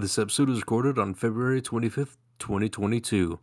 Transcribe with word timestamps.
This 0.00 0.18
episode 0.18 0.48
was 0.48 0.60
recorded 0.60 0.98
on 0.98 1.12
February 1.12 1.60
25th, 1.60 2.16
2022. 2.38 3.38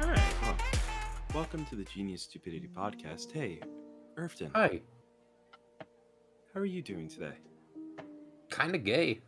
All 0.00 0.08
right. 0.08 0.20
Well, 0.42 0.56
welcome 1.34 1.64
to 1.66 1.76
the 1.76 1.84
Genius 1.84 2.22
Stupidity 2.22 2.68
Podcast. 2.68 3.32
Hey, 3.32 3.60
Irfton, 4.18 4.50
Hi. 4.54 4.80
how 6.54 6.60
are 6.60 6.64
you 6.66 6.82
doing 6.82 7.08
today? 7.08 7.34
Kind 8.50 8.74
of 8.74 8.84
gay. 8.84 9.20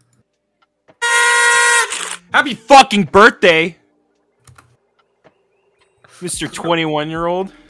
Happy 2.33 2.55
fucking 2.55 3.05
birthday, 3.05 3.77
Mr. 6.21 6.53
21 6.53 7.11
year 7.11 7.27
old. 7.27 7.53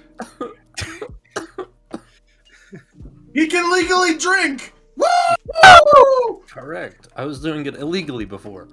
He 3.34 3.46
can 3.46 3.72
legally 3.72 4.18
drink. 4.18 4.74
Woo! 4.94 6.42
Correct. 6.46 7.08
I 7.16 7.24
was 7.24 7.40
doing 7.40 7.64
it 7.64 7.76
illegally 7.76 8.26
before. 8.26 8.68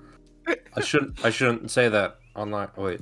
I 0.75 0.81
shouldn't. 0.81 1.23
I 1.23 1.29
shouldn't 1.29 1.71
say 1.71 1.87
that 1.87 2.17
online. 2.35 2.67
Oh, 2.75 2.83
wait. 2.83 2.99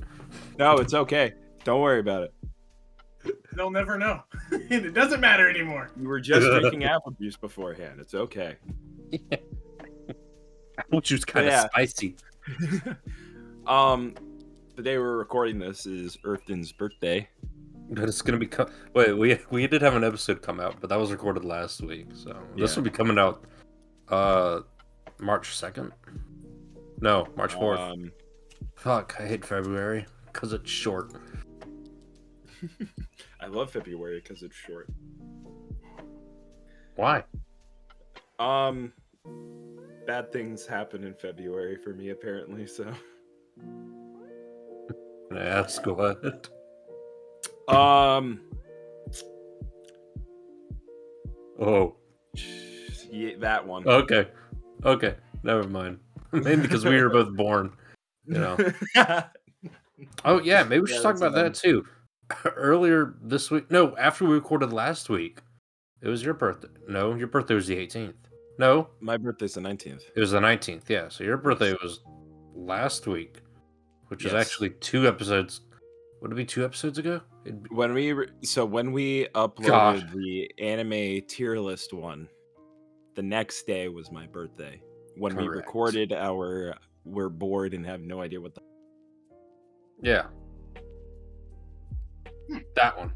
No, 0.60 0.76
it's 0.78 0.94
okay. 0.94 1.34
Don't 1.64 1.82
worry 1.82 2.00
about 2.00 2.24
it. 2.24 2.34
They'll 3.54 3.72
never 3.72 3.98
know. 3.98 4.22
it 4.52 4.94
doesn't 4.94 5.20
matter 5.20 5.50
anymore. 5.50 5.90
You 6.00 6.08
were 6.08 6.20
just 6.20 6.46
drinking 6.60 6.84
apple 6.84 7.14
juice 7.20 7.38
beforehand. 7.38 8.00
It's 8.02 8.14
okay. 8.14 8.58
Apple 10.78 11.02
juice 11.02 11.26
kind 11.26 11.48
of 11.48 11.54
Yeah. 11.54 11.66
spicy. 11.70 12.18
um, 13.68 14.14
the 14.76 14.84
day 14.84 14.98
we're 14.98 15.18
recording 15.18 15.60
this 15.60 15.86
is 15.86 16.18
Irfton's 16.24 16.72
birthday. 16.72 17.28
But 17.90 18.10
it's 18.10 18.22
gonna 18.22 18.38
be. 18.38 18.48
Co- 18.48 18.70
wait, 18.94 19.14
we 19.14 19.40
we 19.50 19.66
did 19.68 19.82
have 19.82 19.96
an 19.96 20.04
episode 20.04 20.42
come 20.42 20.60
out, 20.60 20.76
but 20.82 20.90
that 20.90 21.00
was 21.00 21.12
recorded 21.12 21.46
last 21.46 21.82
week. 21.82 22.08
So 22.14 22.38
this 22.58 22.76
will 22.76 22.84
be 22.84 22.90
coming 22.90 23.18
out, 23.18 23.46
uh, 24.10 24.62
March 25.20 25.56
second. 25.56 25.94
No, 27.00 27.28
March 27.38 27.54
fourth. 27.54 27.80
Um, 27.80 28.12
Fuck, 28.76 29.16
I 29.20 29.28
hate 29.28 29.46
February 29.46 30.06
because 30.32 30.54
it's 30.54 30.70
short. 30.70 31.14
I 33.42 33.48
love 33.48 33.72
February 33.72 34.22
because 34.22 34.44
it's 34.44 34.56
short. 34.56 34.88
Why? 36.96 37.24
Um, 38.40 38.92
bad 40.08 40.32
things 40.32 40.66
happen 40.66 41.04
in 41.04 41.14
February 41.14 41.76
for 41.76 41.94
me 41.94 42.10
apparently. 42.10 42.66
So, 42.66 42.86
Can 43.60 45.38
I 45.38 45.46
ask 45.46 45.86
what? 45.86 46.50
um, 47.68 48.40
Oh, 51.60 51.96
yeah, 53.12 53.32
that 53.40 53.66
one. 53.68 53.86
okay, 53.88 54.28
okay, 54.86 55.16
never 55.44 55.68
mind. 55.68 56.00
Maybe 56.32 56.62
because 56.62 56.86
we 56.86 57.02
were 57.02 57.10
both 57.10 57.36
born. 57.36 57.74
You 58.26 58.40
know. 58.40 58.58
Oh 60.26 60.40
yeah, 60.40 60.64
maybe 60.64 60.82
we 60.82 60.88
should 60.88 60.98
Yeah, 60.98 61.02
talk 61.02 61.14
that's 61.14 61.22
about 61.22 61.34
that 61.36 61.56
too. 61.56 61.84
Earlier 62.46 63.16
this 63.22 63.50
week, 63.50 63.72
no, 63.72 63.96
after 63.98 64.26
we 64.26 64.36
recorded 64.36 64.72
last 64.72 65.10
week, 65.10 65.40
it 66.02 66.08
was 66.08 66.24
your 66.24 66.36
birthday. 66.36 66.68
No, 66.88 67.16
your 67.16 67.28
birthday 67.28 67.56
was 67.56 67.66
the 67.66 67.76
18th. 67.78 68.14
No, 68.60 68.90
My 69.00 69.18
birthday's 69.18 69.54
the 69.54 69.62
nineteenth. 69.62 70.04
it 70.16 70.20
was 70.20 70.32
the 70.32 70.40
19th. 70.40 70.90
Yeah, 70.90 71.10
so 71.10 71.24
your 71.24 71.38
birthday 71.38 71.74
was 71.74 72.00
last 72.56 73.06
week, 73.06 73.42
which 74.08 74.26
is 74.26 74.34
actually 74.34 74.72
two 74.72 75.08
episodes. 75.08 75.62
Would 76.22 76.32
it 76.32 76.36
be 76.36 76.46
two 76.46 76.66
episodes 76.66 76.98
ago? 76.98 77.22
It'd 77.46 77.62
be- 77.64 77.70
When 77.76 77.94
we 77.94 78.14
re- 78.14 78.30
so 78.44 78.66
when 78.66 78.92
we 78.92 79.28
uploaded 79.36 79.68
God. 79.68 80.12
the 80.14 80.52
anime 80.60 81.22
tier 81.28 81.58
list 81.60 81.94
one, 81.94 82.28
the 83.16 83.22
next 83.22 83.68
day 83.68 83.88
was 83.90 84.12
my 84.12 84.26
birthday. 84.26 84.82
When 85.18 85.36
we 85.36 85.48
recorded 85.48 86.12
our, 86.14 86.74
we're 87.06 87.30
bored 87.30 87.74
and 87.76 87.86
have 87.86 88.02
no 88.02 88.22
idea 88.22 88.42
what 88.42 88.56
the. 88.56 88.62
yeah, 90.02 90.26
that 92.76 92.98
one. 92.98 93.14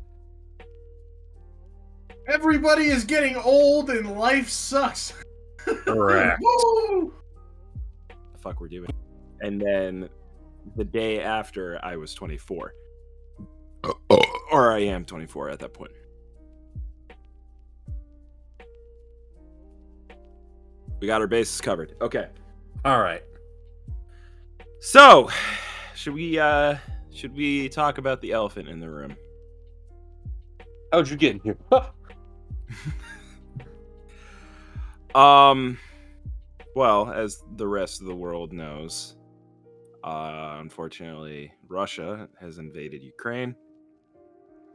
Everybody 2.27 2.85
is 2.85 3.03
getting 3.03 3.35
old 3.37 3.89
and 3.89 4.17
life 4.19 4.49
sucks. 4.49 5.13
Correct. 5.65 6.39
Woo! 6.41 7.13
the 8.07 8.39
fuck 8.39 8.59
we're 8.61 8.67
doing. 8.67 8.89
And 9.41 9.61
then 9.61 10.09
the 10.75 10.83
day 10.83 11.21
after, 11.21 11.79
I 11.83 11.95
was 11.95 12.13
24. 12.13 12.73
Or 14.51 14.71
I 14.71 14.79
am 14.79 15.05
24 15.05 15.49
at 15.49 15.59
that 15.59 15.73
point. 15.73 15.91
We 20.99 21.07
got 21.07 21.21
our 21.21 21.27
bases 21.27 21.59
covered. 21.61 21.95
Okay. 21.99 22.27
All 22.85 22.99
right. 22.99 23.23
So, 24.79 25.29
should 25.95 26.13
we 26.13 26.37
uh 26.37 26.77
should 27.11 27.35
we 27.35 27.69
talk 27.69 27.97
about 27.97 28.21
the 28.21 28.31
elephant 28.31 28.69
in 28.69 28.79
the 28.79 28.89
room? 28.89 29.15
How'd 30.91 31.09
you 31.09 31.17
get 31.17 31.33
in 31.33 31.39
here? 31.39 31.57
Um 35.15 35.77
well, 36.75 37.11
as 37.11 37.43
the 37.55 37.67
rest 37.67 38.01
of 38.01 38.07
the 38.07 38.15
world 38.15 38.53
knows, 38.53 39.15
uh 40.03 40.57
unfortunately 40.59 41.51
Russia 41.67 42.27
has 42.39 42.57
invaded 42.57 43.03
Ukraine. 43.03 43.55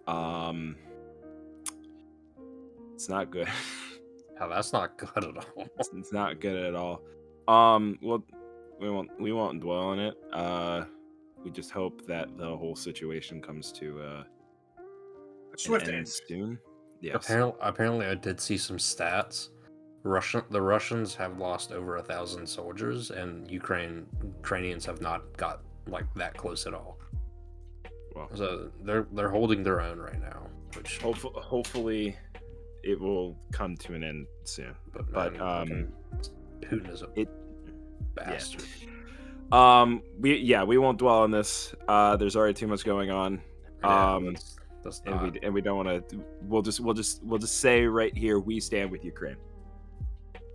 Um 0.06 0.76
it's 2.94 3.08
not 3.08 3.30
good. 3.30 3.48
Oh, 4.38 4.50
that's 4.50 4.70
not 4.70 4.98
good 4.98 5.24
at 5.24 5.34
all. 5.34 5.66
it's, 5.78 5.88
it's 5.96 6.12
not 6.12 6.40
good 6.40 6.56
at 6.62 6.74
all. 6.74 7.00
Um 7.48 7.98
well 8.02 8.22
we 8.78 8.90
won't 8.90 9.08
we 9.18 9.32
won't 9.32 9.60
dwell 9.60 9.84
on 9.84 9.98
it. 9.98 10.14
Uh 10.30 10.84
we 11.42 11.50
just 11.50 11.70
hope 11.70 12.06
that 12.06 12.36
the 12.36 12.54
whole 12.54 12.76
situation 12.76 13.40
comes 13.40 13.72
to 13.72 13.98
uh 14.02 14.24
Swift 15.56 15.86
end 15.88 15.96
end. 15.96 16.08
soon. 16.08 16.58
Yes. 17.00 17.16
Apparently, 17.16 17.54
apparently, 17.60 18.06
I 18.06 18.14
did 18.14 18.40
see 18.40 18.58
some 18.58 18.78
stats. 18.78 19.48
Russian, 20.06 20.42
the 20.50 20.60
Russians 20.62 21.14
have 21.16 21.38
lost 21.38 21.72
over 21.72 21.96
a 21.96 22.02
thousand 22.02 22.46
soldiers, 22.46 23.10
and 23.10 23.50
Ukraine 23.50 24.06
Ukrainians 24.42 24.84
have 24.86 25.00
not 25.00 25.20
got 25.36 25.60
like 25.88 26.06
that 26.14 26.36
close 26.36 26.66
at 26.66 26.74
all. 26.74 26.98
Well, 28.14 28.28
So 28.34 28.70
they're 28.84 29.06
they're 29.12 29.30
holding 29.30 29.62
their 29.62 29.80
own 29.80 29.98
right 29.98 30.20
now, 30.20 30.46
which 30.76 30.98
hopefully, 30.98 31.34
hopefully 31.36 32.16
it 32.82 32.98
will 33.00 33.36
come 33.52 33.76
to 33.78 33.94
an 33.94 34.02
end 34.04 34.26
soon. 34.44 34.74
but, 34.92 35.10
but, 35.12 35.32
man, 35.34 35.42
um, 35.42 35.88
Putin 36.60 36.92
is 36.92 37.02
a 37.02 37.08
it- 37.16 37.28
bastard. 38.14 38.64
Um, 39.52 40.02
we 40.18 40.36
yeah, 40.38 40.62
we 40.64 40.78
won't 40.78 40.98
dwell 40.98 41.20
on 41.22 41.30
this. 41.30 41.74
Uh, 41.86 42.16
there's 42.16 42.36
already 42.36 42.54
too 42.54 42.66
much 42.66 42.84
going 42.84 43.10
on, 43.10 43.40
Yeah, 43.82 44.14
Um, 44.14 44.32
that's, 44.32 44.56
that's 44.82 45.02
and 45.06 45.14
not, 45.14 45.32
we 45.34 45.40
and 45.42 45.54
we 45.54 45.60
don't 45.60 45.76
want 45.84 46.08
to. 46.08 46.24
We'll 46.42 46.62
just 46.62 46.80
we'll 46.80 46.94
just 46.94 47.22
we'll 47.22 47.38
just 47.38 47.58
say 47.60 47.84
right 47.86 48.16
here 48.16 48.38
we 48.40 48.58
stand 48.60 48.90
with 48.90 49.04
Ukraine, 49.04 49.36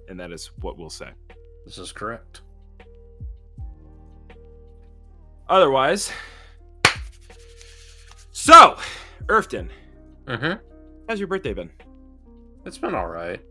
and 0.09 0.19
that 0.19 0.31
is 0.31 0.47
what 0.61 0.77
we'll 0.77 0.89
say. 0.89 1.09
this 1.65 1.77
is 1.77 1.91
correct. 1.91 2.41
Otherwise, 5.49 6.11
so 8.31 8.77
Irfton, 9.27 9.69
Mm-hmm. 10.27 10.53
how's 11.09 11.19
your 11.19 11.27
birthday 11.27 11.53
been? 11.53 11.69
It's 12.65 12.77
been 12.77 12.93
all 12.95 13.07
right. 13.07 13.41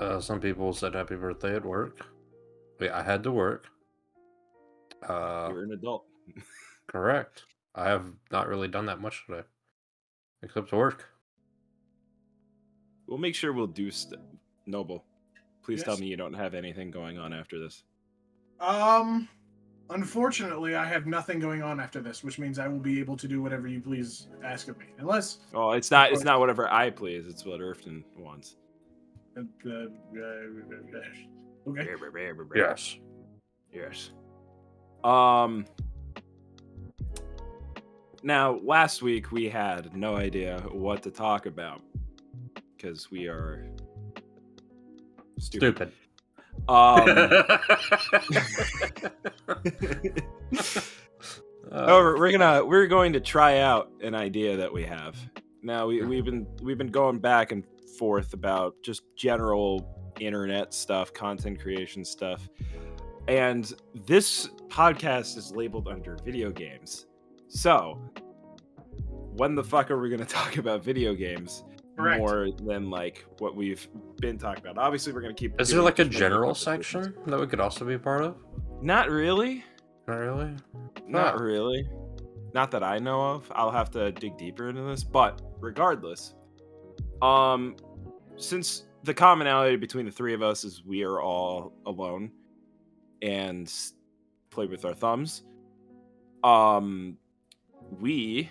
Uh, 0.00 0.20
some 0.20 0.40
people 0.40 0.72
said 0.72 0.94
happy 0.94 1.14
birthday 1.16 1.56
at 1.56 1.64
work. 1.64 2.00
Yeah, 2.80 2.96
I 2.98 3.02
had 3.02 3.22
to 3.22 3.32
work. 3.32 3.66
Uh, 5.08 5.48
You're 5.52 5.62
an 5.64 5.72
adult. 5.72 6.04
Correct. 6.86 7.44
I 7.74 7.88
have 7.88 8.04
not 8.32 8.48
really 8.48 8.68
done 8.68 8.86
that 8.86 9.00
much 9.00 9.24
today, 9.26 9.42
except 10.42 10.70
to 10.70 10.76
work. 10.76 11.08
We'll 13.06 13.18
make 13.18 13.34
sure 13.36 13.52
we'll 13.52 13.66
do 13.68 13.90
st- 13.90 14.20
Noble. 14.66 15.04
Please 15.68 15.82
tell 15.82 15.98
me 15.98 16.06
you 16.06 16.16
don't 16.16 16.32
have 16.32 16.54
anything 16.54 16.90
going 16.90 17.18
on 17.18 17.34
after 17.34 17.58
this. 17.58 17.82
Um, 18.58 19.28
unfortunately, 19.90 20.74
I 20.74 20.86
have 20.86 21.06
nothing 21.06 21.40
going 21.40 21.62
on 21.62 21.78
after 21.78 22.00
this, 22.00 22.24
which 22.24 22.38
means 22.38 22.58
I 22.58 22.68
will 22.68 22.78
be 22.78 22.98
able 23.00 23.18
to 23.18 23.28
do 23.28 23.42
whatever 23.42 23.68
you 23.68 23.82
please 23.82 24.28
ask 24.42 24.68
of 24.68 24.78
me, 24.78 24.86
unless 24.96 25.40
Oh, 25.52 25.72
it's 25.72 25.90
not 25.90 26.10
it's 26.10 26.24
not 26.24 26.40
whatever 26.40 26.72
I 26.72 26.88
please. 26.88 27.26
It's 27.26 27.44
what 27.44 27.60
Irfton 27.60 28.02
wants. 28.16 28.56
uh, 29.36 29.42
uh, 29.66 29.70
uh, 29.70 31.70
okay. 31.70 31.82
Yes. 32.56 32.96
Yes. 33.70 34.12
Um. 35.04 35.66
Now, 38.22 38.58
last 38.64 39.02
week 39.02 39.32
we 39.32 39.50
had 39.50 39.94
no 39.94 40.16
idea 40.16 40.60
what 40.72 41.02
to 41.02 41.10
talk 41.10 41.44
about 41.44 41.82
because 42.74 43.10
we 43.10 43.26
are 43.26 43.66
stupid. 45.38 45.76
Stupid. 45.76 45.92
Um, 46.68 47.06
However, 51.70 52.18
we're 52.18 52.32
gonna 52.32 52.64
we're 52.64 52.86
going 52.86 53.12
to 53.12 53.20
try 53.20 53.58
out 53.58 53.90
an 54.02 54.14
idea 54.14 54.56
that 54.56 54.72
we 54.72 54.84
have. 54.84 55.16
Now 55.62 55.86
we, 55.86 56.02
we've 56.02 56.24
been 56.24 56.46
we've 56.62 56.78
been 56.78 56.90
going 56.90 57.18
back 57.18 57.52
and 57.52 57.64
forth 57.98 58.32
about 58.32 58.74
just 58.82 59.02
general 59.16 59.86
internet 60.20 60.72
stuff, 60.72 61.12
content 61.12 61.60
creation 61.60 62.04
stuff. 62.04 62.48
And 63.28 63.70
this 64.06 64.48
podcast 64.68 65.36
is 65.36 65.54
labeled 65.54 65.88
under 65.88 66.16
video 66.24 66.50
games. 66.50 67.06
So 67.48 68.00
when 69.36 69.54
the 69.54 69.64
fuck 69.64 69.90
are 69.90 70.00
we 70.00 70.08
gonna 70.08 70.24
talk 70.24 70.56
about 70.56 70.82
video 70.82 71.14
games 71.14 71.64
Correct. 71.98 72.18
more 72.20 72.48
than 72.64 72.90
like 72.90 73.24
what 73.38 73.56
we've 73.56 73.86
been 74.20 74.38
talking 74.38 74.62
about? 74.64 74.78
Obviously 74.78 75.12
we're 75.12 75.20
gonna 75.20 75.34
keep 75.34 75.60
Is 75.60 75.68
there 75.70 75.82
like 75.82 75.98
a 75.98 76.04
general 76.04 76.54
section 76.54 77.14
that 77.26 77.38
we 77.38 77.46
could 77.46 77.60
also 77.60 77.84
be 77.84 77.98
part 77.98 78.22
of? 78.22 78.36
Not 78.80 79.10
really. 79.10 79.64
Not 80.06 80.14
really. 80.16 80.54
Not 81.06 81.36
No. 81.36 81.44
really. 81.44 81.88
Not 82.54 82.70
that 82.70 82.82
I 82.82 82.98
know 82.98 83.20
of. 83.22 83.50
I'll 83.54 83.70
have 83.70 83.90
to 83.90 84.12
dig 84.12 84.36
deeper 84.38 84.68
into 84.68 84.82
this, 84.82 85.02
but 85.04 85.42
regardless, 85.60 86.34
um 87.20 87.74
since 88.36 88.84
the 89.02 89.12
commonality 89.14 89.76
between 89.76 90.06
the 90.06 90.12
three 90.12 90.34
of 90.34 90.42
us 90.42 90.62
is 90.64 90.84
we 90.84 91.02
are 91.02 91.20
all 91.20 91.72
alone 91.86 92.30
and 93.22 93.72
play 94.50 94.66
with 94.66 94.84
our 94.84 94.94
thumbs, 94.94 95.42
um 96.44 97.16
we 98.00 98.48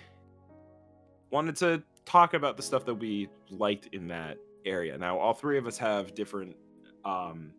wanted 1.30 1.56
to 1.56 1.82
talk 2.08 2.32
about 2.32 2.56
the 2.56 2.62
stuff 2.62 2.86
that 2.86 2.94
we 2.94 3.28
liked 3.50 3.88
in 3.92 4.08
that 4.08 4.38
area. 4.64 4.96
Now, 4.96 5.18
all 5.18 5.34
three 5.34 5.58
of 5.58 5.66
us 5.66 5.76
have 5.78 6.14
different 6.14 6.56
um 7.04 7.52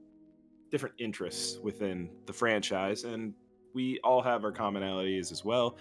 different 0.71 0.95
interests 0.99 1.59
within 1.63 2.09
the 2.25 2.33
franchise 2.33 3.03
and 3.03 3.33
we 3.73 3.99
all 4.03 4.21
have 4.21 4.43
our 4.43 4.51
commonalities 4.51 5.31
as 5.31 5.45
well. 5.45 5.77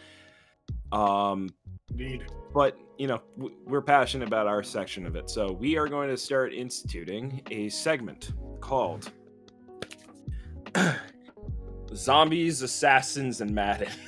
Um, 0.92 1.48
Indeed. 1.90 2.24
but 2.54 2.78
you 2.98 3.06
know, 3.06 3.22
we're 3.36 3.82
passionate 3.82 4.28
about 4.28 4.46
our 4.46 4.62
section 4.62 5.06
of 5.06 5.16
it, 5.16 5.30
so 5.30 5.52
we 5.52 5.78
are 5.78 5.88
going 5.88 6.08
to 6.10 6.16
start 6.16 6.52
instituting 6.52 7.40
a 7.50 7.68
segment 7.70 8.32
called 8.60 9.12
"Zombies, 11.94 12.60
Assassins, 12.62 13.40
and 13.40 13.54
Madden." 13.54 13.92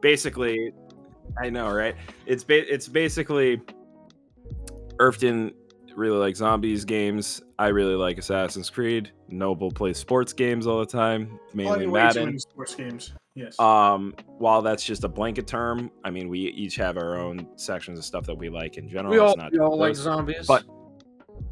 basically, 0.00 0.72
I 1.40 1.50
know, 1.50 1.70
right? 1.72 1.94
It's 2.26 2.44
ba- 2.44 2.72
it's 2.72 2.88
basically 2.88 3.60
Irfton 4.98 5.52
really 5.96 6.18
like 6.18 6.36
zombies 6.36 6.84
games. 6.84 7.42
I 7.58 7.68
really 7.68 7.94
like 7.94 8.18
Assassin's 8.18 8.70
Creed. 8.70 9.10
Noble 9.28 9.70
plays 9.70 9.98
sports 9.98 10.32
games 10.32 10.66
all 10.66 10.78
the 10.80 10.86
time, 10.86 11.38
mainly 11.54 11.74
Playing 11.86 11.92
Madden. 11.92 12.38
sports 12.38 12.74
games. 12.74 13.12
Yes. 13.34 13.58
Um, 13.60 14.14
while 14.38 14.60
that's 14.60 14.84
just 14.84 15.04
a 15.04 15.08
blanket 15.08 15.46
term, 15.46 15.90
I 16.04 16.10
mean, 16.10 16.28
we 16.28 16.40
each 16.40 16.76
have 16.76 16.96
our 16.96 17.16
own 17.16 17.46
sections 17.56 17.98
of 17.98 18.04
stuff 18.04 18.26
that 18.26 18.34
we 18.36 18.48
like 18.48 18.76
in 18.76 18.88
general. 18.88 19.12
We 19.12 19.18
all, 19.18 19.28
It's 19.30 19.36
not 19.38 19.52
we 19.52 19.58
all 19.58 19.78
like 19.78 19.94
zombies, 19.94 20.46
but- 20.46 20.64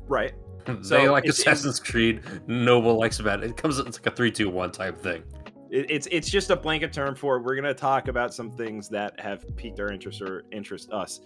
right. 0.09 0.33
they 0.67 1.09
like 1.09 1.25
it's- 1.25 1.39
Assassin's 1.39 1.81
Creed. 1.81 2.21
Noble 2.47 2.99
likes 2.99 3.21
bad. 3.21 3.43
It 3.45 3.57
comes. 3.57 3.79
It's 3.79 3.99
like 3.99 4.13
a 4.13 4.15
three, 4.17 4.31
two, 4.31 4.51
one 4.51 4.71
type 4.71 4.99
thing. 4.99 5.23
It, 5.71 5.91
it's 5.91 6.09
it's 6.11 6.31
just 6.31 6.51
a 6.51 6.57
blanket 6.57 6.93
term 6.93 7.15
for 7.15 7.41
we're 7.41 7.57
gonna 7.57 7.75
talk 7.75 8.09
about 8.09 8.33
some 8.33 8.51
things 8.51 8.89
that 8.91 9.19
have 9.21 9.45
piqued 9.57 9.81
our 9.81 9.91
interest 9.91 10.23
or 10.23 10.45
interest 10.51 10.91
us, 10.93 11.21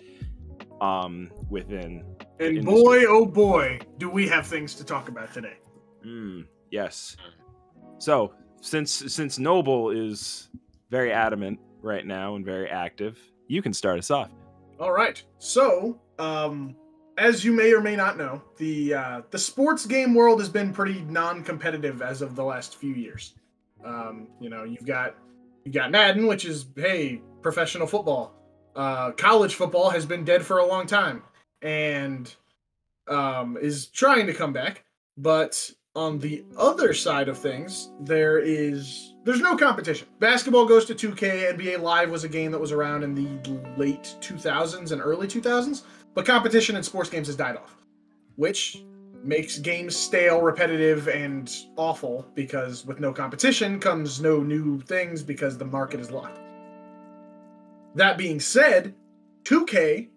um, 0.81 1.31
within. 1.49 2.05
and 2.41 2.65
boy, 2.65 3.05
oh 3.06 3.25
boy, 3.25 3.79
do 3.99 4.11
we 4.11 4.29
have 4.29 4.47
things 4.47 4.75
to 4.75 4.85
talk 4.85 5.09
about 5.09 5.33
today. 5.33 5.56
Mm, 6.05 6.47
yes. 6.71 7.17
So 7.99 8.35
since 8.61 8.91
since 9.12 9.39
Noble 9.39 9.91
is 9.91 10.49
very 10.91 11.12
adamant 11.12 11.61
right 11.81 12.06
now 12.06 12.37
and 12.37 12.45
very 12.45 12.69
active, 12.69 13.19
you 13.49 13.62
can 13.62 13.73
start 13.73 13.99
us 13.99 14.11
off. 14.11 14.31
All 14.81 14.93
right. 14.93 15.23
So, 15.38 16.00
um, 16.19 16.75
as 17.19 17.45
you 17.45 17.53
may 17.53 17.73
or 17.73 17.81
may 17.81 17.95
not 17.95 18.17
know, 18.17 18.43
the 18.56 18.95
uh, 18.95 19.23
the 19.31 19.38
sports 19.38 19.87
game 19.87 20.15
world 20.15 20.41
has 20.41 20.49
been 20.49 20.73
pretty 20.73 21.03
non-competitive 21.03 22.03
as 22.03 22.23
of 22.23 22.35
the 22.35 22.45
last 22.45 22.77
few 22.77 22.95
years. 22.95 23.35
Um, 23.84 24.29
you 24.40 24.50
know, 24.50 24.64
you've 24.64 24.87
got 24.87 25.17
you've 25.64 25.75
got 25.75 25.90
Madden, 25.90 26.26
which 26.26 26.44
is 26.44 26.67
hey, 26.76 27.20
professional 27.43 27.87
football. 27.87 28.34
Uh, 28.75 29.11
college 29.12 29.55
football 29.55 29.90
has 29.90 30.06
been 30.06 30.25
dead 30.25 30.44
for 30.44 30.58
a 30.58 30.67
long 30.67 30.87
time 30.87 31.23
and 31.61 32.34
um, 33.08 33.58
is 33.61 33.87
trying 33.87 34.26
to 34.26 34.34
come 34.34 34.52
back. 34.52 34.84
But 35.17 35.70
on 35.94 36.19
the 36.19 36.44
other 36.56 36.94
side 36.94 37.29
of 37.29 37.38
things, 37.38 37.90
there 38.00 38.38
is 38.38 39.14
there's 39.25 39.40
no 39.40 39.56
competition. 39.56 40.08
Basketball 40.19 40.67
goes 40.67 40.85
to 40.87 40.94
2K. 40.94 41.56
NBA 41.56 41.81
Live 41.81 42.11
was 42.11 42.25
a 42.25 42.28
game 42.28 42.50
that 42.52 42.58
was 42.61 42.73
around 42.73 43.02
in 43.02 43.14
the 43.14 43.61
late 43.76 44.17
2000s 44.20 44.93
and 44.93 45.02
early 45.02 45.26
2000s, 45.26 45.82
but 46.14 46.25
competition 46.25 46.76
in 46.76 46.82
sports 46.82 47.11
games 47.11 47.26
has 47.26 47.37
died 47.37 47.56
off, 47.56 47.76
which 48.37 48.82
makes 49.25 49.59
games 49.59 49.97
stale, 49.97 50.41
repetitive, 50.41 51.09
and 51.09 51.55
awful 51.77 52.27
because 52.35 52.85
with 52.85 53.01
no 53.01 53.13
competition 53.13 53.79
comes 53.79 54.21
no 54.21 54.43
new 54.43 54.81
things 54.81 55.23
because 55.23 55.57
the 55.57 55.65
market 55.65 56.01
is 56.01 56.11
locked. 56.11 56.41
That 57.95 58.19
being 58.19 58.41
said, 58.41 58.95
2K 59.45 60.09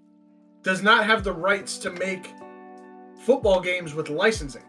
does 0.63 0.81
not 0.81 1.05
have 1.05 1.23
the 1.23 1.33
rights 1.33 1.77
to 1.79 1.91
make 1.91 2.33
football 3.21 3.59
games 3.59 3.93
with 3.93 4.09
licensing. 4.09 4.63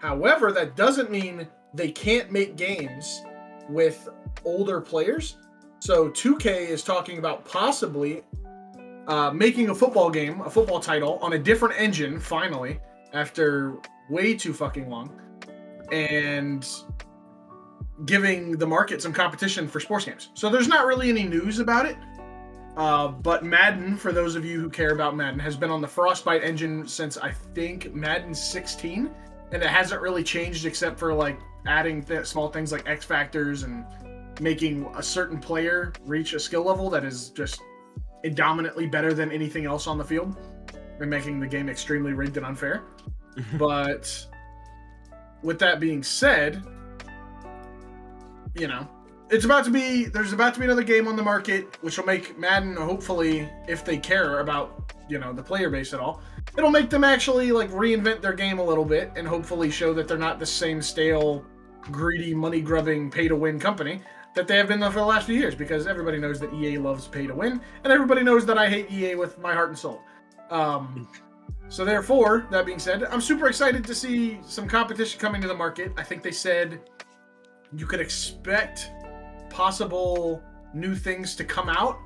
However, 0.00 0.52
that 0.52 0.76
doesn't 0.76 1.10
mean 1.10 1.48
they 1.72 1.90
can't 1.90 2.30
make 2.30 2.56
games 2.56 3.22
with 3.68 4.08
older 4.44 4.80
players. 4.80 5.36
So 5.78 6.10
2K 6.10 6.68
is 6.68 6.82
talking 6.82 7.18
about 7.18 7.44
possibly 7.44 8.22
uh, 9.06 9.30
making 9.30 9.70
a 9.70 9.74
football 9.74 10.10
game, 10.10 10.40
a 10.40 10.50
football 10.50 10.80
title 10.80 11.18
on 11.22 11.34
a 11.34 11.38
different 11.38 11.80
engine, 11.80 12.18
finally, 12.18 12.80
after 13.16 13.76
way 14.10 14.34
too 14.34 14.52
fucking 14.52 14.88
long, 14.88 15.10
and 15.90 16.66
giving 18.04 18.52
the 18.52 18.66
market 18.66 19.00
some 19.00 19.12
competition 19.12 19.66
for 19.66 19.80
sports 19.80 20.04
games. 20.04 20.30
So 20.34 20.50
there's 20.50 20.68
not 20.68 20.86
really 20.86 21.08
any 21.08 21.24
news 21.24 21.58
about 21.58 21.86
it. 21.86 21.96
Uh, 22.76 23.08
but 23.08 23.42
Madden, 23.42 23.96
for 23.96 24.12
those 24.12 24.36
of 24.36 24.44
you 24.44 24.60
who 24.60 24.68
care 24.68 24.90
about 24.90 25.16
Madden, 25.16 25.40
has 25.40 25.56
been 25.56 25.70
on 25.70 25.80
the 25.80 25.88
Frostbite 25.88 26.44
engine 26.44 26.86
since 26.86 27.16
I 27.16 27.32
think 27.54 27.94
Madden 27.94 28.34
16, 28.34 29.10
and 29.52 29.62
it 29.62 29.68
hasn't 29.68 30.02
really 30.02 30.22
changed 30.22 30.66
except 30.66 30.98
for 30.98 31.14
like 31.14 31.38
adding 31.66 32.02
th- 32.02 32.26
small 32.26 32.50
things 32.50 32.72
like 32.72 32.86
X 32.86 33.04
factors 33.04 33.62
and 33.62 33.86
making 34.40 34.86
a 34.94 35.02
certain 35.02 35.38
player 35.38 35.92
reach 36.04 36.34
a 36.34 36.40
skill 36.40 36.64
level 36.64 36.90
that 36.90 37.02
is 37.02 37.30
just 37.30 37.62
indomitantly 38.24 38.86
better 38.86 39.14
than 39.14 39.32
anything 39.32 39.64
else 39.64 39.86
on 39.86 39.96
the 39.96 40.04
field, 40.04 40.36
and 41.00 41.10
making 41.10 41.40
the 41.40 41.46
game 41.46 41.68
extremely 41.68 42.12
rigged 42.12 42.36
and 42.36 42.46
unfair. 42.46 42.82
but 43.58 44.26
with 45.42 45.58
that 45.58 45.80
being 45.80 46.02
said, 46.02 46.62
you 48.54 48.66
know, 48.66 48.88
it's 49.28 49.44
about 49.44 49.64
to 49.64 49.70
be 49.70 50.04
there's 50.04 50.32
about 50.32 50.54
to 50.54 50.60
be 50.60 50.66
another 50.66 50.84
game 50.84 51.08
on 51.08 51.16
the 51.16 51.22
market 51.22 51.76
which 51.82 51.98
will 51.98 52.06
make 52.06 52.38
Madden 52.38 52.76
hopefully 52.76 53.48
if 53.68 53.84
they 53.84 53.98
care 53.98 54.40
about, 54.40 54.92
you 55.08 55.18
know, 55.18 55.32
the 55.32 55.42
player 55.42 55.68
base 55.68 55.92
at 55.92 56.00
all, 56.00 56.22
it'll 56.56 56.70
make 56.70 56.90
them 56.90 57.04
actually 57.04 57.52
like 57.52 57.70
reinvent 57.70 58.20
their 58.20 58.32
game 58.32 58.58
a 58.58 58.64
little 58.64 58.84
bit 58.84 59.12
and 59.16 59.26
hopefully 59.26 59.70
show 59.70 59.92
that 59.94 60.06
they're 60.08 60.18
not 60.18 60.38
the 60.38 60.46
same 60.46 60.80
stale 60.80 61.44
greedy 61.82 62.34
money 62.34 62.60
grubbing 62.60 63.10
pay 63.10 63.28
to 63.28 63.36
win 63.36 63.58
company 63.58 64.00
that 64.34 64.46
they 64.46 64.56
have 64.56 64.68
been 64.68 64.80
for 64.80 65.00
the 65.00 65.04
last 65.04 65.26
few 65.26 65.34
years 65.34 65.54
because 65.54 65.86
everybody 65.86 66.18
knows 66.18 66.38
that 66.38 66.52
EA 66.52 66.78
loves 66.78 67.08
pay 67.08 67.26
to 67.26 67.34
win 67.34 67.60
and 67.84 67.92
everybody 67.92 68.22
knows 68.22 68.44
that 68.46 68.58
I 68.58 68.68
hate 68.68 68.90
EA 68.90 69.14
with 69.14 69.38
my 69.38 69.54
heart 69.54 69.70
and 69.70 69.78
soul. 69.78 70.02
Um 70.50 71.08
so 71.68 71.84
therefore, 71.84 72.46
that 72.50 72.64
being 72.64 72.78
said, 72.78 73.02
I'm 73.04 73.20
super 73.20 73.48
excited 73.48 73.84
to 73.84 73.94
see 73.94 74.38
some 74.44 74.68
competition 74.68 75.20
coming 75.20 75.42
to 75.42 75.48
the 75.48 75.54
market. 75.54 75.92
I 75.96 76.04
think 76.04 76.22
they 76.22 76.30
said 76.30 76.80
you 77.76 77.86
could 77.86 78.00
expect 78.00 78.90
possible 79.50 80.42
new 80.72 80.94
things 80.94 81.34
to 81.36 81.44
come 81.44 81.68
out, 81.68 81.98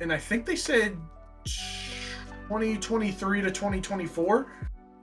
and 0.00 0.12
I 0.12 0.18
think 0.18 0.44
they 0.44 0.56
said 0.56 0.98
2023 1.44 3.40
to 3.42 3.50
2024. 3.50 4.52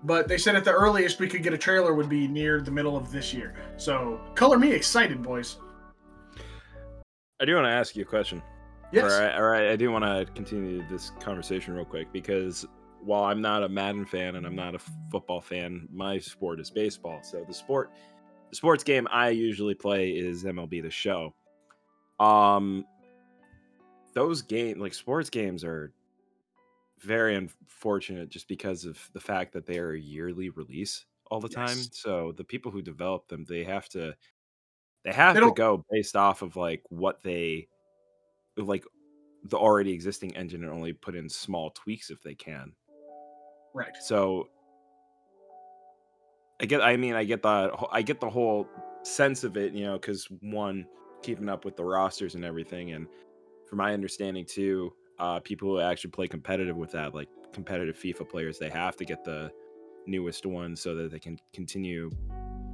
But 0.03 0.27
they 0.27 0.37
said 0.37 0.55
at 0.55 0.63
the 0.63 0.71
earliest 0.71 1.19
we 1.19 1.27
could 1.27 1.41
get 1.41 1.53
a 1.53 1.57
trailer 1.57 1.95
would 1.95 2.07
be 2.07 2.27
near 2.27 2.61
the 2.61 2.69
middle 2.69 2.95
of 2.95 3.11
this 3.11 3.33
year. 3.33 3.55
So 3.77 4.21
color 4.35 4.59
me 4.59 4.71
excited, 4.71 5.23
boys. 5.23 5.57
I 7.39 7.45
do 7.45 7.55
want 7.55 7.65
to 7.65 7.71
ask 7.71 7.95
you 7.95 8.03
a 8.03 8.05
question. 8.05 8.43
Yes. 8.91 9.11
All 9.11 9.19
right, 9.19 9.35
all 9.35 9.43
right. 9.43 9.67
I 9.69 9.75
do 9.75 9.91
want 9.91 10.05
to 10.05 10.31
continue 10.33 10.87
this 10.89 11.11
conversation 11.19 11.73
real 11.73 11.85
quick 11.85 12.11
because 12.13 12.65
while 13.01 13.23
I'm 13.23 13.41
not 13.41 13.63
a 13.63 13.69
Madden 13.69 14.05
fan 14.05 14.35
and 14.35 14.45
I'm 14.45 14.55
not 14.55 14.75
a 14.75 14.79
football 15.11 15.41
fan, 15.41 15.87
my 15.91 16.17
sport 16.19 16.59
is 16.59 16.69
baseball. 16.69 17.19
So 17.21 17.43
the 17.45 17.53
sport, 17.53 17.91
the 18.49 18.55
sports 18.55 18.83
game 18.83 19.07
I 19.11 19.29
usually 19.29 19.73
play 19.73 20.11
is 20.11 20.43
MLB 20.43 20.81
The 20.81 20.89
Show. 20.89 21.33
Um, 22.19 22.85
those 24.13 24.41
game 24.41 24.79
like 24.79 24.93
sports 24.93 25.29
games 25.29 25.63
are 25.63 25.93
very 26.99 27.35
unfortunate 27.35 28.29
just 28.29 28.47
because 28.47 28.85
of 28.85 28.99
the 29.13 29.19
fact 29.19 29.53
that 29.53 29.65
they 29.65 29.77
are 29.77 29.91
a 29.91 29.99
yearly 29.99 30.49
release 30.49 31.05
all 31.29 31.39
the 31.39 31.49
time. 31.49 31.77
So 31.91 32.31
the 32.31 32.43
people 32.43 32.71
who 32.71 32.81
develop 32.81 33.27
them, 33.27 33.45
they 33.47 33.63
have 33.63 33.89
to 33.89 34.15
they 35.03 35.13
have 35.13 35.35
They 35.35 35.41
to 35.41 35.51
go 35.51 35.85
based 35.91 36.15
off 36.15 36.41
of 36.41 36.55
like 36.55 36.81
what 36.89 37.21
they 37.21 37.67
like 38.57 38.85
the 39.43 39.57
already 39.57 39.91
existing 39.91 40.35
engine 40.35 40.63
and 40.63 40.71
only 40.71 40.93
put 40.93 41.15
in 41.15 41.29
small 41.29 41.71
tweaks 41.71 42.09
if 42.09 42.21
they 42.21 42.35
can. 42.35 42.71
Right. 43.73 43.95
So 44.01 44.49
I 46.59 46.65
get 46.65 46.81
I 46.81 46.97
mean 46.97 47.13
I 47.13 47.23
get 47.23 47.43
the 47.43 47.71
I 47.91 48.01
get 48.01 48.19
the 48.19 48.29
whole 48.29 48.67
sense 49.03 49.43
of 49.43 49.57
it, 49.57 49.73
you 49.73 49.85
know, 49.85 49.97
cuz 49.99 50.27
one 50.41 50.87
keeping 51.21 51.49
up 51.49 51.65
with 51.65 51.75
the 51.75 51.83
rosters 51.83 52.35
and 52.35 52.43
everything 52.43 52.93
and 52.93 53.07
from 53.67 53.77
my 53.77 53.93
understanding 53.93 54.45
too, 54.45 54.93
uh 55.19 55.39
people 55.39 55.69
who 55.69 55.79
actually 55.79 56.11
play 56.11 56.27
competitive 56.27 56.75
with 56.75 56.91
that 56.91 57.13
like 57.13 57.29
competitive 57.53 57.97
FIFA 57.97 58.29
players, 58.29 58.57
they 58.57 58.69
have 58.69 58.95
to 58.97 59.05
get 59.05 59.23
the 59.23 59.51
newest 60.07 60.45
one 60.45 60.75
so 60.75 60.95
that 60.95 61.11
they 61.11 61.19
can 61.19 61.37
continue 61.53 62.09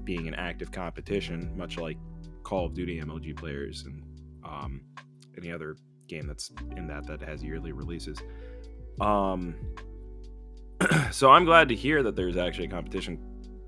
being 0.03 0.27
an 0.27 0.35
active 0.35 0.71
competition 0.71 1.51
much 1.57 1.77
like 1.77 1.97
Call 2.43 2.65
of 2.65 2.73
Duty 2.73 2.99
MLG 3.01 3.35
players 3.35 3.85
and 3.85 4.03
um 4.43 4.81
any 5.37 5.51
other 5.51 5.75
game 6.07 6.27
that's 6.27 6.51
in 6.75 6.87
that 6.87 7.05
that 7.07 7.21
has 7.21 7.43
yearly 7.43 7.71
releases. 7.71 8.17
Um 9.01 9.55
so 11.11 11.31
I'm 11.31 11.45
glad 11.45 11.69
to 11.69 11.75
hear 11.75 12.03
that 12.03 12.15
there's 12.15 12.37
actually 12.37 12.65
a 12.65 12.69
competition 12.69 13.19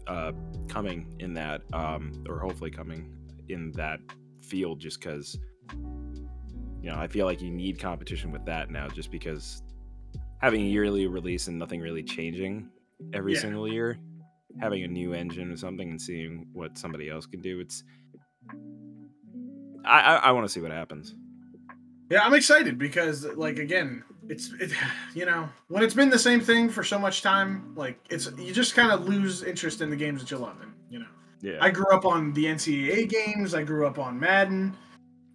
uh, 0.07 0.31
coming 0.67 1.15
in 1.19 1.34
that, 1.34 1.62
um, 1.74 2.24
or 2.27 2.39
hopefully 2.39 2.69
coming 2.69 3.10
in 3.50 3.72
that 3.72 4.00
field, 4.41 4.79
just 4.79 5.00
because 5.00 5.38
you 5.72 6.91
know 6.91 6.95
I 6.95 7.07
feel 7.07 7.25
like 7.25 7.41
you 7.41 7.50
need 7.51 7.79
competition 7.79 8.31
with 8.31 8.45
that 8.45 8.69
now, 8.69 8.88
just 8.88 9.12
because 9.12 9.63
having 10.41 10.62
a 10.62 10.65
yearly 10.65 11.07
release 11.07 11.48
and 11.48 11.57
nothing 11.57 11.79
really 11.79 12.03
changing 12.03 12.69
every 13.13 13.34
Yeah. 13.34 13.39
single 13.39 13.67
year, 13.67 13.98
having 14.60 14.84
a 14.84 14.88
new 14.88 15.13
engine 15.13 15.51
or 15.51 15.57
something 15.57 15.89
and 15.89 16.01
seeing 16.01 16.48
what 16.53 16.77
somebody 16.77 17.10
else 17.10 17.25
can 17.25 17.41
do, 17.41 17.60
it's 17.60 17.84
I 19.86 20.01
I, 20.01 20.15
I 20.17 20.31
want 20.31 20.45
to 20.45 20.51
see 20.51 20.60
what 20.62 20.72
happens. 20.72 21.15
Yeah, 22.10 22.24
I'm 22.24 22.34
excited 22.34 22.78
because, 22.78 23.26
like, 23.36 23.58
again, 23.58 24.04
it's 24.30 24.52
it, 24.60 24.72
you 25.16 25.26
know, 25.26 25.50
when 25.68 25.84
it's 25.84 25.94
been 25.94 26.10
the 26.10 26.20
same 26.20 26.40
thing 26.40 26.70
for 26.70 26.84
so 26.84 27.00
much 27.00 27.22
time, 27.22 27.74
like, 27.76 28.00
it's 28.10 28.32
you 28.38 28.54
just 28.54 28.76
kind 28.76 28.92
of 28.92 29.08
lose 29.08 29.44
interest 29.44 29.82
in 29.82 29.90
the 29.90 29.96
games 29.96 30.22
that 30.22 30.32
you 30.32 30.38
love, 30.38 30.58
and 30.62 30.72
you 30.90 31.00
know, 31.00 31.08
Yeah, 31.42 31.58
I 31.62 31.70
grew 31.70 31.92
up 31.92 32.06
on 32.06 32.34
the 32.34 32.46
NCAA 32.46 33.10
games, 33.10 33.54
I 33.56 33.64
grew 33.64 33.88
up 33.88 33.98
on 33.98 34.20
Madden, 34.20 34.76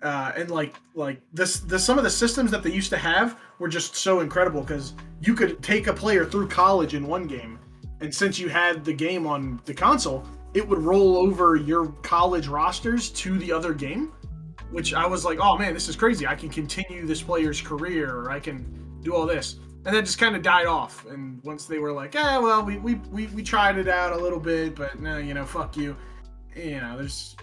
uh, 0.03 0.33
and 0.37 0.51
like, 0.51 0.77
like 0.95 1.21
this, 1.33 1.61
the 1.61 1.79
some 1.79 1.99
of 1.99 2.05
the 2.05 2.11
systems 2.11 2.51
that 2.53 2.63
they 2.63 2.71
used 2.71 2.91
to 2.91 2.99
have 2.99 3.39
were 3.59 3.69
just 3.69 3.97
so 3.97 4.21
incredible 4.21 4.63
because 4.63 4.95
you 5.21 5.35
could 5.35 5.63
take 5.63 5.87
a 5.89 5.93
player 5.93 6.25
through 6.25 6.49
college 6.49 6.95
in 6.95 7.07
one 7.07 7.27
game, 7.27 7.59
and 8.01 8.15
since 8.15 8.39
you 8.39 8.49
had 8.49 8.85
the 8.85 8.93
game 8.93 9.27
on 9.27 9.61
the 9.65 9.75
console, 9.75 10.25
it 10.55 10.67
would 10.67 10.79
roll 10.79 11.17
over 11.17 11.57
your 11.57 11.89
college 12.03 12.49
rosters 12.49 13.11
to 13.11 13.39
the 13.39 13.53
other 13.53 13.75
game 13.75 14.13
which 14.71 14.95
I 14.95 15.07
was 15.07 15.25
like, 15.25 15.39
oh 15.41 15.57
man, 15.59 15.75
this 15.75 15.89
is 15.89 15.97
crazy. 15.97 16.27
I 16.27 16.35
can 16.35 16.49
continue 16.49 17.07
this 17.07 17.23
player's 17.23 17.61
career, 17.61 18.15
or 18.15 18.31
I 18.31 18.41
can 18.41 18.65
do 19.03 19.15
all 19.15 19.27
this. 19.27 19.57
And 19.87 19.95
then 19.95 20.05
just 20.05 20.19
kind 20.19 20.37
of 20.37 20.43
died 20.43 20.67
off. 20.67 21.07
And 21.07 21.43
once 21.43 21.65
they 21.65 21.79
were 21.79 21.93
like, 21.93 22.13
yeah, 22.15 22.39
well, 22.39 22.63
we, 22.63 22.77
we, 22.79 22.97
we, 23.11 23.27
we 23.29 23.43
tried 23.43 23.79
it 23.79 23.89
out 23.89 24.13
a 24.13 24.17
little 24.17 24.39
bit, 24.39 24.75
but 24.77 25.01
no, 25.01 25.17
you 25.17 25.33
know, 25.33 25.45
fuck 25.47 25.77
you. 25.77 25.97
You 26.55 26.81
know, 26.81 26.97
there's 26.99 27.35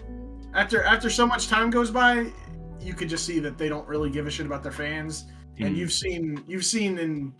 after 0.54 0.82
after 0.84 1.10
so 1.10 1.26
much 1.26 1.48
time 1.48 1.70
goes 1.70 1.90
by, 1.90 2.30
you 2.80 2.94
could 2.94 3.08
just 3.08 3.24
see 3.24 3.38
that 3.40 3.58
they 3.58 3.68
don't 3.68 3.86
really 3.88 4.10
give 4.10 4.26
a 4.26 4.30
shit 4.30 4.46
about 4.46 4.62
their 4.62 4.72
fans. 4.72 5.24
And 5.58 5.74
Mm. 5.74 5.78
you've 5.78 5.92
seen 5.92 6.44
you've 6.46 6.64
seen 6.64 6.98
in 6.98 7.32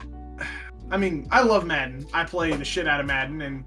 I 0.90 0.96
mean, 0.96 1.28
I 1.30 1.42
love 1.42 1.64
Madden. 1.64 2.06
I 2.12 2.24
play 2.24 2.52
the 2.52 2.64
shit 2.64 2.88
out 2.88 3.00
of 3.00 3.06
Madden 3.06 3.42
and 3.42 3.64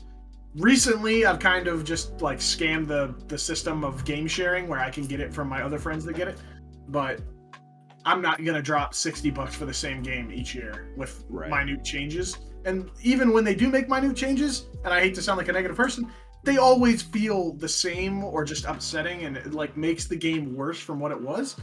recently 0.56 1.26
I've 1.26 1.40
kind 1.40 1.68
of 1.68 1.84
just 1.84 2.22
like 2.22 2.40
scammed 2.40 2.88
the 2.88 3.14
the 3.28 3.38
system 3.38 3.84
of 3.84 4.06
game 4.06 4.28
sharing 4.28 4.68
where 4.68 4.80
I 4.80 4.90
can 4.90 5.06
get 5.06 5.20
it 5.20 5.34
from 5.34 5.48
my 5.50 5.62
other 5.62 5.80
friends 5.80 6.06
that 6.06 6.16
get 6.16 6.28
it. 6.28 6.38
But 6.88 7.22
I'm 8.06 8.22
not 8.22 8.44
gonna 8.44 8.62
drop 8.62 8.94
60 8.94 9.32
bucks 9.32 9.56
for 9.56 9.66
the 9.66 9.74
same 9.74 10.02
game 10.02 10.32
each 10.32 10.54
year 10.54 10.94
with 10.96 11.26
Right. 11.30 11.50
minute 11.50 11.84
changes. 11.84 12.38
And 12.66 12.90
even 13.04 13.32
when 13.32 13.44
they 13.44 13.56
do 13.56 13.70
make 13.70 13.90
minute 13.90 14.16
changes, 14.16 14.68
and 14.84 14.94
I 14.94 15.00
hate 15.00 15.16
to 15.16 15.22
sound 15.22 15.38
like 15.38 15.50
a 15.50 15.54
negative 15.54 15.78
person, 15.78 16.12
they 16.44 16.58
always 16.58 17.02
feel 17.02 17.54
the 17.54 17.68
same 17.68 18.24
or 18.24 18.44
just 18.44 18.66
upsetting 18.66 19.24
and 19.24 19.38
it 19.38 19.54
like 19.54 19.76
makes 19.76 20.06
the 20.06 20.16
game 20.16 20.56
worse 20.56 20.80
from 20.80 21.00
what 21.00 21.12
it 21.12 21.20
was. 21.20 21.56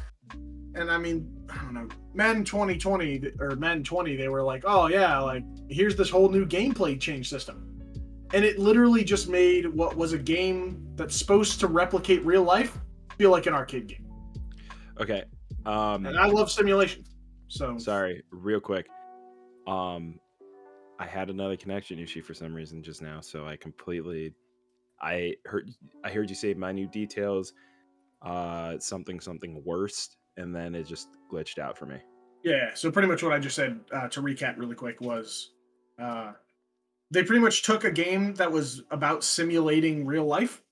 And 0.75 0.91
I 0.91 0.99
mean, 0.99 1.29
I 1.51 1.57
don't 1.63 1.75
know, 1.75 1.89
Madden 2.15 2.45
2020 2.45 3.33
or 3.39 3.57
Madden 3.57 3.85
20, 3.85 4.17
they 4.17 4.29
were 4.29 4.43
like, 4.43 4.65
oh 4.67 4.89
yeah, 4.89 5.19
like 5.19 5.45
here's 5.69 5.95
this 5.95 6.11
whole 6.11 6.29
new 6.29 6.45
gameplay 6.47 6.99
change 6.99 7.29
system. 7.29 7.72
And 8.35 8.45
it 8.45 8.59
literally 8.59 9.05
just 9.05 9.29
made 9.29 9.67
what 9.67 9.97
was 9.97 10.12
a 10.12 10.19
game 10.19 10.87
that's 10.95 11.17
supposed 11.17 11.61
to 11.61 11.67
replicate 11.67 12.25
real 12.25 12.43
life 12.43 12.79
feel 13.19 13.31
like 13.31 13.47
an 13.47 13.55
arcade 13.55 13.87
game. 13.87 14.11
okay. 15.01 15.25
Um, 15.65 16.07
And 16.07 16.19
I 16.19 16.27
love 16.27 16.51
simulation. 16.51 17.05
So 17.49 17.79
Sorry, 17.79 18.23
real 18.31 18.61
quick. 18.61 18.89
Um, 19.67 20.19
I 20.99 21.07
had 21.07 21.31
another 21.31 21.57
connection 21.57 21.99
issue 21.99 22.23
for 22.23 22.35
some 22.35 22.55
reason 22.55 22.83
just 22.83 23.03
now, 23.03 23.21
so 23.21 23.47
I 23.47 23.57
completely, 23.57 24.35
I 25.01 25.35
heard, 25.45 25.71
I 26.05 26.11
heard 26.11 26.31
you 26.31 26.37
say 26.37 26.55
minute 26.55 26.91
details, 26.91 27.53
uh, 28.23 28.79
something 28.79 29.21
something 29.21 29.62
worst, 29.65 30.17
and 30.37 30.55
then 30.55 30.75
it 30.75 30.85
just 30.85 31.09
glitched 31.31 31.59
out 31.59 31.77
for 31.77 31.87
me. 31.87 31.97
Yeah, 32.43 32.71
so 32.75 32.91
pretty 32.91 33.09
much 33.09 33.23
what 33.23 33.33
I 33.33 33.39
just 33.39 33.55
said 33.55 33.81
uh, 33.93 34.09
to 34.09 34.23
recap 34.23 34.59
really 34.59 34.75
quick 34.75 35.01
was 35.01 35.51
uh, 36.01 36.33
they 37.12 37.23
pretty 37.23 37.40
much 37.40 37.62
took 37.62 37.85
a 37.85 37.90
game 37.90 38.35
that 38.35 38.50
was 38.50 38.83
about 38.90 39.23
simulating 39.23 40.07
real 40.07 40.25
life 40.25 40.62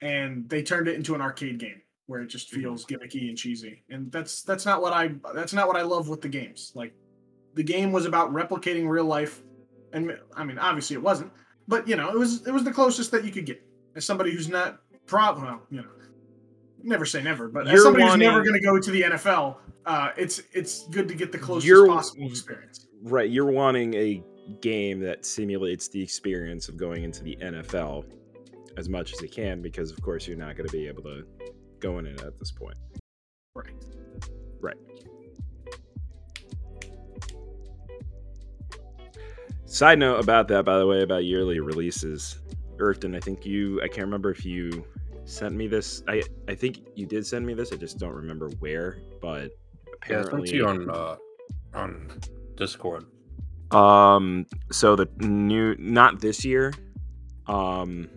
and 0.00 0.48
they 0.48 0.62
turned 0.62 0.86
it 0.86 0.94
into 0.94 1.16
an 1.16 1.20
arcade 1.20 1.58
game 1.58 1.82
where 2.06 2.20
it 2.20 2.28
just 2.28 2.48
feels 2.48 2.86
gimmicky 2.86 3.28
and 3.28 3.36
cheesy. 3.36 3.82
And 3.90 4.10
that's 4.12 4.42
that's 4.42 4.64
not 4.64 4.80
what 4.80 4.92
I 4.92 5.10
that's 5.34 5.52
not 5.52 5.66
what 5.66 5.76
I 5.76 5.82
love 5.82 6.08
with 6.08 6.22
the 6.22 6.28
games. 6.28 6.70
Like 6.76 6.94
the 7.54 7.64
game 7.64 7.90
was 7.90 8.06
about 8.06 8.32
replicating 8.32 8.88
real 8.88 9.04
life 9.04 9.42
and 9.92 10.16
I 10.36 10.44
mean 10.44 10.58
obviously 10.58 10.94
it 10.94 11.02
wasn't, 11.02 11.32
but 11.66 11.88
you 11.88 11.96
know, 11.96 12.08
it 12.08 12.18
was 12.18 12.46
it 12.46 12.52
was 12.52 12.62
the 12.62 12.72
closest 12.72 13.10
that 13.10 13.24
you 13.24 13.32
could 13.32 13.46
get. 13.46 13.60
As 13.96 14.04
somebody 14.04 14.30
who's 14.30 14.48
not 14.48 14.78
prob 15.06 15.42
well, 15.42 15.60
you 15.70 15.78
know, 15.78 15.88
never 16.84 17.04
say 17.04 17.20
never, 17.20 17.48
but 17.48 17.66
as 17.66 17.72
You're 17.72 17.82
somebody 17.82 18.04
who's 18.04 18.16
never 18.16 18.44
going 18.44 18.54
to 18.54 18.64
go 18.64 18.78
to 18.78 18.90
the 18.92 19.02
NFL, 19.02 19.56
uh, 19.86 20.10
it's 20.16 20.40
it's 20.52 20.86
good 20.88 21.08
to 21.08 21.14
get 21.14 21.32
the 21.32 21.38
closest 21.38 21.88
possible 21.88 22.28
experience. 22.28 22.86
Right, 23.02 23.28
you're 23.28 23.50
wanting 23.50 23.94
a 23.94 24.22
game 24.60 25.00
that 25.00 25.24
simulates 25.24 25.88
the 25.88 26.02
experience 26.02 26.68
of 26.68 26.76
going 26.76 27.02
into 27.04 27.22
the 27.22 27.36
NFL 27.36 28.04
as 28.76 28.88
much 28.88 29.12
as 29.12 29.20
it 29.22 29.32
can, 29.32 29.62
because 29.62 29.90
of 29.90 30.00
course 30.02 30.26
you're 30.26 30.36
not 30.36 30.56
going 30.56 30.68
to 30.68 30.72
be 30.72 30.86
able 30.86 31.02
to 31.02 31.24
go 31.80 31.98
in 31.98 32.06
it 32.06 32.22
at 32.22 32.38
this 32.38 32.50
point. 32.52 32.76
Right. 33.54 33.72
Right. 34.60 34.76
Side 39.64 39.98
note 39.98 40.20
about 40.20 40.48
that, 40.48 40.64
by 40.64 40.78
the 40.78 40.86
way, 40.86 41.02
about 41.02 41.24
yearly 41.24 41.60
releases. 41.60 42.38
Earthton, 42.78 43.16
I 43.16 43.20
think 43.20 43.44
you, 43.46 43.80
I 43.82 43.88
can't 43.88 44.04
remember 44.06 44.30
if 44.30 44.44
you 44.44 44.84
sent 45.24 45.54
me 45.54 45.66
this. 45.66 46.02
I, 46.06 46.22
I 46.46 46.54
think 46.54 46.80
you 46.94 47.06
did 47.06 47.26
send 47.26 47.46
me 47.46 47.54
this. 47.54 47.72
I 47.72 47.76
just 47.76 47.98
don't 47.98 48.14
remember 48.14 48.48
where, 48.60 48.98
but 49.20 49.50
Yeah, 50.08 50.20
it's 50.20 50.28
apparently. 50.28 50.46
sent 50.48 50.56
you 50.56 50.66
on 50.68 50.90
uh, 50.90 51.16
on 51.74 52.20
Discord. 52.56 53.06
Um, 53.70 54.46
so 54.70 54.96
the 54.96 55.08
new, 55.18 55.74
not 55.78 56.20
this 56.20 56.44
year, 56.44 56.72
um, 57.46 58.08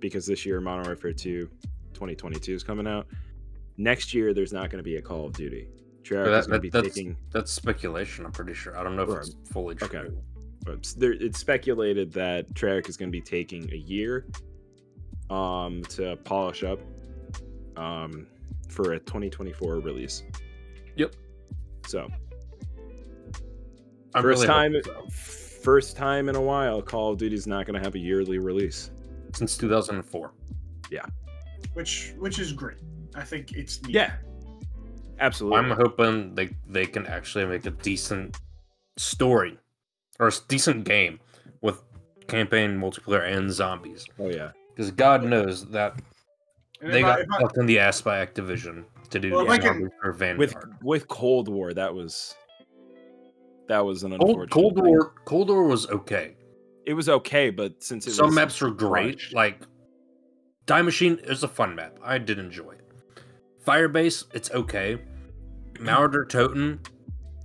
because 0.00 0.26
this 0.26 0.46
year 0.46 0.60
Modern 0.60 0.86
Warfare 0.86 1.12
2 1.12 1.48
2022 1.94 2.54
is 2.54 2.62
coming 2.62 2.86
out. 2.86 3.06
Next 3.76 4.14
year, 4.14 4.32
there's 4.32 4.52
not 4.52 4.70
going 4.70 4.78
to 4.78 4.84
be 4.84 4.96
a 4.96 5.02
Call 5.02 5.26
of 5.26 5.32
Duty. 5.32 5.68
Treyarch 6.02 6.24
that- 6.26 6.38
is 6.40 6.46
going 6.46 6.50
to 6.50 6.50
that- 6.50 6.62
be 6.62 6.70
that's- 6.70 6.94
taking. 6.94 7.16
That's 7.32 7.52
speculation. 7.52 8.24
I'm 8.24 8.32
pretty 8.32 8.54
sure. 8.54 8.76
I 8.78 8.82
don't 8.84 8.96
know 8.96 9.02
if 9.02 9.18
it's 9.18 9.34
fully 9.52 9.74
true. 9.74 9.86
Okay. 9.88 10.14
but 10.64 10.92
there, 10.98 11.12
it's 11.12 11.38
speculated 11.38 12.12
that 12.12 12.52
Treyarch 12.54 12.88
is 12.88 12.96
going 12.96 13.08
to 13.10 13.12
be 13.12 13.20
taking 13.22 13.70
a 13.72 13.76
year 13.76 14.26
um, 15.30 15.82
to 15.90 16.16
polish 16.24 16.62
up 16.64 16.78
um, 17.76 18.26
for 18.68 18.92
a 18.92 18.98
2024 18.98 19.80
release. 19.80 20.24
Yep. 20.96 21.14
So 21.86 22.08
I'm 24.14 24.22
first 24.22 24.42
really 24.42 24.46
time, 24.46 24.82
so. 24.84 25.06
first 25.62 25.96
time 25.96 26.28
in 26.28 26.36
a 26.36 26.40
while, 26.40 26.80
Call 26.82 27.12
of 27.12 27.18
Duty 27.18 27.34
is 27.36 27.46
not 27.46 27.66
going 27.66 27.78
to 27.78 27.84
have 27.84 27.94
a 27.94 27.98
yearly 27.98 28.38
release. 28.38 28.90
since 29.34 29.56
2004. 29.58 30.32
Yeah, 30.90 31.04
Which 31.74 32.14
which 32.18 32.38
is 32.38 32.52
great. 32.52 32.78
I 33.14 33.22
think 33.22 33.52
it's 33.52 33.82
neat. 33.82 33.94
Yeah, 33.94 34.14
absolutely. 35.20 35.58
I'm 35.58 35.70
hoping 35.70 36.34
they 36.34 36.50
they 36.66 36.86
can 36.86 37.06
actually 37.06 37.44
make 37.46 37.66
a 37.66 37.70
decent 37.70 38.38
story 38.96 39.58
or 40.18 40.28
a 40.28 40.32
decent 40.48 40.84
game 40.84 41.20
with 41.60 41.82
campaign, 42.26 42.78
multiplayer, 42.78 43.30
and 43.36 43.50
zombies. 43.52 44.06
oh 44.18 44.28
yeah. 44.30 44.52
Because 44.74 44.90
God 44.92 45.24
knows 45.24 45.66
that 45.70 46.00
And 46.80 46.92
they 46.92 47.00
if 47.00 47.06
I- 47.06 47.24
got 47.24 47.26
I- 47.36 47.40
fucked 47.40 47.58
in 47.58 47.66
the 47.66 47.78
ass 47.78 48.00
by 48.00 48.24
Activision 48.24 48.84
to 49.10 49.18
do 49.18 49.32
Well, 49.32 49.44
the 49.44 49.50
I 49.52 49.58
can- 49.58 49.90
for 50.00 50.12
Vanguard. 50.12 50.38
With 50.38 50.54
with 50.82 51.08
Cold 51.08 51.48
War, 51.48 51.74
that 51.74 51.92
was 51.94 52.34
that 53.68 53.84
was 53.84 54.02
an 54.02 54.10
Cold, 54.18 54.22
unfortunate. 54.30 54.50
Cold 54.50 54.74
thing. 54.76 54.84
War, 54.86 55.14
Cold 55.24 55.48
War 55.50 55.64
was 55.64 55.86
okay. 55.88 56.34
it 56.86 56.94
was 56.94 57.08
okay, 57.08 57.50
but 57.50 57.82
since 57.82 58.06
it 58.06 58.12
Some 58.12 58.26
was 58.26 58.34
maps 58.34 58.62
are 58.62 58.70
great. 58.70 59.16
much- 59.16 59.32
Like 59.32 59.62
Die 60.66 60.82
Machine 60.82 61.18
is 61.24 61.42
a 61.42 61.48
fun 61.48 61.74
map. 61.74 61.98
I 62.02 62.18
did 62.18 62.38
enjoy 62.38 62.72
it. 62.72 62.84
Firebase, 63.66 64.24
it's 64.34 64.50
okay. 64.52 64.98
Mauer 65.80 66.10
der 66.10 66.24
Toten, 66.24 66.78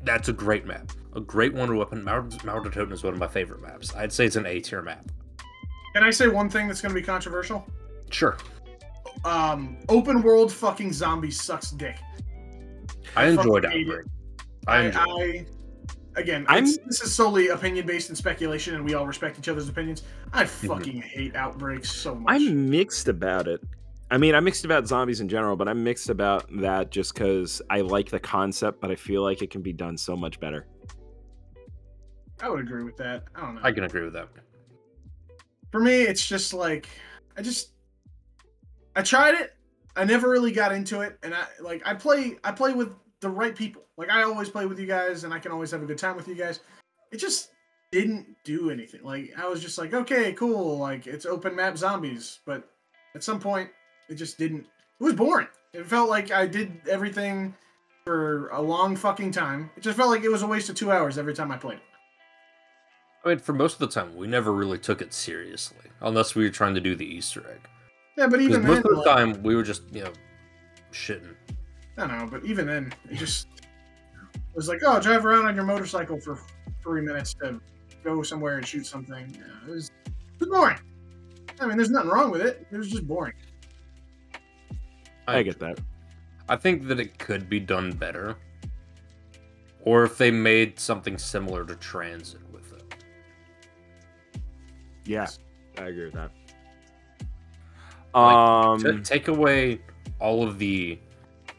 that's 0.03 0.30
a 0.30 0.34
great 0.34 0.65
map. 0.65 0.92
A 1.15 1.22
great 1.22 1.53
wonder 1.53 1.75
weapon. 1.75 2.03
Marauder, 2.03 2.36
Mauer 2.38 2.63
der 2.63 2.70
Toten 2.72 2.92
is 2.94 3.03
one 3.03 3.13
of 3.13 3.20
my 3.20 3.27
favorite 3.27 3.62
maps. 3.62 3.94
I'd 3.96 4.12
say 4.12 4.25
it's 4.25 4.36
an 4.36 4.46
A 4.46 4.60
tier 4.60 4.82
map. 4.82 5.06
Can 5.94 6.03
I 6.03 6.10
say 6.10 6.27
one 6.27 6.50
thing 6.50 6.68
that's 6.68 6.82
going 6.82 6.94
to 6.94 7.00
be 7.00 7.06
controversial? 7.06 7.65
Sure. 8.10 8.36
Um, 9.25 9.77
open 9.89 10.22
world 10.24 10.51
fucking 10.51 10.92
zombies 10.92 11.39
sucks 11.39 11.70
dick. 11.72 11.98
I 13.15 13.27
enjoyed 13.27 13.63
fucking 13.63 13.77
hate 13.86 13.88
Outbreak. 13.88 14.06
I 14.68 14.77
I, 14.77 14.82
enjoyed 14.86 15.03
I 15.08 15.46
again, 16.15 16.46
I'm- 16.48 16.65
this 16.65 17.01
is 17.01 17.13
solely 17.13 17.48
opinion 17.50 17.86
based 17.86 18.10
and 18.10 18.17
speculation, 18.17 18.75
and 18.75 18.84
we 18.86 18.93
all 18.93 19.05
respect 19.08 19.38
each 19.39 19.50
other's 19.50 19.70
opinions. 19.70 20.03
I 20.32 20.43
Mm-hmm. 20.43 20.67
fucking 20.67 21.01
hate 21.01 21.36
outbreaks 21.36 21.91
so 21.91 22.15
much. 22.15 22.36
I'm 22.36 22.70
mixed 22.70 23.08
about 23.08 23.48
it. 23.48 23.62
I 24.12 24.17
mean, 24.17 24.36
I'm 24.36 24.43
mixed 24.43 24.63
about 24.65 24.88
zombies 24.88 25.22
in 25.22 25.27
general, 25.29 25.55
but 25.55 25.67
I'm 25.67 25.84
mixed 25.84 26.10
about 26.10 26.46
that 26.62 26.91
just 26.91 27.13
because 27.15 27.62
I 27.70 27.82
like 27.82 28.10
the 28.10 28.20
concept, 28.20 28.79
but 28.79 28.91
I 28.91 28.96
feel 28.96 29.24
like 29.24 29.41
it 29.41 29.50
can 29.50 29.62
be 29.62 29.74
done 29.74 29.98
so 29.98 30.15
much 30.15 30.39
better. 30.39 30.67
I 32.41 32.50
would 32.50 32.60
agree 32.60 32.84
with 32.84 32.98
that. 32.98 33.24
I 33.36 33.41
don't 33.41 33.55
know. 33.55 33.62
I 33.63 33.72
can 33.72 33.86
agree 33.86 34.03
with 34.03 34.13
that. 34.13 34.27
For 35.72 35.79
me, 35.79 36.01
it's 36.01 36.27
just 36.27 36.53
like 36.53 36.88
I 37.38 37.41
just 37.41 37.72
I 38.96 39.01
tried 39.01 39.36
it. 39.36 39.53
I 39.96 40.03
never 40.05 40.29
really 40.29 40.51
got 40.51 40.72
into 40.72 41.01
it, 41.01 41.17
and 41.24 41.34
I 41.34 41.46
like 41.62 41.82
I 41.86 41.93
play 41.96 42.38
I 42.43 42.51
play 42.51 42.74
with 42.74 42.93
the 43.24 43.30
right 43.30 43.56
people. 43.56 43.82
Like 43.98 44.10
I 44.10 44.24
always 44.24 44.50
play 44.50 44.65
with 44.65 44.80
you 44.80 44.86
guys, 44.86 45.24
and 45.24 45.34
I 45.34 45.39
can 45.39 45.51
always 45.51 45.72
have 45.72 45.82
a 45.82 45.86
good 45.86 45.98
time 45.98 46.15
with 46.15 46.27
you 46.27 46.36
guys. 46.36 46.60
It 47.12 47.18
just 47.18 47.50
didn't 47.92 48.25
do 48.44 48.70
anything. 48.70 49.03
Like 49.03 49.34
I 49.38 49.48
was 49.48 49.62
just 49.62 49.77
like, 49.77 49.94
okay, 49.94 50.34
cool. 50.34 50.77
Like 50.77 51.08
it's 51.08 51.25
open 51.25 51.56
map 51.56 51.77
zombies, 51.77 52.39
but 52.46 52.70
at 53.15 53.24
some 53.24 53.39
point, 53.39 53.70
it 54.10 54.15
just 54.15 54.38
didn't. 54.38 54.62
It 55.00 55.03
was 55.03 55.13
boring. 55.13 55.48
It 55.74 55.86
felt 55.88 56.10
like 56.10 56.32
I 56.32 56.46
did 56.48 56.72
everything 56.89 57.53
for 58.06 58.50
a 58.50 58.62
long 58.62 58.96
fucking 58.96 59.32
time. 59.32 59.70
It 59.75 59.82
just 59.82 59.98
felt 59.98 60.10
like 60.10 60.24
it 60.24 60.30
was 60.30 60.44
a 60.44 60.48
waste 60.48 60.70
of 60.70 60.75
two 60.75 60.92
hours 60.92 61.18
every 61.18 61.34
time 61.34 61.51
I 61.51 61.58
played. 61.58 61.77
it. 61.77 61.84
I 63.25 63.30
mean, 63.30 63.39
for 63.39 63.53
most 63.53 63.74
of 63.75 63.80
the 63.80 63.88
time, 63.88 64.15
we 64.18 64.27
never 64.27 64.51
really 64.51 64.77
took 64.77 65.01
it 65.01 65.13
seriously, 65.13 65.89
unless 66.01 66.36
we 66.36 66.44
were 66.44 66.50
trying 66.50 66.75
to 66.75 66.82
do 66.82 66.96
the 66.96 67.06
Easter 67.06 67.42
egg. 67.50 67.62
Yeah, 68.18 68.27
but 68.27 68.42
even 68.42 68.65
most 68.65 68.80
of 68.80 68.84
the 68.84 68.96
like- 68.98 69.06
time, 69.06 69.42
we 69.44 69.56
were 69.56 69.63
just, 69.63 69.84
you 69.92 70.03
know, 70.03 70.12
shitting. 70.92 71.36
I 71.97 72.07
don't 72.07 72.17
know, 72.17 72.27
but 72.27 72.43
even 72.45 72.67
then, 72.67 72.93
it 73.09 73.15
just 73.15 73.47
it 74.33 74.55
was 74.55 74.67
like, 74.67 74.79
oh, 74.85 75.00
drive 75.00 75.25
around 75.25 75.45
on 75.45 75.55
your 75.55 75.65
motorcycle 75.65 76.19
for 76.19 76.39
three 76.81 77.01
minutes 77.01 77.33
to 77.35 77.59
go 78.03 78.21
somewhere 78.23 78.57
and 78.57 78.65
shoot 78.65 78.85
something. 78.85 79.35
Yeah, 79.35 79.67
it, 79.67 79.71
was, 79.71 79.91
it 80.05 80.39
was 80.39 80.50
boring. 80.50 80.79
I 81.59 81.67
mean, 81.67 81.77
there's 81.77 81.89
nothing 81.89 82.09
wrong 82.09 82.31
with 82.31 82.41
it. 82.41 82.65
It 82.71 82.77
was 82.77 82.89
just 82.89 83.07
boring. 83.07 83.33
I, 85.27 85.43
get 85.43 85.59
that. 85.59 85.79
I 86.50 86.55
think 86.55 86.88
that 86.88 87.00
it 87.00 87.17
could 87.17 87.50
be 87.50 87.59
done 87.59 87.93
better. 87.93 88.35
Or 89.81 90.03
if 90.03 90.17
they 90.17 90.31
made 90.31 90.79
something 90.79 91.17
similar 91.17 91.65
to 91.65 91.75
Transit 91.75 92.41
with 92.51 92.73
it. 92.73 92.95
Yeah, 95.05 95.27
I 95.77 95.85
agree 95.85 96.05
with 96.05 96.13
that. 96.13 96.31
Like, 98.13 98.79
T- 98.81 98.88
Um, 98.89 99.03
take 99.03 99.27
away 99.27 99.79
all 100.19 100.43
of 100.43 100.59
the, 100.59 101.00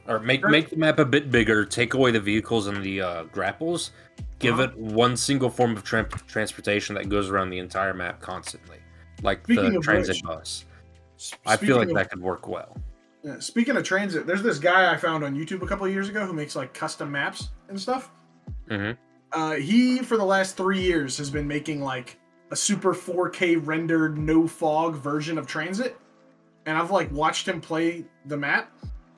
or 0.07 0.19
make 0.21 0.45
make 0.45 0.71
the 0.71 0.77
map 0.77 0.99
a 0.99 1.05
bit 1.05 1.31
bigger. 1.31 1.65
Take 1.65 1.95
away 1.95 2.11
the 2.11 2.21
vehicles 2.21 2.67
and 2.67 2.83
the 2.83 3.01
uh, 3.01 3.23
grapples. 3.25 3.91
Give 4.39 4.55
Uh-huh. 4.61 4.65
it 4.71 4.77
one 4.77 5.17
single 5.17 5.49
form 5.51 5.77
of 5.77 5.85
tran 5.85 6.09
transportation 6.27 6.95
that 6.97 7.09
goes 7.09 7.31
around 7.31 7.51
the 7.51 7.59
entire 7.59 7.95
map 7.95 8.21
constantly, 8.21 8.79
like 9.23 9.45
Speaking 9.45 9.73
the 9.75 9.81
transit 9.81 10.17
which- 10.17 10.23
bus. 10.25 10.65
I 11.47 11.57
feel 11.57 11.77
like 11.77 11.85
speaking 11.87 11.95
that 11.97 12.11
could 12.11 12.21
work 12.21 12.49
well. 12.49 12.77
yeah, 13.23 13.39
speaking 13.39 13.77
of 13.77 13.85
transit, 13.85 14.27
there's 14.27 14.43
this 14.43 14.59
guy 14.59 14.93
I 14.93 14.97
found 14.97 15.25
on 15.25 15.35
YouTube 15.35 15.63
a 15.63 15.67
couple 15.67 15.87
of 15.87 15.93
years 15.93 16.09
ago 16.09 16.27
who 16.27 16.33
makes 16.35 16.55
like 16.57 16.75
custom 16.75 17.11
maps 17.13 17.49
and 17.69 17.81
stuff. 17.81 18.11
hmm 18.69 18.91
Uh, 19.33 19.53
he, 19.55 19.99
for 20.01 20.17
the 20.17 20.25
last 20.25 20.57
three 20.57 20.81
years, 20.83 21.17
has 21.19 21.31
been 21.31 21.47
making 21.49 21.81
like 21.81 22.19
a 22.51 22.57
super 22.57 22.93
4K 22.93 23.57
rendered, 23.67 24.19
no 24.19 24.47
fog 24.47 24.97
version 24.97 25.39
of 25.39 25.47
Transit. 25.47 25.97
And 26.67 26.77
I've 26.77 26.91
like 26.91 27.11
watched 27.13 27.49
him 27.49 27.61
play 27.61 28.05
the 28.27 28.37
map. 28.37 28.71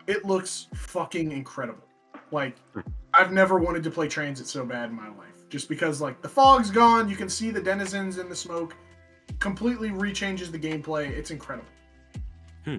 It 0.06 0.24
looks 0.24 0.68
fucking 0.74 1.32
incredible. 1.32 1.84
Like, 2.30 2.58
hmm. 2.72 2.80
I've 3.14 3.32
never 3.32 3.58
wanted 3.58 3.82
to 3.84 3.90
play 3.90 4.08
Transit 4.08 4.46
so 4.46 4.64
bad 4.64 4.90
in 4.90 4.96
my 4.96 5.08
life. 5.08 5.48
Just 5.48 5.68
because, 5.68 6.00
like, 6.00 6.20
the 6.22 6.28
fog's 6.28 6.70
gone, 6.70 7.08
you 7.08 7.16
can 7.16 7.28
see 7.28 7.50
the 7.50 7.60
denizens 7.60 8.18
in 8.18 8.28
the 8.28 8.36
smoke. 8.36 8.74
Completely 9.38 9.90
rechanges 9.90 10.50
the 10.50 10.58
gameplay. 10.58 11.08
It's 11.10 11.30
incredible. 11.30 11.68
Hmm. 12.64 12.76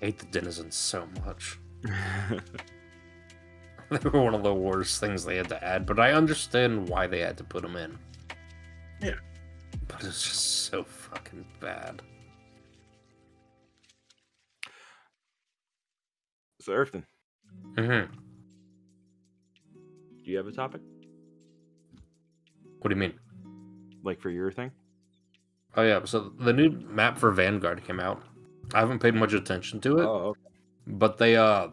hate 0.00 0.18
the 0.18 0.26
denizens 0.26 0.76
so 0.76 1.08
much. 1.24 1.58
They 3.88 4.08
were 4.08 4.22
one 4.22 4.34
of 4.34 4.42
the 4.42 4.52
worst 4.52 5.00
things 5.00 5.24
they 5.24 5.36
had 5.36 5.48
to 5.50 5.62
add, 5.62 5.86
but 5.86 6.00
I 6.00 6.12
understand 6.12 6.88
why 6.88 7.06
they 7.06 7.20
had 7.20 7.38
to 7.38 7.44
put 7.44 7.62
them 7.62 7.76
in. 7.76 7.96
Yeah. 9.00 9.14
But 9.86 10.02
it's 10.02 10.24
just 10.24 10.66
so 10.66 10.82
fucking 10.82 11.46
bad. 11.60 12.02
So 16.66 16.72
Earthton, 16.72 17.04
hmm 17.78 18.12
do 20.24 20.32
you 20.32 20.36
have 20.36 20.48
a 20.48 20.52
topic 20.52 20.80
What 22.80 22.88
do 22.88 22.94
you 22.96 23.00
mean? 23.00 23.14
like 24.02 24.20
for 24.20 24.30
your 24.30 24.50
thing? 24.50 24.70
Oh 25.76 25.82
yeah, 25.82 26.04
so 26.04 26.32
the 26.40 26.52
new 26.52 26.70
map 26.70 27.18
for 27.18 27.30
Vanguard 27.30 27.84
came 27.84 28.00
out. 28.00 28.22
I 28.74 28.80
haven't 28.80 28.98
paid 29.00 29.14
much 29.14 29.32
attention 29.32 29.80
to 29.82 29.98
it, 29.98 30.04
Oh, 30.04 30.28
okay. 30.30 30.40
but 30.88 31.18
they 31.18 31.36
uh 31.36 31.68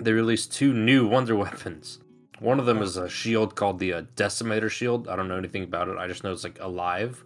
they 0.00 0.12
released 0.12 0.52
two 0.52 0.72
new 0.72 1.06
wonder 1.06 1.36
weapons. 1.44 2.00
One 2.40 2.58
of 2.58 2.66
them 2.66 2.82
is 2.82 2.96
a 2.96 3.08
shield 3.08 3.54
called 3.54 3.78
the 3.78 3.92
uh, 3.92 4.02
Decimator 4.16 4.70
Shield. 4.70 5.08
I 5.08 5.14
don't 5.16 5.26
know 5.28 5.36
anything 5.36 5.64
about 5.64 5.88
it. 5.88 5.96
I 5.98 6.06
just 6.08 6.22
know 6.24 6.32
it's 6.32 6.44
like 6.44 6.58
alive. 6.60 7.24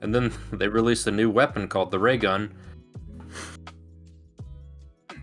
And 0.00 0.12
then 0.14 0.32
they 0.52 0.66
released 0.68 1.06
a 1.08 1.12
new 1.12 1.28
weapon 1.30 1.68
called 1.68 1.90
the 1.92 1.98
Ray 1.98 2.16
Gun. 2.16 2.54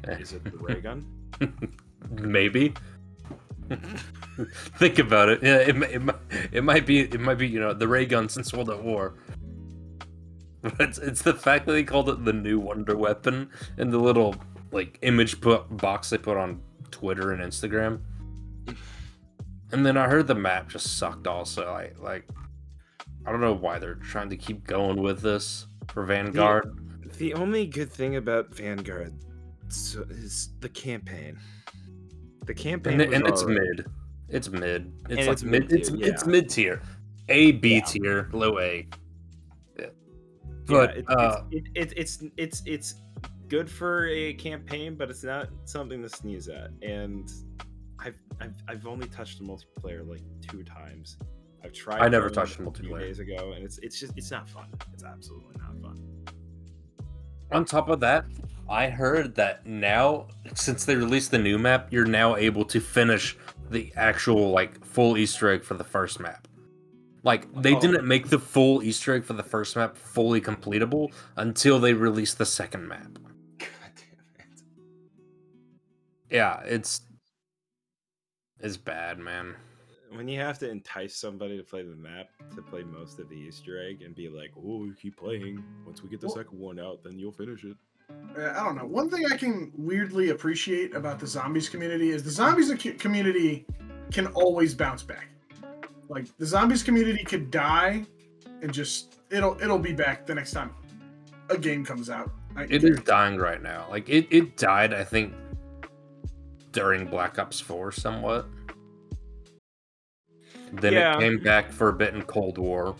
is 0.19 0.33
it 0.33 0.43
the 0.43 0.51
ray 0.57 0.81
gun? 0.81 1.05
Maybe. 2.11 2.73
Think 4.77 4.99
about 4.99 5.29
it. 5.29 5.41
Yeah, 5.41 5.57
it, 5.57 5.75
it, 5.77 6.15
it 6.51 6.63
might 6.63 6.85
be. 6.85 6.99
It 6.99 7.19
might 7.19 7.37
be. 7.37 7.47
You 7.47 7.59
know, 7.59 7.73
the 7.73 7.87
ray 7.87 8.05
gun 8.05 8.29
since 8.29 8.53
World 8.53 8.69
at 8.69 8.83
War. 8.83 9.15
But 10.61 10.79
it's, 10.79 10.97
it's 10.97 11.21
the 11.21 11.33
fact 11.33 11.65
that 11.65 11.73
they 11.73 11.83
called 11.83 12.09
it 12.09 12.25
the 12.25 12.33
new 12.33 12.59
wonder 12.59 12.95
weapon 12.95 13.49
and 13.77 13.93
the 13.93 13.99
little 13.99 14.35
like 14.71 14.97
image 15.03 15.39
put 15.39 15.77
box 15.77 16.09
they 16.09 16.17
put 16.17 16.37
on 16.37 16.61
Twitter 16.91 17.31
and 17.31 17.41
Instagram. 17.41 18.01
And 19.71 19.85
then 19.85 19.97
I 19.97 20.07
heard 20.07 20.27
the 20.27 20.35
map 20.35 20.69
just 20.69 20.97
sucked. 20.97 21.27
Also, 21.27 21.67
I 21.67 21.91
like. 21.99 22.27
I 23.25 23.31
don't 23.31 23.41
know 23.41 23.53
why 23.53 23.79
they're 23.79 23.95
trying 23.95 24.29
to 24.29 24.37
keep 24.37 24.67
going 24.67 25.01
with 25.01 25.21
this 25.21 25.65
for 25.87 26.03
Vanguard. 26.03 26.79
The 27.17 27.33
only 27.33 27.65
good 27.65 27.91
thing 27.91 28.17
about 28.17 28.53
Vanguard 28.53 29.13
s- 29.67 29.95
is 30.10 30.49
the 30.60 30.69
campaign. 30.69 31.38
The 32.45 32.54
campaign 32.54 33.01
and, 33.01 33.13
and 33.13 33.28
it's 33.28 33.41
alright. 33.43 33.60
mid. 33.78 33.86
It's 34.30 34.49
mid. 34.49 34.93
It's 35.10 35.10
And 35.10 35.17
like 35.19 35.28
it's 35.30 35.43
mid. 35.43 35.71
It's 35.71 35.91
mid-tier, 35.91 36.13
it's 36.13 36.23
yeah. 36.25 36.32
mid 36.32 36.49
tier, 36.49 36.82
A 37.30 37.51
B 37.54 37.75
Yeah. 37.75 37.82
tier, 37.82 38.30
low 38.34 38.60
A. 38.60 38.88
Yeah. 39.78 39.86
Yeah, 39.86 39.88
But 40.67 40.97
it- 40.97 41.06
uh, 41.10 41.41
it's, 41.51 41.67
it, 41.67 41.82
it, 41.91 41.93
it's 41.97 42.23
it's 42.38 42.62
it's 42.65 42.95
good 43.47 43.69
for 43.69 44.08
a 44.08 44.34
campaign, 44.36 44.95
but 44.95 45.10
it's 45.10 45.23
not 45.23 45.49
something 45.65 46.01
to 46.01 46.10
sneeze 46.10 46.47
at. 46.47 46.71
And 46.82 47.32
I've 47.99 48.19
I've, 48.41 48.54
I've 48.67 48.88
only 48.88 49.08
touched 49.08 49.39
the 49.39 49.45
multiplayer 49.45 50.08
like 50.08 50.21
two 50.41 50.63
times. 50.63 51.17
I've 51.63 51.73
tried. 51.73 52.01
I 52.01 52.08
never 52.10 52.30
touched 52.30 52.60
it 52.60 52.63
the 52.63 52.69
a 52.69 52.73
few 52.73 52.89
multiplayer. 52.89 52.99
days 52.99 53.19
ago, 53.19 53.54
and 53.56 53.63
it's 53.63 53.80
it's 53.80 53.99
just 53.99 54.13
it's 54.17 54.30
not 54.32 54.47
fun. 54.49 54.67
It's 54.93 55.04
absolutely 55.04 55.56
not 55.60 55.82
fun. 55.82 56.25
on 57.51 57.65
top 57.65 57.89
of 57.89 57.99
that, 58.01 58.25
I 58.67 58.89
heard 58.89 59.36
that 59.36 59.65
now 59.65 60.28
since 60.56 60.86
they 60.86 60.95
released 60.95 61.32
the 61.32 61.38
new 61.38 61.58
map, 61.60 61.88
you're 61.91 62.06
now 62.06 62.36
able 62.36 62.65
to 62.65 62.80
finish 62.80 63.38
the 63.69 63.91
actual 63.95 64.51
like 64.51 64.84
full 64.84 65.17
Easter 65.17 65.49
egg 65.49 65.63
for 65.63 65.75
the 65.75 65.84
first 65.84 66.19
map. 66.19 66.47
Like 67.23 67.51
they 67.62 67.75
Oh. 67.75 67.80
didn't 67.80 68.08
make 68.08 68.30
the 68.30 68.39
full 68.39 68.82
Easter 68.84 69.13
egg 69.13 69.23
for 69.23 69.34
the 69.34 69.43
first 69.43 69.75
map 69.75 69.97
fully 69.97 70.41
completable 70.41 71.12
until 71.36 71.80
they 71.80 71.93
released 71.93 72.38
the 72.38 72.45
second 72.45 72.88
map. 72.88 73.17
God 73.60 73.69
damn 73.95 74.47
it! 74.49 74.63
Yeah, 76.30 76.62
it's 76.62 77.01
it's 78.60 78.78
bad, 78.78 79.19
man. 79.19 79.56
When 80.12 80.28
you 80.28 80.39
have 80.39 80.58
to 80.60 80.69
entice 80.69 81.15
somebody 81.15 81.58
to 81.58 81.63
play 81.63 81.84
the 81.84 81.95
map 81.95 82.28
to 82.56 82.62
play 82.62 82.84
most 82.84 83.19
of 83.19 83.28
the 83.30 83.36
Easter 83.36 83.80
egg 83.84 84.01
and 84.01 84.15
be 84.15 84.30
like, 84.30 84.51
"Oh, 84.58 84.86
you 84.86 84.93
keep 84.99 85.17
playing. 85.17 85.63
Once 85.86 86.01
we 86.01 86.10
get 86.10 86.21
the 86.21 86.28
Well- 86.28 86.36
second 86.38 86.58
one 86.60 86.80
out, 86.80 87.04
then 87.04 87.19
you'll 87.19 87.32
finish 87.34 87.63
it." 87.63 87.75
Uh, 88.09 88.53
I 88.55 88.63
don't 88.63 88.75
know. 88.75 88.85
One 88.85 89.09
thing 89.09 89.25
I 89.31 89.37
can 89.37 89.71
weirdly 89.75 90.29
appreciate 90.29 90.95
about 90.95 91.19
the 91.19 91.27
zombies 91.27 91.69
community 91.69 92.09
is 92.09 92.23
the 92.23 92.31
zombies 92.31 92.71
community 92.99 93.65
can 94.11 94.27
always 94.27 94.73
bounce 94.73 95.03
back. 95.03 95.27
Like 96.09 96.25
the 96.37 96.45
zombies 96.45 96.83
community 96.83 97.23
could 97.23 97.49
die, 97.49 98.05
and 98.61 98.73
just 98.73 99.15
it'll 99.29 99.59
it'll 99.61 99.79
be 99.79 99.93
back 99.93 100.25
the 100.25 100.35
next 100.35 100.51
time 100.51 100.71
a 101.49 101.57
game 101.57 101.85
comes 101.85 102.09
out. 102.09 102.31
I 102.55 102.63
It 102.63 102.83
is 102.83 102.99
dying 103.01 103.37
right 103.37 103.61
now. 103.61 103.87
Like 103.89 104.09
it, 104.09 104.27
it 104.31 104.57
died, 104.57 104.93
I 104.93 105.03
think, 105.03 105.33
during 106.71 107.05
Black 107.05 107.37
Ops 107.39 107.59
4 107.59 107.91
somewhat. 107.91 108.47
Then 110.73 110.93
Yeah. 110.93 111.15
it 111.15 111.19
came 111.19 111.39
back 111.43 111.71
for 111.71 111.89
a 111.89 111.93
bit 111.93 112.13
in 112.13 112.23
Cold 112.23 112.57
War. 112.57 112.95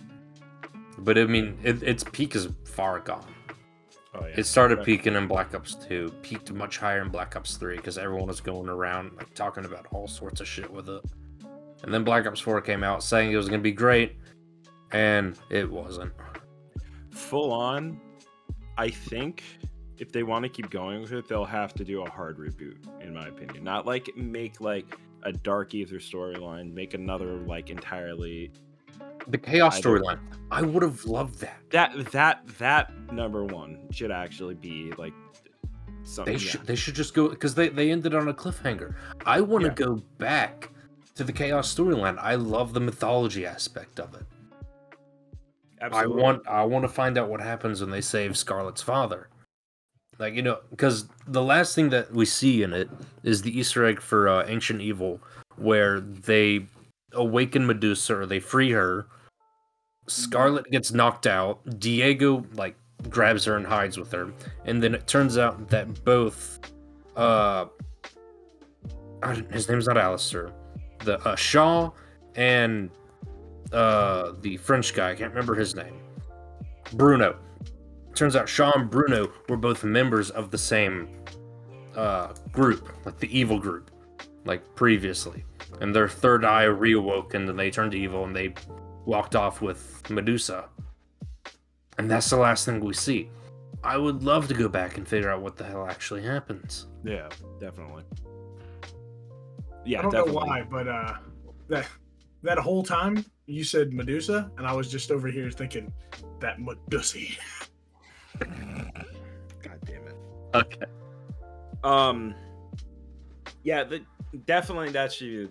But 1.00 1.18
I 1.18 1.26
mean, 1.26 1.58
it, 1.64 1.84
its 1.84 2.04
peak 2.04 2.36
is 2.36 2.48
far 2.64 3.00
gone. 3.00 3.34
Oh 4.18 4.26
yeah. 4.26 4.36
It 4.38 4.46
started 4.46 4.84
peaking 4.84 5.16
in 5.16 5.28
Black 5.28 5.54
Ops 5.54 5.76
2, 5.76 6.14
peaked 6.22 6.52
much 6.54 6.78
higher 6.78 7.02
in 7.02 7.10
Black 7.10 7.36
Ops 7.36 7.58
3 7.58 7.76
because 7.76 7.98
everyone 7.98 8.28
was 8.28 8.40
going 8.40 8.70
around 8.70 9.12
like 9.18 9.34
talking 9.34 9.66
about 9.66 9.88
all 9.92 10.08
sorts 10.08 10.40
of 10.40 10.48
shit 10.48 10.72
with 10.72 10.88
it. 10.88 11.04
And 11.84 11.94
then 11.94 12.04
Black 12.04 12.26
Ops 12.26 12.40
4 12.40 12.62
came 12.62 12.84
out 12.84 13.04
saying 13.04 13.32
it 13.32 13.36
was 13.36 13.50
going 13.50 13.60
to 13.60 13.64
be 13.64 13.72
great, 13.74 14.16
and 14.92 15.38
it 15.50 15.70
wasn't. 15.70 16.14
full 17.12 17.52
on. 17.52 18.00
I 18.78 18.90
think 18.90 19.44
if 19.98 20.12
they 20.12 20.24
want 20.24 20.44
to 20.44 20.50
keep 20.50 20.70
going 20.70 21.02
with 21.02 21.14
it, 21.14 21.28
they'll 21.28 21.46
have 21.46 21.74
to 21.76 21.84
do 21.84 22.04
a 22.04 22.10
hard 22.10 22.38
reboot, 22.38 22.78
in 23.02 23.14
my 23.14 23.28
opinion. 23.28 23.64
Not 23.64 23.86
like 23.86 24.10
make 24.16 24.62
like 24.62 24.98
a 25.24 25.32
Dark 25.32 25.74
Ether 25.74 25.96
storyline, 25.96 26.74
make 26.74 26.94
another 26.94 27.38
like 27.40 27.70
entirely 27.70 28.52
The 29.28 29.38
Chaos 29.38 29.80
storyline, 29.80 30.20
I 30.52 30.62
would 30.62 30.84
have 30.84 31.06
loved 31.06 31.40
that. 31.40 31.58
that 31.72 32.12
that 32.12 32.48
that 32.60 33.12
number 33.12 33.44
one 33.44 33.80
should 33.92 34.12
actually 34.12 34.56
be 34.56 34.92
like 34.98 35.14
something. 36.04 36.34
They 36.34 36.40
yeah. 36.44 36.50
should 36.52 36.68
they 36.68 36.76
should 36.76 36.96
just 36.96 37.14
go 37.14 37.30
because 37.30 37.56
they, 37.56 37.70
they 37.70 37.92
ended 37.92 38.14
on 38.14 38.28
a 38.28 38.34
cliffhanger. 38.34 38.96
I 39.26 39.42
want 39.42 39.64
to 39.64 39.70
Yeah. 39.70 39.88
go 39.88 39.96
back 40.18 40.70
to 41.16 41.24
the 41.24 41.34
chaos 41.34 41.74
storyline. 41.74 42.18
I 42.20 42.36
love 42.36 42.74
the 42.74 42.80
mythology 42.80 43.46
aspect 43.46 44.00
of 44.00 44.14
it. 44.14 44.26
Absolutely. 45.82 46.22
I 46.22 46.24
want 46.24 46.48
I 46.48 46.64
want 46.64 46.84
to 46.84 46.90
find 46.90 47.18
out 47.18 47.30
what 47.30 47.42
happens 47.42 47.82
when 47.82 47.90
they 47.90 48.02
save 48.02 48.38
Scarlett's 48.38 48.82
father. 48.82 49.30
Like 50.20 50.36
you 50.36 50.42
know, 50.42 50.60
because 50.70 51.08
the 51.28 51.42
last 51.44 51.76
thing 51.76 51.90
that 51.90 52.14
we 52.14 52.26
see 52.26 52.64
in 52.64 52.74
it 52.74 52.90
is 53.24 53.42
the 53.42 53.58
Easter 53.58 53.86
egg 53.86 54.00
for 54.00 54.30
uh, 54.30 54.46
Ancient 54.48 54.82
Evil, 54.82 55.20
where 55.58 56.00
they 56.00 56.68
awaken 57.14 57.66
Medusa 57.66 58.16
or 58.16 58.26
they 58.26 58.40
free 58.40 58.72
her. 58.72 59.08
Scarlett 60.08 60.70
gets 60.72 60.92
knocked 60.92 61.28
out. 61.28 61.80
Diego 61.80 62.46
like 62.54 62.76
grabs 63.10 63.46
her 63.46 63.58
and 63.58 63.66
hides 63.66 63.98
with 63.98 64.12
her, 64.12 64.32
and 64.66 64.82
then 64.82 64.94
it 64.94 65.08
turns 65.08 65.38
out 65.38 65.70
that 65.70 66.04
both, 66.04 66.60
uh, 67.16 67.66
his 69.52 69.70
name's 69.70 69.88
not 69.88 69.98
Alistair, 69.98 70.52
the 71.04 71.20
uh, 71.28 71.36
Shaw 71.36 71.92
and 72.36 72.90
uh 73.72 74.34
the 74.42 74.58
French 74.58 74.94
guy, 74.94 75.12
I 75.12 75.16
can't 75.16 75.32
remember 75.32 75.56
his 75.56 75.76
name. 75.76 76.00
Bruno. 76.94 77.38
Turns 78.14 78.36
out 78.36 78.48
Shaw 78.48 78.72
and 78.76 78.90
Bruno 78.90 79.32
were 79.50 79.58
both 79.58 79.84
members 79.84 80.30
of 80.30 80.52
the 80.52 80.58
same 80.58 81.10
uh 81.96 82.34
group, 82.52 82.90
like 83.06 83.18
the 83.20 83.38
evil 83.38 83.60
group, 83.60 83.92
like 84.46 84.76
previously. 84.76 85.44
And 85.82 85.94
their 85.94 86.08
third 86.08 86.46
eye 86.46 86.66
reawoke 86.66 87.34
and 87.34 87.48
then 87.48 87.56
they 87.56 87.72
turned 87.72 87.94
evil 87.94 88.24
and 88.24 88.36
they 88.36 88.54
walked 89.06 89.36
off 89.36 89.62
with 89.62 90.10
Medusa. 90.10 90.66
And 91.98 92.10
that's 92.10 92.30
the 92.30 92.38
last 92.38 92.66
thing 92.66 92.80
we 92.80 92.94
see. 92.94 93.30
I 93.84 93.98
would 93.98 94.24
love 94.24 94.48
to 94.48 94.54
go 94.54 94.68
back 94.68 94.98
and 94.98 95.08
figure 95.08 95.30
out 95.30 95.42
what 95.42 95.58
the 95.58 95.64
hell 95.64 95.88
actually 95.88 96.24
happens. 96.24 96.88
Yeah, 97.04 97.30
definitely. 97.60 98.04
Yeah, 99.86 100.00
I 100.00 100.02
don't 100.02 100.12
definitely. 100.12 100.34
know 100.34 100.46
why, 100.48 100.64
but 100.64 100.88
uh, 100.88 101.14
that 101.70 101.88
that 102.42 102.58
whole 102.58 102.84
time 102.84 103.24
you 103.46 103.64
said 103.64 103.94
Medusa, 103.94 104.52
and 104.58 104.66
I 104.66 104.74
was 104.74 104.90
just 104.90 105.12
over 105.12 105.28
here 105.28 105.52
thinking 105.52 105.94
that 106.40 106.60
Medusa. 106.60 107.20
God 108.40 109.80
damn 109.86 110.08
it. 110.08 110.16
Okay. 110.56 110.86
Um, 111.84 112.34
yeah, 113.64 113.84
the, 113.84 114.02
definitely 114.46 114.88
that 114.88 114.94
that's 114.94 115.22
your 115.22 115.50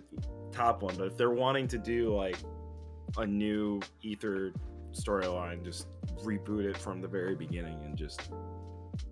top 0.51 0.83
one. 0.83 0.95
But 0.97 1.07
if 1.07 1.17
they're 1.17 1.31
wanting 1.31 1.69
to 1.69 1.77
do 1.77 2.13
like 2.13 2.37
a 3.17 3.25
new 3.25 3.81
Ether 4.01 4.53
storyline, 4.93 5.63
just 5.63 5.87
reboot 6.23 6.65
it 6.65 6.77
from 6.77 7.01
the 7.01 7.07
very 7.07 7.35
beginning 7.35 7.79
and 7.83 7.97
just 7.97 8.31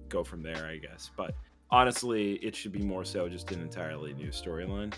go 0.10 0.24
from 0.24 0.42
there, 0.42 0.66
I 0.66 0.78
guess. 0.78 1.12
But 1.16 1.36
honestly, 1.72 2.34
it 2.36 2.56
should 2.56 2.72
be 2.72 2.82
more 2.82 3.06
so 3.06 3.28
just 3.28 3.52
an 3.52 3.62
entirely 3.62 4.13
new 4.13 4.30
storyline. 4.30 4.94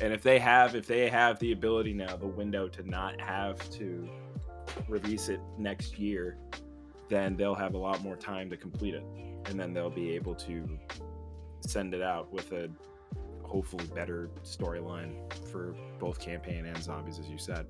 And 0.00 0.12
if 0.12 0.22
they 0.22 0.38
have, 0.38 0.74
if 0.74 0.86
they 0.86 1.08
have 1.08 1.38
the 1.38 1.52
ability 1.52 1.92
now, 1.92 2.16
the 2.16 2.26
window 2.26 2.68
to 2.68 2.88
not 2.88 3.20
have 3.20 3.68
to 3.72 4.08
release 4.88 5.28
it 5.28 5.40
next 5.58 5.98
year, 5.98 6.38
then 7.08 7.36
they'll 7.36 7.54
have 7.54 7.74
a 7.74 7.78
lot 7.78 8.02
more 8.02 8.16
time 8.16 8.48
to 8.50 8.56
complete 8.56 8.94
it, 8.94 9.04
and 9.46 9.58
then 9.58 9.74
they'll 9.74 9.90
be 9.90 10.10
able 10.10 10.34
to 10.36 10.78
send 11.60 11.92
it 11.92 12.02
out 12.02 12.32
with 12.32 12.52
a 12.52 12.70
hopefully 13.42 13.84
better 13.94 14.30
storyline 14.44 15.30
for 15.50 15.74
both 15.98 16.20
campaign 16.20 16.66
and 16.66 16.82
zombies, 16.82 17.18
as 17.18 17.28
you 17.28 17.36
said. 17.36 17.66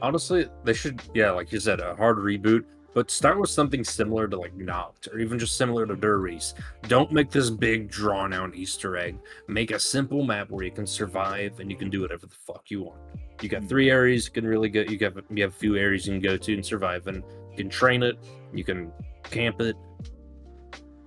Honestly, 0.00 0.48
they 0.64 0.74
should, 0.74 1.02
yeah, 1.14 1.30
like 1.30 1.50
you 1.50 1.58
said, 1.58 1.80
a 1.80 1.94
hard 1.96 2.18
reboot, 2.18 2.64
but 2.94 3.10
start 3.10 3.38
with 3.38 3.50
something 3.50 3.84
similar 3.84 4.28
to 4.28 4.38
like 4.38 4.54
Nacht 4.54 5.08
or 5.12 5.18
even 5.18 5.38
just 5.38 5.56
similar 5.56 5.86
to 5.86 5.94
Duris. 5.94 6.54
Don't 6.88 7.12
make 7.12 7.30
this 7.30 7.50
big, 7.50 7.90
drawn 7.90 8.32
out 8.32 8.54
Easter 8.54 8.96
egg. 8.96 9.18
Make 9.46 9.72
a 9.72 9.78
simple 9.78 10.24
map 10.24 10.50
where 10.50 10.64
you 10.64 10.70
can 10.70 10.86
survive 10.86 11.60
and 11.60 11.70
you 11.70 11.76
can 11.76 11.90
do 11.90 12.00
whatever 12.00 12.26
the 12.26 12.34
fuck 12.34 12.70
you 12.70 12.82
want. 12.82 13.00
You 13.40 13.48
got 13.48 13.62
hmm. 13.62 13.68
three 13.68 13.90
areas 13.90 14.26
you 14.26 14.32
can 14.32 14.46
really 14.46 14.68
go. 14.68 14.80
You 14.80 14.98
have 15.00 15.20
you 15.30 15.42
have 15.42 15.52
a 15.52 15.56
few 15.56 15.76
areas 15.76 16.06
you 16.06 16.14
can 16.14 16.22
go 16.22 16.36
to 16.36 16.54
and 16.54 16.64
survive, 16.64 17.06
and 17.06 17.22
you 17.50 17.56
can 17.56 17.68
train 17.68 18.02
it. 18.02 18.18
You 18.52 18.64
can 18.64 18.92
camp 19.24 19.60
it. 19.60 19.76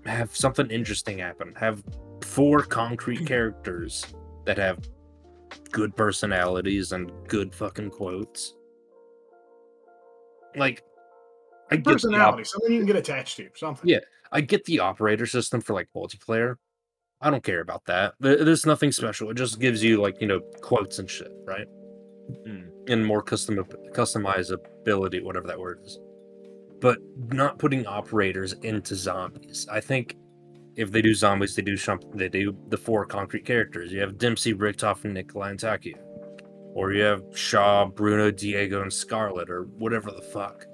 Have 0.06 0.36
something 0.36 0.70
interesting 0.70 1.20
happen. 1.20 1.54
Have 1.56 1.84
four 2.22 2.64
concrete 2.64 3.26
characters 3.26 4.06
that 4.46 4.58
have 4.58 4.80
good 5.72 5.96
personalities 5.96 6.92
and 6.92 7.12
good 7.28 7.54
fucking 7.54 7.92
quotes. 7.92 8.56
Like, 10.56 10.84
I 11.70 11.78
get, 11.78 11.84
the 11.86 11.90
op- 11.90 11.94
Personality, 11.94 12.44
something 12.44 12.72
you 12.72 12.80
can 12.80 12.88
get 12.88 12.96
attached 12.98 13.38
to, 13.38 13.50
something. 13.56 13.90
Yeah. 13.90 14.00
I 14.32 14.42
get 14.42 14.66
the 14.66 14.80
operator 14.80 15.26
system 15.26 15.62
for 15.62 15.74
like 15.74 15.90
multiplayer. 15.96 16.56
I 17.22 17.30
don't 17.30 17.44
care 17.44 17.62
about 17.62 17.86
that. 17.86 18.16
There's 18.20 18.66
nothing 18.66 18.92
special. 18.92 19.30
It 19.30 19.36
just 19.38 19.60
gives 19.60 19.84
you 19.84 20.02
like 20.02 20.20
you 20.20 20.28
know 20.28 20.40
quotes 20.62 21.00
and 21.00 21.10
shit, 21.10 21.32
right? 21.46 21.68
Mm. 22.48 22.70
And 22.88 23.06
more 23.06 23.22
custom 23.22 23.64
customizability, 23.94 25.24
whatever 25.24 25.48
that 25.48 25.60
word 25.60 25.80
is. 25.84 26.00
But 26.80 26.98
not 27.32 27.60
putting 27.60 27.86
operators 27.86 28.54
into 28.64 28.96
zombies. 28.96 29.68
I 29.72 29.80
think 29.80 30.16
if 30.76 30.92
they 30.92 31.02
do 31.02 31.14
zombies, 31.14 31.56
they 31.56 31.62
do 31.62 31.74
shump- 31.74 32.16
they 32.16 32.30
do 32.30 32.56
the 32.70 32.78
four 32.78 33.06
concrete 33.06 33.46
characters. 33.46 33.92
You 33.92 34.00
have 34.02 34.18
Dempsey, 34.18 34.54
Richtoff, 34.54 35.04
and 35.04 35.14
Nikolai 35.14 35.52
and 35.52 35.60
Takeo. 35.60 35.98
Or 36.74 36.94
you 36.94 37.04
have 37.04 37.24
Shaw, 37.34 37.86
Bruno, 37.86 38.32
Diego, 38.32 38.82
and 38.82 38.92
Scarlett, 38.92 39.50
or 39.50 39.64
whatever 39.64 40.12
the 40.12 40.22
fuck. 40.22 40.66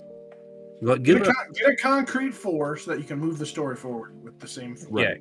But 0.79 1.01
Get 1.01 1.17
give 1.17 1.27
a, 1.27 1.33
con- 1.33 1.51
get 1.53 1.69
a 1.71 1.75
concrete 1.75 2.35
four 2.35 2.77
so 2.77 2.91
that 2.91 2.99
you 2.99 3.05
can 3.05 3.17
move 3.17 3.39
the 3.39 3.45
story 3.47 3.75
forward 3.75 4.23
with 4.23 4.39
the 4.39 4.47
same. 4.47 4.77
Yeah, 4.93 5.15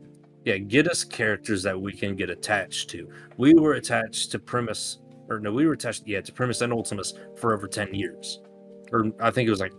yeah. 0.45 0.59
Get 0.59 0.87
us 0.87 1.03
characters 1.03 1.63
that 1.63 1.81
we 1.81 1.95
can 1.95 2.15
get 2.15 2.29
attached 2.29 2.91
to. 2.91 3.09
We 3.39 3.55
were 3.55 3.75
attached 3.75 4.31
to 4.33 4.39
Primis, 4.39 4.99
or 5.31 5.41
no, 5.41 5.51
we 5.51 5.67
were 5.67 5.73
attached, 5.73 6.03
yeah, 6.07 6.21
to 6.21 6.31
Primis 6.31 6.61
and 6.61 6.75
Ultimis 6.75 7.15
for 7.39 7.55
over 7.55 7.67
ten 7.67 7.95
years, 7.95 8.43
or 8.93 9.11
I 9.19 9.31
think 9.31 9.47
it 9.47 9.51
was 9.51 9.61
like, 9.61 9.73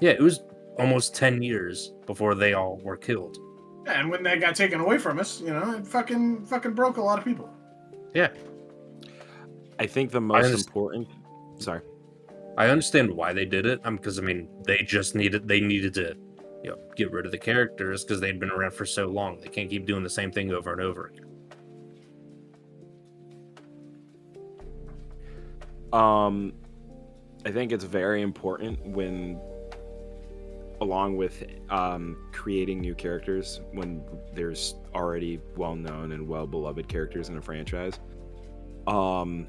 yeah, 0.00 0.12
it 0.12 0.22
was 0.22 0.40
almost 0.78 1.14
ten 1.14 1.42
years 1.42 1.92
before 2.06 2.34
they 2.34 2.54
all 2.54 2.80
were 2.82 2.96
killed. 2.96 3.36
Yeah, 3.84 4.00
and 4.00 4.10
when 4.10 4.22
that 4.22 4.40
got 4.40 4.56
taken 4.56 4.80
away 4.80 4.98
from 4.98 5.18
us, 5.18 5.40
you 5.40 5.52
know, 5.52 5.76
it 5.76 5.86
fucking 5.86 6.46
fucking 6.46 6.72
broke 6.72 6.96
a 6.96 7.02
lot 7.02 7.18
of 7.18 7.24
people. 7.24 7.50
Yeah. 8.14 8.28
I 9.78 9.86
think 9.86 10.10
the 10.10 10.20
most 10.20 10.46
underst- 10.46 10.66
important. 10.66 11.08
Sorry. 11.58 11.80
I 12.56 12.68
understand 12.68 13.10
why 13.10 13.32
they 13.32 13.44
did 13.44 13.66
it, 13.66 13.80
um, 13.84 13.96
because 13.96 14.18
I 14.18 14.22
mean, 14.22 14.48
they 14.64 14.78
just 14.78 15.14
needed, 15.14 15.48
they 15.48 15.60
needed 15.60 15.92
to, 15.94 16.16
you 16.62 16.70
know, 16.70 16.78
get 16.96 17.10
rid 17.10 17.26
of 17.26 17.32
the 17.32 17.38
characters 17.38 18.04
because 18.04 18.20
they'd 18.20 18.38
been 18.38 18.50
around 18.50 18.72
for 18.72 18.86
so 18.86 19.06
long. 19.06 19.40
They 19.40 19.48
can't 19.48 19.68
keep 19.68 19.86
doing 19.86 20.02
the 20.02 20.10
same 20.10 20.30
thing 20.30 20.52
over 20.52 20.72
and 20.72 20.80
over 20.80 21.06
again. 21.06 21.24
Um, 25.92 26.52
I 27.44 27.50
think 27.50 27.72
it's 27.72 27.84
very 27.84 28.22
important 28.22 28.84
when, 28.86 29.38
along 30.84 31.16
with 31.16 31.42
um, 31.70 32.16
creating 32.30 32.78
new 32.78 32.94
characters, 32.94 33.60
when 33.72 34.02
there's 34.34 34.74
already 34.94 35.40
well 35.56 35.74
known 35.74 36.12
and 36.12 36.28
well 36.28 36.46
beloved 36.46 36.86
characters 36.88 37.30
in 37.30 37.38
a 37.38 37.42
franchise, 37.42 37.98
um, 38.86 39.46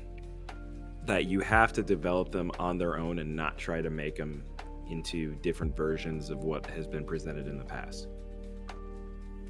that 1.06 1.26
you 1.26 1.42
have 1.42 1.74
to 1.74 1.84
develop 1.84 2.32
them 2.32 2.52
on 2.58 2.78
their 2.78 2.98
own 2.98 3.20
and 3.20 3.36
not 3.36 3.58
try 3.58 3.82
to 3.82 3.90
make 3.90 4.16
them 4.16 4.44
into 4.90 5.36
different 5.42 5.76
versions 5.76 6.30
of 6.30 6.40
what 6.46 6.66
has 6.68 6.88
been 6.88 7.04
presented 7.04 7.48
in 7.48 7.58
the 7.58 7.66
past. 7.66 8.08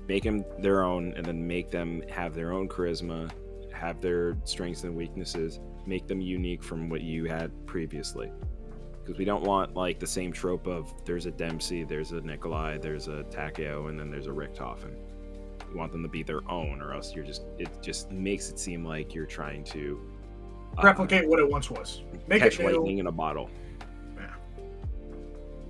Make 0.07 0.23
them 0.23 0.43
their 0.59 0.83
own 0.83 1.13
and 1.15 1.23
then 1.23 1.45
make 1.45 1.69
them 1.69 2.01
have 2.09 2.33
their 2.33 2.51
own 2.51 2.67
charisma, 2.67 3.31
have 3.71 4.01
their 4.01 4.37
strengths 4.43 4.83
and 4.83 4.95
weaknesses, 4.95 5.59
make 5.85 6.07
them 6.07 6.19
unique 6.19 6.63
from 6.63 6.89
what 6.89 7.01
you 7.01 7.25
had 7.25 7.51
previously. 7.67 8.31
Because 9.05 9.19
we 9.19 9.25
don't 9.25 9.43
want 9.43 9.75
like 9.75 9.99
the 9.99 10.07
same 10.07 10.31
trope 10.31 10.65
of 10.65 10.91
there's 11.05 11.27
a 11.27 11.31
Dempsey, 11.31 11.83
there's 11.83 12.11
a 12.11 12.21
Nikolai, 12.21 12.79
there's 12.79 13.07
a 13.07 13.23
Takeo, 13.25 13.87
and 13.87 13.99
then 13.99 14.09
there's 14.09 14.25
a 14.25 14.31
Richtofen. 14.31 14.95
We 15.69 15.75
want 15.75 15.91
them 15.91 16.01
to 16.01 16.09
be 16.09 16.23
their 16.23 16.41
own, 16.49 16.81
or 16.81 16.91
else 16.91 17.13
you're 17.13 17.25
just 17.25 17.43
it 17.59 17.69
just 17.83 18.11
makes 18.11 18.49
it 18.49 18.57
seem 18.57 18.83
like 18.83 19.13
you're 19.13 19.27
trying 19.27 19.63
to 19.65 20.01
uh, 20.79 20.81
Replicate 20.81 21.27
what 21.29 21.39
it 21.39 21.47
once 21.47 21.69
was. 21.69 22.01
Make 22.27 22.41
catch 22.41 22.59
it 22.59 22.65
lightning 22.65 22.97
in 22.97 23.05
a 23.05 23.11
bottle. 23.11 23.49
Yeah. 24.17 24.33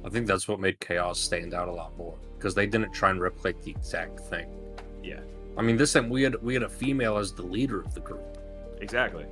I 0.05 0.09
think 0.09 0.27
that's 0.27 0.47
what 0.47 0.61
made 0.61 0.79
Chaos 0.79 1.19
stand 1.19 1.53
out 1.53 1.67
a 1.67 1.73
lot 1.73 1.97
more 1.97 2.15
because 2.37 2.55
they 2.55 2.67
didn't 2.67 2.93
try 2.93 3.09
and 3.09 3.19
replicate 3.19 3.61
the 3.63 3.71
exact 3.71 4.21
thing. 4.21 4.47
Yeah, 5.03 5.19
I 5.57 5.61
mean, 5.61 5.75
this 5.75 5.91
time 5.91 6.09
we 6.09 6.23
had 6.23 6.41
we 6.41 6.53
had 6.53 6.63
a 6.63 6.69
female 6.69 7.17
as 7.17 7.33
the 7.33 7.43
leader 7.43 7.81
of 7.81 7.93
the 7.93 7.99
group. 7.99 8.37
exactly. 8.79 9.25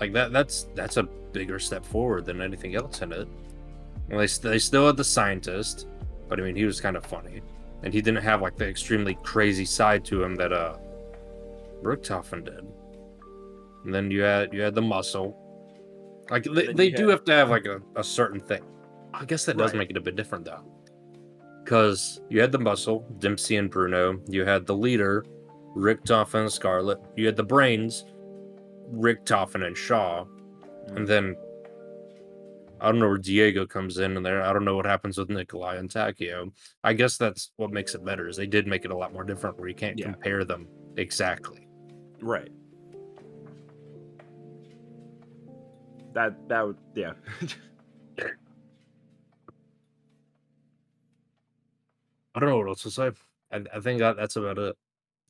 Like 0.00 0.12
that 0.14 0.32
that's 0.32 0.68
that's 0.74 0.96
a 0.96 1.02
bigger 1.04 1.58
step 1.58 1.84
forward 1.84 2.24
than 2.24 2.40
anything 2.40 2.74
else 2.74 3.02
in 3.02 3.12
it. 3.12 3.28
And 4.08 4.18
they 4.18 4.26
they 4.26 4.58
still 4.58 4.86
had 4.86 4.96
the 4.96 5.04
scientist, 5.04 5.86
but 6.28 6.40
I 6.40 6.42
mean 6.42 6.56
he 6.56 6.64
was 6.64 6.80
kind 6.80 6.96
of 6.96 7.04
funny, 7.04 7.42
and 7.82 7.92
he 7.92 8.00
didn't 8.00 8.22
have 8.24 8.40
like 8.42 8.56
the 8.56 8.66
extremely 8.68 9.14
crazy 9.22 9.64
side 9.64 10.04
to 10.06 10.22
him 10.22 10.34
that 10.36 10.52
uh 10.52 10.76
Richtofen 11.82 12.44
did. 12.44 12.66
And 13.84 13.94
then 13.94 14.10
you 14.10 14.22
had 14.22 14.52
you 14.52 14.62
had 14.62 14.74
the 14.74 14.82
muscle. 14.82 15.36
Like 16.30 16.44
they, 16.44 16.72
they 16.72 16.90
do 16.90 17.08
had- 17.08 17.10
have 17.10 17.24
to 17.24 17.32
have 17.32 17.50
like 17.50 17.66
a, 17.66 17.80
a 17.96 18.04
certain 18.04 18.40
thing. 18.40 18.62
I 19.12 19.24
guess 19.24 19.44
that 19.46 19.56
does 19.56 19.72
Right. 19.72 19.78
make 19.78 19.90
it 19.90 19.96
a 19.96 20.00
bit 20.00 20.16
different 20.16 20.44
though. 20.44 20.62
Because 21.64 22.20
you 22.30 22.40
had 22.40 22.52
the 22.52 22.58
muscle, 22.58 23.00
Dempsey 23.18 23.56
and 23.56 23.70
Bruno. 23.70 24.20
You 24.28 24.44
had 24.44 24.66
the 24.66 24.74
leader, 24.74 25.24
Richtofen 25.76 26.42
and 26.42 26.52
Scarlett. 26.52 26.98
You 27.16 27.26
had 27.26 27.36
the 27.36 27.42
brains, 27.44 28.04
Richtofen 28.92 29.66
and 29.66 29.76
Shaw. 29.76 30.24
And 30.88 30.98
hmm. 31.00 31.04
then 31.04 31.36
I 32.80 32.86
don't 32.86 32.98
know 32.98 33.08
where 33.08 33.18
Diego 33.18 33.66
comes 33.66 33.98
in, 33.98 34.16
and 34.16 34.24
there 34.24 34.42
I 34.42 34.52
don't 34.52 34.64
know 34.64 34.76
what 34.76 34.86
happens 34.86 35.18
with 35.18 35.28
Nikolai 35.28 35.76
and 35.76 35.90
Takeo. 35.90 36.50
I 36.82 36.94
guess 36.94 37.16
that's 37.16 37.52
what 37.56 37.72
makes 37.72 37.94
it 37.94 38.04
better 38.04 38.28
is 38.28 38.36
they 38.36 38.46
did 38.46 38.66
make 38.66 38.84
it 38.84 38.90
a 38.90 38.96
lot 38.96 39.12
more 39.12 39.24
different 39.24 39.58
where 39.58 39.68
you 39.68 39.74
can't 39.74 39.98
Yeah. 39.98 40.12
compare 40.12 40.44
them 40.44 40.66
exactly. 40.96 41.68
Right. 42.20 42.50
That 46.14 46.48
that 46.48 46.66
would 46.66 46.78
yeah. 46.94 47.12
I 52.34 52.38
don't 52.40 52.48
know 52.48 52.58
what 52.58 52.68
else 52.68 52.82
to 52.84 52.90
say. 52.90 53.10
I, 53.52 53.64
I 53.74 53.80
think 53.80 53.98
that, 53.98 54.16
that's 54.16 54.36
about 54.36 54.58
it. 54.58 54.76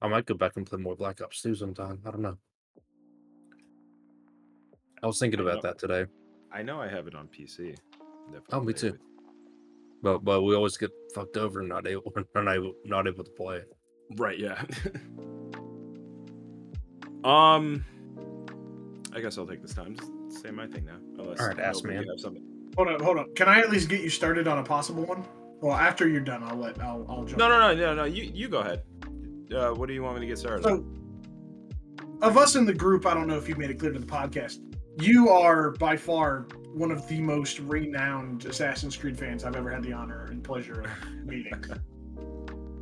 I 0.03 0.09
might 0.09 0.27
go 0.27 0.35
back 0.35 0.57
and 0.57 0.67
play 0.67 0.79
more 0.79 0.97
Black 0.97 1.21
Ops 1.23 1.43
2 1.43 1.55
sometime. 1.55 2.01
I 2.05 2.11
don't 2.11 2.21
know. 2.23 2.37
I 5.03 5.07
was 5.07 5.19
thinking 5.19 5.41
I 5.41 5.45
about 5.45 5.57
know. 5.57 5.61
that 5.71 5.79
today, 5.79 6.07
I 6.53 6.63
know 6.63 6.81
I 6.81 6.89
have 6.89 7.07
it 7.07 7.15
on 7.15 7.29
PC. 7.29 7.77
Definitely 8.27 8.43
Oh, 8.53 8.61
me 8.61 8.73
too. 8.73 8.99
but 10.03 10.19
but 10.25 10.43
we 10.43 10.55
always 10.55 10.77
get 10.77 10.91
fucked 11.15 11.37
over 11.37 11.61
and 11.61 11.69
not 11.69 11.87
able 11.87 12.13
not 12.35 12.55
able 12.55 12.75
not 12.85 13.07
able 13.09 13.25
to 13.25 13.31
play. 13.31 13.63
Right, 14.17 14.39
yeah. 14.39 14.63
um 17.25 17.85
I 19.15 19.21
guess 19.21 19.39
I'll 19.39 19.47
take 19.47 19.63
this 19.63 19.75
time 19.75 19.97
to 19.97 20.05
say 20.31 20.51
my 20.51 20.67
thing 20.67 20.85
now. 20.85 20.97
Unless 21.19 21.41
All 21.41 21.49
right, 21.49 21.59
ask 21.59 21.83
nobody 21.85 22.01
man. 22.01 22.09
have 22.09 22.21
something. 22.21 22.45
Hold 22.77 22.89
on, 22.89 23.01
hold 23.01 23.19
on. 23.19 23.35
Can 23.35 23.49
I 23.49 23.59
at 23.59 23.71
least 23.71 23.89
get 23.89 24.03
you 24.03 24.11
started 24.11 24.47
on 24.47 24.59
a 24.59 24.63
possible 24.63 25.05
one? 25.05 25.27
Well, 25.61 25.77
after 25.77 26.09
you're 26.09 26.21
done, 26.21 26.43
I'll 26.45 26.57
let 26.57 26.81
I'll 26.81 27.05
I'll 27.09 27.25
jump. 27.25 27.39
No, 27.39 27.49
no, 27.49 27.59
no, 27.59 27.75
no, 27.75 27.95
no. 27.95 28.05
You 28.05 28.31
you 28.33 28.49
go 28.49 28.61
ahead. 28.61 28.83
Uh, 29.55 29.71
what 29.73 29.89
do 29.89 29.95
you 29.95 30.03
want 30.03 30.15
me 30.15 30.21
to 30.21 30.27
get 30.27 30.39
started? 30.39 30.63
So, 30.63 30.85
of 32.23 32.37
us 32.39 32.55
in 32.55 32.65
the 32.65 32.73
group, 32.73 33.05
I 33.05 33.15
don't 33.15 33.27
know 33.27 33.37
if 33.37 33.49
you 33.49 33.57
made 33.57 33.71
it 33.71 33.79
clear 33.81 33.91
to 33.93 33.99
the 33.99 34.07
podcast. 34.07 34.61
You 34.99 35.29
are 35.31 35.71
by 35.73 35.97
far 35.97 36.47
one 36.75 36.91
of 36.91 37.07
the 37.09 37.21
most 37.21 37.59
renowned 37.61 38.45
Assassin's 38.45 38.97
Creed 38.97 39.19
fans 39.19 39.45
I've 39.45 39.57
ever 39.57 39.71
had 39.71 39.83
the 39.83 39.93
honor 39.93 40.27
and 40.31 40.43
pleasure 40.43 40.83
of 40.83 40.91
meeting. 41.25 41.53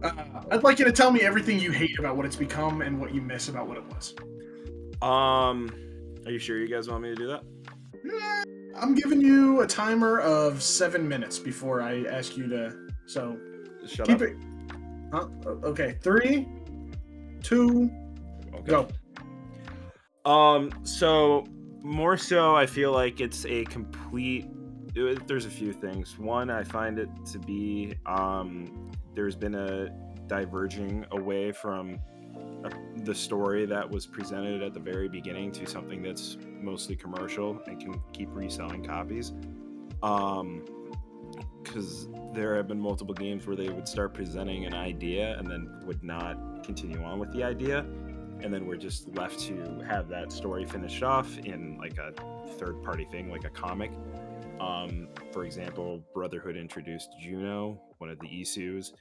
Uh, 0.01 0.12
I'd 0.53 0.62
like 0.62 0.79
you 0.79 0.85
to 0.85 0.92
tell 0.92 1.11
me 1.11 1.23
everything 1.23 1.59
you 1.59 1.73
hate 1.73 1.99
about 1.99 2.16
what 2.16 2.25
it's 2.25 2.37
become 2.37 2.83
and 2.83 3.01
what 3.01 3.12
you 3.12 3.21
miss 3.21 3.49
about 3.49 3.66
what 3.66 3.79
it 3.79 3.83
was. 3.92 4.14
um, 5.03 5.68
are 6.25 6.31
you 6.31 6.38
sure 6.38 6.57
you 6.57 6.68
guys 6.68 6.88
want 6.88 7.03
me 7.03 7.09
to 7.09 7.16
do 7.16 7.27
that? 7.27 7.42
Eh, 8.07 8.44
I'm 8.81 8.94
giving 8.94 9.21
you 9.21 9.62
a 9.62 9.66
timer 9.66 10.21
of 10.21 10.62
seven 10.62 11.09
minutes 11.09 11.40
before 11.40 11.83
I 11.83 12.05
ask 12.05 12.37
you 12.37 12.47
to. 12.47 12.77
So 13.07 13.40
Shut 13.88 14.07
keep 14.07 14.16
up. 14.18 14.23
it. 14.23 14.37
Huh? 15.12 15.27
Okay, 15.64 15.99
three, 16.01 16.47
two, 17.42 17.90
Okay. 18.55 18.71
go. 20.25 20.31
Um, 20.31 20.71
so 20.85 21.44
more 21.83 22.17
so, 22.17 22.55
I 22.55 22.67
feel 22.67 22.93
like 22.93 23.21
it's 23.21 23.45
a 23.47 23.64
complete. 23.64 24.47
uh, 24.99 25.14
There's 25.27 25.47
a 25.47 25.51
few 25.51 25.73
things. 25.73 26.19
One, 26.19 26.51
I 26.51 26.64
find 26.64 26.99
it 26.99 27.09
to 27.33 27.38
be 27.38 27.95
um, 28.07 28.91
there's 29.14 29.37
been 29.37 29.55
a 29.55 29.88
diverging 30.27 31.05
away 31.12 31.53
from 31.53 31.99
uh, 32.64 32.71
the 32.99 33.14
story 33.14 33.67
that 33.67 33.88
was 33.88 34.07
presented 34.07 34.62
at 34.62 34.75
the 34.75 34.81
very 34.81 35.09
beginning 35.09 35.53
to 35.53 35.67
something 35.67 36.03
that's 36.03 36.37
mostly 36.61 36.97
commercial 36.97 37.61
and 37.67 37.81
can 37.81 38.01
keep 38.12 38.29
reselling 38.33 38.85
copies. 38.85 39.33
Um, 40.03 40.64
because 41.62 42.09
there 42.33 42.57
have 42.57 42.67
been 42.67 42.81
multiple 42.81 43.14
games 43.14 43.47
where 43.47 43.57
they 43.57 43.69
would 43.69 43.87
start 43.87 44.14
presenting 44.14 44.64
an 44.64 44.75
idea 44.75 45.38
and 45.38 45.47
then 45.51 45.81
would 45.85 46.03
not 46.03 46.64
continue 46.64 47.03
on 47.03 47.19
with 47.19 47.33
the 47.33 47.43
idea 47.43 47.85
and 48.42 48.53
then 48.53 48.66
we're 48.66 48.77
just 48.77 49.09
left 49.16 49.40
to 49.40 49.83
have 49.88 50.09
that 50.09 50.33
story 50.33 50.64
finished 50.64 51.03
off 51.03 51.38
in 51.38 51.77
like 51.79 51.98
a 51.98 52.12
third 52.53 52.83
party 52.83 53.07
thing 53.11 53.31
like 53.31 53.44
a 53.44 53.51
comic. 53.51 53.90
Um, 54.61 55.09
for 55.33 55.44
example 55.44 56.03
brotherhood 56.12 56.57
introduced 56.57 57.11
juno 57.20 57.81
one 57.98 58.11
of 58.11 58.18
the 58.18 58.40
isus 58.40 58.92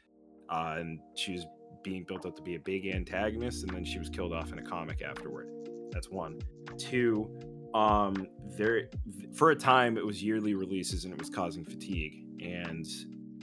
uh, 0.49 0.75
and 0.77 0.99
she 1.15 1.33
was 1.33 1.47
being 1.83 2.03
built 2.03 2.25
up 2.25 2.35
to 2.35 2.41
be 2.41 2.55
a 2.55 2.59
big 2.59 2.87
antagonist 2.87 3.63
and 3.63 3.73
then 3.73 3.83
she 3.83 3.97
was 3.97 4.09
killed 4.09 4.33
off 4.33 4.51
in 4.51 4.59
a 4.59 4.61
comic 4.61 5.01
afterward. 5.01 5.49
That's 5.91 6.09
one. 6.09 6.39
Two 6.77 7.29
um 7.73 8.27
there 8.55 8.89
for 9.33 9.51
a 9.51 9.55
time 9.55 9.97
it 9.97 10.05
was 10.05 10.23
yearly 10.23 10.53
releases 10.53 11.03
and 11.03 11.13
it 11.13 11.19
was 11.19 11.29
causing 11.29 11.65
fatigue. 11.65 12.25
And 12.41 12.85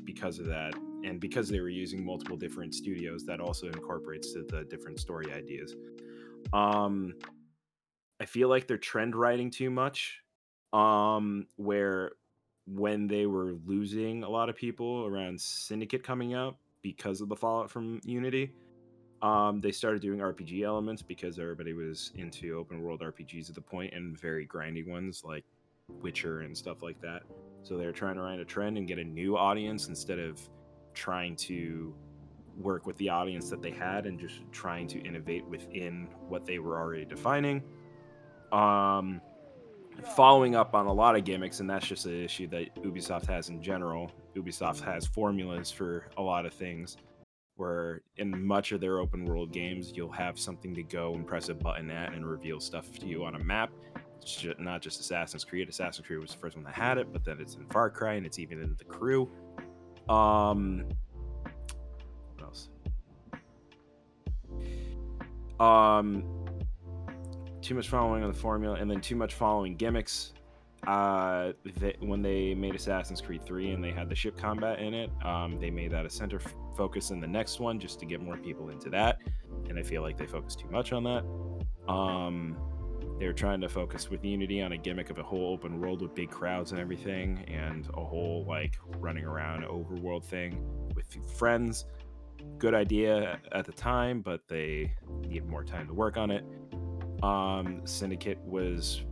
because 0.05 0.39
of 0.39 0.47
that 0.47 0.75
and 1.05 1.21
because 1.21 1.49
they 1.49 1.61
were 1.61 1.69
using 1.69 2.05
multiple 2.05 2.37
different 2.37 2.75
studios 2.75 3.25
that 3.25 3.41
also 3.41 3.67
incorporates 3.67 4.33
to 4.33 4.45
the 4.49 4.65
different 4.65 4.99
story 4.99 5.33
ideas. 5.33 5.75
Um 6.53 7.15
i 8.21 8.25
feel 8.25 8.49
like 8.49 8.69
they're 8.69 8.79
trend 8.79 9.17
writing 9.17 9.51
too 9.51 9.71
much 9.71 10.21
um 10.73 11.49
where 11.57 12.13
when 12.65 13.09
they 13.09 13.27
were 13.27 13.55
losing 13.67 14.23
a 14.23 14.29
lot 14.29 14.49
of 14.49 14.55
people 14.55 15.05
around 15.05 15.39
syndicate 15.41 16.05
coming 16.05 16.33
out 16.33 16.57
because 16.81 17.21
of 17.21 17.29
the 17.29 17.35
fallout 17.35 17.69
from 17.69 18.01
unity 18.05 18.53
um 19.21 19.61
they 19.61 19.73
started 19.73 20.01
doing 20.01 20.21
rpg 20.21 20.63
elements 20.63 21.03
because 21.03 21.41
everybody 21.41 21.73
was 21.73 22.13
into 22.15 22.57
open 22.57 22.81
world 22.83 23.01
rpgs 23.01 23.49
at 23.49 23.57
the 23.57 23.61
point 23.61 23.93
and 23.93 24.17
very 24.17 24.47
grindy 24.47 24.87
ones 24.87 25.23
like 25.25 25.45
witcher 25.89 26.41
and 26.41 26.57
stuff 26.57 26.83
like 26.83 27.01
that. 27.01 27.23
So 27.63 27.77
they're 27.77 27.93
trying 27.93 28.17
to 28.17 28.23
ride 28.23 28.41
a 28.41 28.45
trend 28.45 28.79
and 28.79 28.87
get 28.87 28.99
a 28.99 29.05
new 29.05 29.37
audience 29.37 29.89
instead 29.89 30.19
of 30.19 30.41
trying 30.95 31.37
to 31.37 31.95
work 32.57 32.87
with 32.87 32.97
the 32.99 33.09
audience 33.09 33.51
that 33.51 33.63
they 33.63 33.71
had 33.71 34.07
and 34.07 34.19
just 34.19 34.41
trying 34.53 34.87
to 34.89 35.01
innovate 35.01 35.47
within 35.47 36.09
what 36.29 36.47
they 36.47 36.59
were 36.59 36.79
already 36.79 37.05
defining. 37.05 37.63
Um, 38.53 39.21
following 40.17 40.55
up 40.55 40.75
on 40.75 40.87
a 40.87 40.93
lot 40.93 41.17
of 41.17 41.25
gimmicks, 41.25 41.61
and 41.61 41.69
that's 41.69 41.87
just 41.87 42.07
an 42.07 42.23
issue 42.23 42.47
that 42.49 42.75
Ubisoft 42.77 43.27
has 43.27 43.49
in 43.49 43.63
general. 43.63 44.11
Ubisoft 44.37 44.81
has 44.81 45.07
formulas 45.07 45.71
for 45.71 46.09
a 46.17 46.23
lot 46.23 46.47
of 46.47 46.53
things, 46.53 46.97
where 47.57 48.03
in 48.17 48.45
much 48.45 48.73
of 48.73 48.81
their 48.81 48.99
open 48.99 49.25
world 49.25 49.53
games, 49.53 49.93
you'll 49.95 50.13
have 50.13 50.39
something 50.39 50.75
to 50.75 50.83
go 50.83 51.15
and 51.15 51.27
press 51.27 51.49
a 51.49 51.55
button 51.55 51.91
at 51.91 52.13
and 52.13 52.27
reveal 52.27 52.61
stuff 52.61 52.91
to 52.99 53.07
you 53.07 53.25
on 53.25 53.35
a 53.35 53.39
map. 53.39 53.71
It's 54.21 54.37
ju- 54.37 54.55
not 54.59 54.81
just 54.81 55.01
Assassin's 55.01 55.45
Creed. 55.45 55.69
Assassin's 55.69 56.07
Creed 56.07 56.19
was 56.19 56.33
the 56.33 56.39
first 56.39 56.57
one 56.57 56.65
that 56.65 56.75
had 56.75 56.99
it, 56.99 57.13
but 57.13 57.25
then 57.25 57.39
it's 57.41 57.57
in 57.57 57.67
Far 57.67 57.91
Cry 57.91 58.15
and 58.15 58.25
it's 58.25 58.39
even 58.39 58.61
in 58.61 58.75
the 58.79 58.85
crew. 58.85 59.31
Um, 60.09 60.85
what 62.37 62.45
else? 62.45 62.69
Um, 65.61 66.25
too 67.63 67.75
much 67.75 67.89
following 67.89 68.23
on 68.23 68.31
the 68.31 68.39
formula, 68.39 68.77
and 68.77 68.91
then 68.91 69.01
too 69.01 69.17
much 69.17 69.35
following 69.35 69.77
gimmicks. 69.77 70.33
Uh, 70.87 71.53
when 72.01 72.21
they 72.21 72.55
made 72.55 72.75
Assassin's 72.75 73.23
Creed 73.23 73.43
3 73.47 73.71
and 73.71 73.83
they 73.83 73.91
had 73.91 74.11
the 74.11 74.15
ship 74.15 74.37
combat 74.37 74.81
in 74.81 74.93
it, 74.93 75.11
um, 75.25 75.59
they 75.59 75.71
made 75.71 75.91
that 75.93 76.05
a 76.05 76.11
center 76.11 76.37
f- 76.37 76.55
focus 76.77 77.11
in 77.11 77.21
the 77.21 77.27
next 77.27 77.59
one 77.59 77.81
just 77.81 77.99
to 78.01 78.07
get 78.07 78.21
more 78.21 78.37
people 78.37 78.69
into 78.69 78.91
that. 78.91 79.17
And 79.71 79.79
I 79.79 79.83
feel 79.83 80.03
like 80.03 80.19
they 80.19 80.27
focused 80.27 80.61
too 80.61 80.69
much 80.69 80.93
on 80.93 81.05
that. 81.05 81.91
Um, 81.91 82.59
they 83.19 83.27
were 83.27 83.33
trying 83.33 83.61
to 83.61 83.69
focus 83.69 84.11
with 84.11 84.25
Unity 84.25 84.61
on 84.61 84.73
a 84.73 84.77
gimmick 84.77 85.11
of 85.11 85.19
a 85.19 85.23
whole 85.23 85.53
open 85.53 85.81
world 85.81 86.03
with 86.03 86.15
big 86.15 86.31
crowds 86.31 86.73
and 86.73 86.81
everything, 86.81 87.45
and 87.49 87.89
a 87.95 88.05
whole 88.05 88.45
like 88.49 88.77
running 88.99 89.25
around 89.25 89.65
overworld 89.65 90.25
thing 90.25 90.59
with 90.95 91.07
friends. 91.37 91.87
Good 92.59 92.75
idea 92.75 93.39
at 93.53 93.65
the 93.65 93.73
time, 93.73 94.21
but 94.21 94.47
they 94.49 94.93
need 95.23 95.49
more 95.49 95.65
time 95.65 95.87
to 95.87 95.95
work 95.95 96.17
on 96.17 96.31
it. 96.31 96.45
Um, 97.23 97.83
Syndicate 97.85 98.39
was 98.41 99.03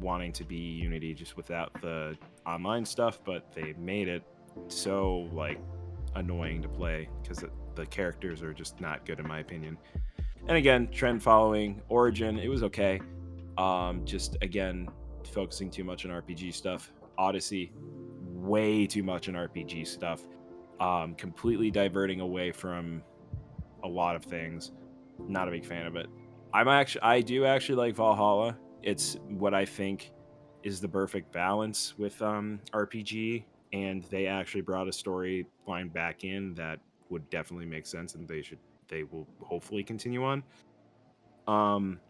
wanting 0.00 0.32
to 0.32 0.44
be 0.44 0.56
Unity 0.56 1.14
just 1.14 1.36
without 1.36 1.72
the 1.80 2.16
online 2.46 2.84
stuff, 2.84 3.18
but 3.24 3.52
they 3.54 3.74
made 3.78 4.08
it 4.08 4.22
so 4.68 5.28
like 5.32 5.58
annoying 6.14 6.62
to 6.62 6.68
play 6.68 7.08
because 7.22 7.44
the 7.74 7.86
characters 7.86 8.42
are 8.42 8.52
just 8.52 8.80
not 8.80 9.06
good 9.06 9.18
in 9.18 9.26
my 9.26 9.40
opinion. 9.40 9.78
And 10.46 10.56
again, 10.56 10.88
trend 10.88 11.22
following 11.22 11.82
Origin, 11.88 12.38
it 12.38 12.48
was 12.48 12.62
okay. 12.62 13.00
Um, 13.58 14.04
just 14.04 14.36
again, 14.40 14.88
focusing 15.32 15.70
too 15.70 15.84
much 15.84 16.06
on 16.06 16.12
RPG 16.12 16.54
stuff. 16.54 16.92
Odyssey, 17.18 17.72
way 18.22 18.86
too 18.86 19.02
much 19.02 19.28
on 19.28 19.34
RPG 19.34 19.86
stuff. 19.86 20.22
Um, 20.80 21.14
completely 21.16 21.70
diverting 21.70 22.20
away 22.20 22.52
from 22.52 23.02
a 23.82 23.88
lot 23.88 24.14
of 24.14 24.24
things. 24.24 24.72
Not 25.18 25.48
a 25.48 25.50
big 25.50 25.64
fan 25.64 25.86
of 25.86 25.96
it. 25.96 26.06
I'm 26.54 26.68
actually, 26.68 27.02
I 27.02 27.20
do 27.20 27.44
actually 27.44 27.74
like 27.74 27.96
Valhalla. 27.96 28.56
It's 28.82 29.16
what 29.28 29.54
I 29.54 29.64
think 29.64 30.12
is 30.62 30.80
the 30.80 30.88
perfect 30.88 31.32
balance 31.32 31.98
with 31.98 32.20
um, 32.22 32.60
RPG, 32.72 33.44
and 33.72 34.04
they 34.04 34.26
actually 34.26 34.60
brought 34.60 34.86
a 34.86 34.90
storyline 34.90 35.92
back 35.92 36.24
in 36.24 36.54
that 36.54 36.78
would 37.10 37.28
definitely 37.30 37.66
make 37.66 37.86
sense, 37.86 38.14
and 38.14 38.26
they 38.28 38.42
should, 38.42 38.58
they 38.86 39.02
will 39.02 39.26
hopefully 39.40 39.82
continue 39.82 40.24
on. 40.24 40.42
Um, 41.46 42.00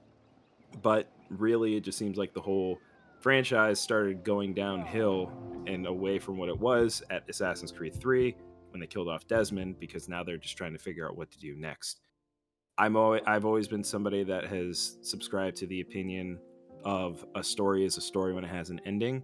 but 0.83 1.11
really, 1.31 1.77
it 1.77 1.81
just 1.81 1.99
seems 1.99 2.17
like 2.17 2.35
the 2.35 2.41
whole 2.41 2.79
franchise 3.21 3.81
started 3.81 4.25
going 4.25 4.55
downhill 4.55 5.33
and 5.67 5.87
away 5.87 6.19
from 6.19 6.39
what 6.39 6.49
it 6.49 6.59
was 6.59 7.03
at 7.11 7.29
Assassin's 7.29 7.73
Creed 7.73 7.95
3 7.95 8.35
when 8.71 8.81
they 8.81 8.87
killed 8.87 9.09
off 9.09 9.27
Desmond 9.27 9.79
because 9.79 10.09
now 10.09 10.23
they're 10.23 10.37
just 10.37 10.57
trying 10.57 10.73
to 10.73 10.79
figure 10.79 11.07
out 11.09 11.17
what 11.17 11.31
to 11.31 11.39
do 11.39 11.57
next. 11.57 12.01
I'm 12.77 12.97
always, 12.97 13.23
I've 13.27 13.45
always 13.45 13.67
been 13.67 13.83
somebody 13.83 14.23
that 14.25 14.47
has 14.47 14.99
subscribed 15.03 15.57
to 15.59 15.67
the 15.67 15.81
opinion 15.81 16.39
of 16.85 17.25
a 17.35 17.43
story 17.43 17.85
is 17.85 17.97
a 17.97 18.01
story 18.01 18.33
when 18.33 18.45
it 18.45 18.51
has 18.51 18.71
an 18.71 18.81
ending. 18.87 19.23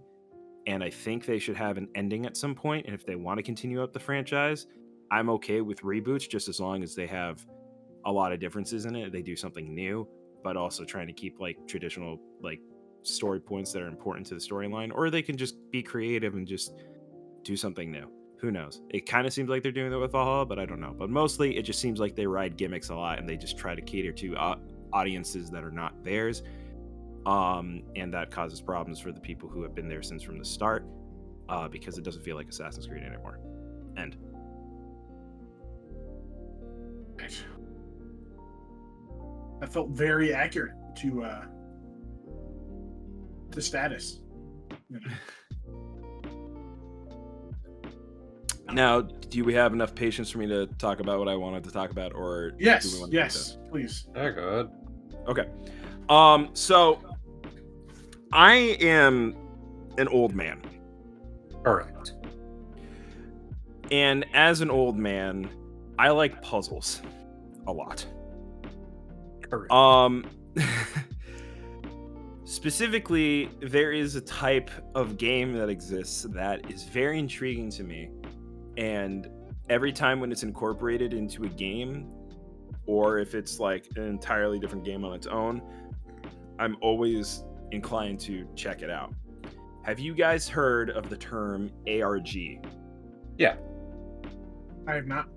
And 0.67 0.83
I 0.83 0.89
think 0.89 1.25
they 1.25 1.39
should 1.39 1.55
have 1.55 1.77
an 1.77 1.87
ending 1.95 2.25
at 2.25 2.35
some 2.35 2.53
point. 2.53 2.85
And 2.85 2.93
if 2.93 3.05
they 3.05 3.15
want 3.15 3.37
to 3.37 3.43
continue 3.43 3.81
up 3.81 3.93
the 3.93 3.99
franchise, 3.99 4.67
I'm 5.11 5.29
okay 5.29 5.61
with 5.61 5.81
reboots 5.81 6.27
just 6.27 6.49
as 6.49 6.59
long 6.59 6.83
as 6.83 6.95
they 6.95 7.07
have 7.07 7.45
a 8.05 8.11
lot 8.11 8.33
of 8.33 8.39
differences 8.39 8.85
in 8.85 8.95
it. 8.95 9.11
They 9.11 9.21
do 9.21 9.35
something 9.35 9.73
new, 9.73 10.07
but 10.45 10.55
also 10.55 10.85
trying 10.85 11.07
to 11.07 11.13
keep 11.13 11.39
like 11.39 11.57
traditional 11.67 12.19
like 12.39 12.59
story 13.01 13.39
points 13.39 13.73
that 13.73 13.81
are 13.81 13.87
important 13.87 14.27
to 14.27 14.35
the 14.35 14.39
storyline, 14.39 14.91
or 14.93 15.09
they 15.09 15.23
can 15.23 15.35
just 15.35 15.55
be 15.71 15.81
creative 15.81 16.35
and 16.35 16.47
just 16.47 16.75
do 17.41 17.57
something 17.57 17.91
new. 17.91 18.07
Who 18.41 18.51
knows? 18.51 18.83
It 18.91 19.07
kind 19.07 19.25
of 19.25 19.33
seems 19.33 19.49
like 19.49 19.63
they're 19.63 19.71
doing 19.71 19.89
that 19.89 19.97
with 19.97 20.11
Valhalla, 20.11 20.45
but 20.45 20.59
I 20.59 20.67
don't 20.67 20.79
know. 20.79 20.93
But 20.95 21.09
mostly, 21.09 21.57
it 21.57 21.63
just 21.63 21.79
seems 21.79 21.99
like 21.99 22.15
they 22.15 22.27
ride 22.27 22.57
gimmicks 22.57 22.89
a 22.89 22.95
lot 22.95 23.17
and 23.17 23.27
they 23.27 23.37
just 23.37 23.57
try 23.57 23.73
to 23.73 23.81
cater 23.81 24.11
to 24.11 24.35
uh, 24.35 24.55
audiences 24.93 25.49
that 25.49 25.63
are 25.63 25.71
not 25.71 26.03
theirs. 26.03 26.43
Um, 27.25 27.81
and 27.95 28.13
that 28.13 28.29
causes 28.29 28.61
problems 28.61 28.99
for 28.99 29.11
the 29.11 29.21
people 29.21 29.49
who 29.49 29.63
have 29.63 29.73
been 29.73 29.89
there 29.89 30.03
since 30.03 30.21
from 30.21 30.37
the 30.37 30.45
start 30.45 30.85
uh, 31.49 31.67
because 31.67 31.97
it 31.97 32.03
doesn't 32.03 32.21
feel 32.21 32.35
like 32.35 32.49
Assassin's 32.49 32.85
Creed 32.85 33.01
anymore. 33.01 33.39
End. 33.97 34.15
That 39.59 39.71
felt 39.71 39.89
very 39.89 40.33
accurate 40.33 40.73
to 40.97 41.23
uh, 41.23 41.45
to 43.51 43.61
status. 43.61 44.19
You 44.89 44.99
know. 44.99 45.07
Now, 48.73 49.01
do 49.01 49.43
we 49.45 49.53
have 49.53 49.73
enough 49.73 49.93
patience 49.93 50.29
for 50.31 50.39
me 50.39 50.47
to 50.47 50.65
talk 50.79 50.99
about 50.99 51.19
what 51.19 51.27
I 51.29 51.35
wanted 51.35 51.63
to 51.65 51.71
talk 51.71 51.91
about, 51.91 52.13
or 52.13 52.49
do 52.51 52.57
we 52.57 52.65
Yes, 52.65 52.99
want 52.99 53.11
to 53.11 53.15
yes, 53.17 53.57
please. 53.69 54.07
Oh 54.15 54.31
god. 54.31 54.71
Okay. 55.27 55.45
Um. 56.09 56.49
So, 56.53 56.99
I 58.33 58.75
am 58.81 59.35
an 59.97 60.07
old 60.07 60.33
man, 60.35 60.61
All 61.65 61.75
right. 61.75 62.11
and 63.91 64.25
as 64.33 64.61
an 64.61 64.71
old 64.71 64.97
man, 64.97 65.47
I 65.99 66.09
like 66.09 66.41
puzzles 66.41 67.01
a 67.67 67.71
lot. 67.71 68.05
Correct. 69.57 69.71
Um. 69.71 70.25
specifically, 72.45 73.49
there 73.59 73.91
is 73.91 74.15
a 74.15 74.21
type 74.21 74.71
of 74.93 75.17
game 75.17 75.53
that 75.53 75.67
exists 75.69 76.23
that 76.29 76.71
is 76.71 76.83
very 76.83 77.19
intriguing 77.19 77.69
to 77.71 77.83
me, 77.83 78.09
and 78.77 79.29
every 79.69 79.91
time 79.91 80.19
when 80.19 80.31
it's 80.31 80.43
incorporated 80.43 81.13
into 81.13 81.43
a 81.43 81.49
game, 81.49 82.11
or 82.85 83.19
if 83.19 83.35
it's 83.35 83.59
like 83.59 83.87
an 83.95 84.03
entirely 84.03 84.59
different 84.59 84.85
game 84.85 85.03
on 85.03 85.13
its 85.13 85.27
own, 85.27 85.61
I'm 86.59 86.77
always 86.81 87.43
inclined 87.71 88.19
to 88.21 88.47
check 88.55 88.81
it 88.81 88.89
out. 88.89 89.13
Have 89.83 89.99
you 89.99 90.13
guys 90.13 90.47
heard 90.47 90.89
of 90.91 91.09
the 91.09 91.17
term 91.17 91.71
ARG? 91.87 92.35
Yeah. 93.37 93.57
I 94.87 94.93
have 94.93 95.07
not. 95.07 95.27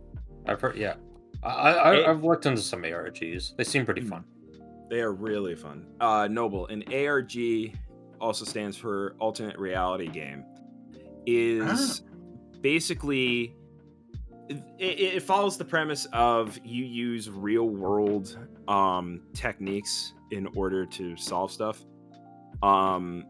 I've 0.47 0.61
heard. 0.61 0.77
Yeah. 0.77 0.95
I, 1.43 1.75
I 1.91 1.95
Hey. 1.97 2.05
I've 2.07 2.25
looked 2.25 2.47
into 2.47 2.61
some 2.63 2.83
ARGs. 2.83 3.57
They 3.57 3.65
seem 3.65 3.85
pretty 3.85 4.03
Hmm. 4.03 4.09
fun. 4.09 4.25
They 4.91 5.01
are 5.01 5.13
really 5.13 5.55
fun. 5.55 5.87
Uh, 6.01 6.29
Noble, 6.31 6.67
an 6.69 6.83
ARG 6.93 7.35
also 8.21 8.45
stands 8.45 8.77
for 8.77 9.15
alternate 9.21 9.59
reality 9.59 10.09
game. 10.09 10.45
Is 11.27 12.03
basically 12.63 13.55
it, 14.49 14.63
it 14.79 15.23
follows 15.23 15.59
the 15.59 15.65
premise 15.65 16.07
of 16.15 16.59
you 16.65 16.85
use 16.87 17.29
real 17.29 17.69
world 17.69 18.39
um, 18.67 19.21
techniques 19.35 20.15
in 20.31 20.47
order 20.57 20.87
to 20.87 21.17
solve 21.19 21.53
stuff. 21.53 21.85
Um, 22.63 23.25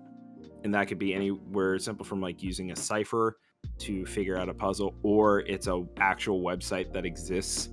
and 0.62 0.72
that 0.74 0.86
could 0.86 0.98
be 1.00 1.12
anywhere 1.14 1.76
simple 1.80 2.04
from 2.06 2.20
like 2.20 2.40
using 2.40 2.70
a 2.70 2.76
cipher 2.76 3.36
to 3.78 4.06
figure 4.06 4.36
out 4.38 4.48
a 4.48 4.54
puzzle, 4.54 4.94
or 5.02 5.40
it's 5.40 5.66
a 5.66 5.84
actual 5.98 6.40
website 6.40 6.92
that 6.92 7.04
exists 7.04 7.70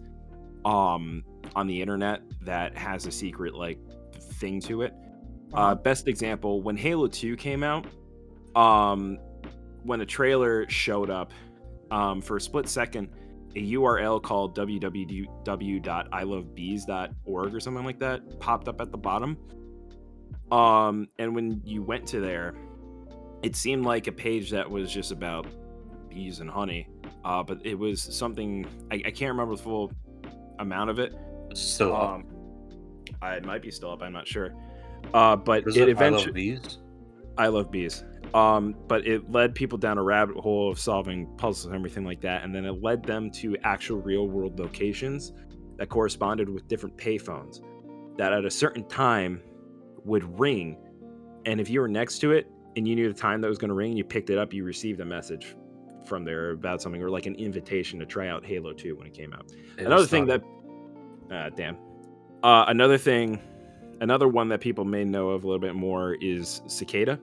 um, 0.66 1.24
on 1.56 1.68
the 1.68 1.82
internet 1.82 2.22
that 2.42 2.78
has 2.78 3.06
a 3.06 3.12
secret 3.12 3.56
like 3.56 3.80
thing 4.20 4.60
to 4.62 4.82
it. 4.82 4.94
Uh, 5.54 5.76
best 5.76 6.10
example 6.10 6.62
when 6.62 6.76
Halo 6.76 7.08
2 7.08 7.38
came 7.38 7.64
out, 7.64 7.88
um, 8.56 9.18
when 9.84 10.00
the 10.00 10.06
trailer 10.06 10.70
showed 10.70 11.10
up, 11.10 11.32
um, 11.92 12.22
for 12.22 12.36
a 12.38 12.42
split 12.42 12.68
second, 12.68 13.10
a 13.56 13.72
URL 13.74 14.20
called 14.22 14.58
www.ilovebees.org 14.58 17.56
or 17.56 17.60
something 17.60 17.86
like 17.86 18.00
that 18.00 18.40
popped 18.40 18.68
up 18.68 18.82
at 18.82 18.92
the 18.92 18.98
bottom. 18.98 19.38
Um, 20.52 21.08
and 21.20 21.34
when 21.34 21.62
you 21.64 21.82
went 21.84 22.06
to 22.08 22.20
there, 22.20 22.56
it 23.44 23.56
seemed 23.56 23.86
like 23.86 24.08
a 24.08 24.12
page 24.12 24.50
that 24.52 24.70
was 24.70 24.92
just 24.92 25.12
about 25.12 25.48
bees 26.10 26.40
and 26.40 26.50
honey. 26.50 26.90
Uh, 27.24 27.44
but 27.44 27.66
it 27.66 27.76
was 27.76 28.02
something 28.02 28.68
I, 28.92 28.96
I 28.96 29.12
can't 29.12 29.32
remember 29.32 29.56
the 29.56 29.64
full 29.64 29.94
amount 30.60 30.90
of 30.90 31.00
it. 31.00 31.14
Still 31.54 31.96
up. 31.96 32.10
Um, 32.16 32.26
I 33.22 33.36
it 33.36 33.46
might 33.46 33.62
be 33.62 33.72
still 33.72 33.92
up. 33.92 34.02
I'm 34.02 34.14
not 34.14 34.28
sure. 34.28 34.54
Uh, 35.14 35.36
but 35.36 35.64
it 35.68 35.78
it 35.78 35.82
I 35.82 35.82
love 35.82 35.90
eventually. 35.90 36.60
I 37.38 37.48
love 37.48 37.72
bees. 37.72 38.04
Um, 38.34 38.76
but 38.88 39.08
it 39.08 39.32
led 39.32 39.56
people 39.56 39.78
down 39.78 39.98
a 39.98 40.04
rabbit 40.04 40.38
hole 40.38 40.70
of 40.70 40.80
solving 40.80 41.28
puzzles 41.38 41.68
and 41.68 41.76
everything 41.76 42.04
like 42.04 42.22
that, 42.22 42.44
and 42.44 42.54
then 42.54 42.66
it 42.66 42.82
led 42.82 43.04
them 43.04 43.32
to 43.32 43.56
actual 43.64 44.02
real 44.02 44.28
world 44.28 44.60
locations 44.60 45.32
that 45.78 45.90
corresponded 45.90 46.50
with 46.50 46.68
different 46.68 46.98
payphones 46.98 47.62
that 48.18 48.34
at 48.34 48.46
a 48.46 48.52
certain 48.52 48.88
time 48.88 49.42
would 50.04 50.40
ring, 50.40 50.78
and 51.46 51.62
if 51.62 51.70
you 51.70 51.80
were 51.80 51.88
next 51.88 52.20
to 52.20 52.32
it 52.32 52.48
and 52.76 52.88
you 52.88 52.96
knew 52.96 53.08
the 53.12 53.20
time 53.20 53.42
that 53.42 53.48
was 53.48 53.58
going 53.58 53.70
to 53.70 53.76
ring, 53.76 53.96
you 53.96 54.04
picked 54.04 54.30
it 54.30 54.38
up, 54.38 54.54
you 54.54 54.64
received 54.64 55.00
a 55.00 55.06
message 55.06 55.56
from 56.08 56.24
there 56.24 56.52
about 56.52 56.82
something 56.82 57.02
or 57.02 57.10
like 57.10 57.26
an 57.26 57.36
invitation 57.36 58.00
to 58.00 58.06
try 58.06 58.28
out 58.28 58.46
Halo 58.46 58.74
2 58.74 58.96
when 58.96 59.08
it 59.08 59.14
came 59.14 59.34
out. 59.34 59.52
It 59.78 59.86
another 59.86 60.06
thing 60.06 60.26
that 60.28 60.44
uh, 61.32 61.50
damn. 61.50 61.78
Uh, 62.44 62.66
another 62.68 62.98
thing 62.98 63.40
another 64.02 64.28
one 64.28 64.50
that 64.50 64.62
people 64.62 64.86
may 64.86 65.04
know 65.04 65.30
of 65.30 65.44
a 65.44 65.48
little 65.48 65.62
bit 65.62 65.76
more 65.76 66.16
is 66.16 66.62
cicada. 66.68 67.20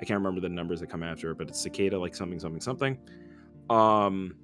I 0.00 0.04
can't 0.04 0.18
remember 0.18 0.40
the 0.40 0.48
numbers 0.48 0.80
that 0.80 0.88
come 0.88 1.02
after 1.02 1.30
it 1.30 1.38
but 1.38 1.48
it's 1.48 1.60
cicada 1.60 1.98
like 1.98 2.14
something 2.14 2.38
something 2.38 2.60
something. 2.60 2.98
Um 3.70 4.34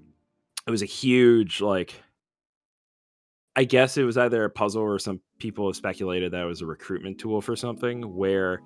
it 0.68 0.70
was 0.70 0.83
a 0.83 0.87
huge 0.87 1.61
like 1.61 1.95
i 3.57 3.64
guess 3.64 3.97
it 3.97 4.05
was 4.05 4.18
either 4.18 4.45
a 4.45 4.51
puzzle 4.51 4.83
or 4.83 4.99
some 4.99 5.18
people 5.39 5.66
have 5.66 5.74
speculated 5.74 6.30
that 6.30 6.43
it 6.43 6.47
was 6.47 6.61
a 6.61 6.66
recruitment 6.66 7.18
tool 7.18 7.41
for 7.41 7.57
something 7.57 8.14
where 8.14 8.61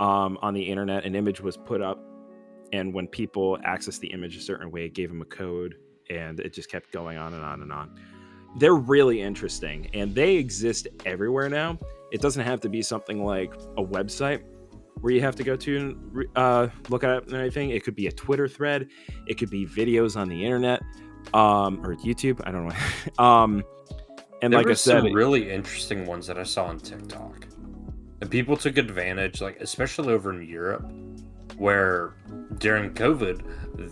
um 0.00 0.38
on 0.42 0.52
the 0.52 0.62
internet 0.62 1.04
an 1.04 1.14
image 1.14 1.40
was 1.40 1.56
put 1.56 1.80
up 1.80 1.98
and 2.74 2.92
when 2.92 3.06
people 3.06 3.56
accessed 3.64 4.00
the 4.00 4.08
image 4.08 4.36
a 4.36 4.40
certain 4.40 4.70
way 4.70 4.84
it 4.84 4.94
gave 4.94 5.08
them 5.08 5.22
a 5.22 5.24
code 5.26 5.76
and 6.10 6.40
it 6.40 6.52
just 6.52 6.68
kept 6.68 6.90
going 6.92 7.16
on 7.16 7.32
and 7.32 7.44
on 7.44 7.62
and 7.62 7.72
on. 7.72 7.98
They're 8.58 8.74
really 8.74 9.20
interesting 9.22 9.88
and 9.94 10.14
they 10.14 10.34
exist 10.36 10.88
everywhere 11.06 11.48
now. 11.48 11.78
It 12.12 12.20
doesn't 12.20 12.44
have 12.44 12.60
to 12.60 12.68
be 12.68 12.82
something 12.82 13.24
like 13.24 13.54
a 13.76 13.82
website 13.82 14.42
where 15.00 15.12
you 15.12 15.20
have 15.20 15.36
to 15.36 15.44
go 15.44 15.56
to 15.56 15.76
and 15.76 16.26
uh, 16.36 16.68
look 16.88 17.04
at 17.04 17.10
it 17.10 17.24
and 17.26 17.34
everything. 17.34 17.70
It 17.70 17.84
could 17.84 17.94
be 17.94 18.08
a 18.08 18.12
twitter 18.12 18.48
thread. 18.48 18.88
It 19.26 19.38
could 19.38 19.50
be 19.50 19.66
videos 19.66 20.16
on 20.16 20.28
the 20.28 20.44
internet 20.44 20.82
um, 21.32 21.80
or 21.84 21.94
youtube 21.96 22.40
i 22.44 22.50
don't 22.50 22.68
know. 22.68 22.74
Um, 23.24 23.62
and 24.42 24.52
there 24.52 24.60
like 24.60 24.70
i 24.70 24.74
said 24.74 25.02
some 25.02 25.12
really 25.12 25.50
interesting 25.50 26.04
ones 26.06 26.26
that 26.26 26.38
I 26.38 26.42
saw 26.42 26.66
on 26.66 26.78
TikTok. 26.78 27.46
And 28.20 28.30
people 28.30 28.56
took 28.56 28.78
advantage, 28.78 29.40
like 29.40 29.58
especially 29.60 30.12
over 30.12 30.32
in 30.32 30.46
Europe, 30.46 30.90
where 31.56 32.14
during 32.58 32.90
COVID 32.92 33.42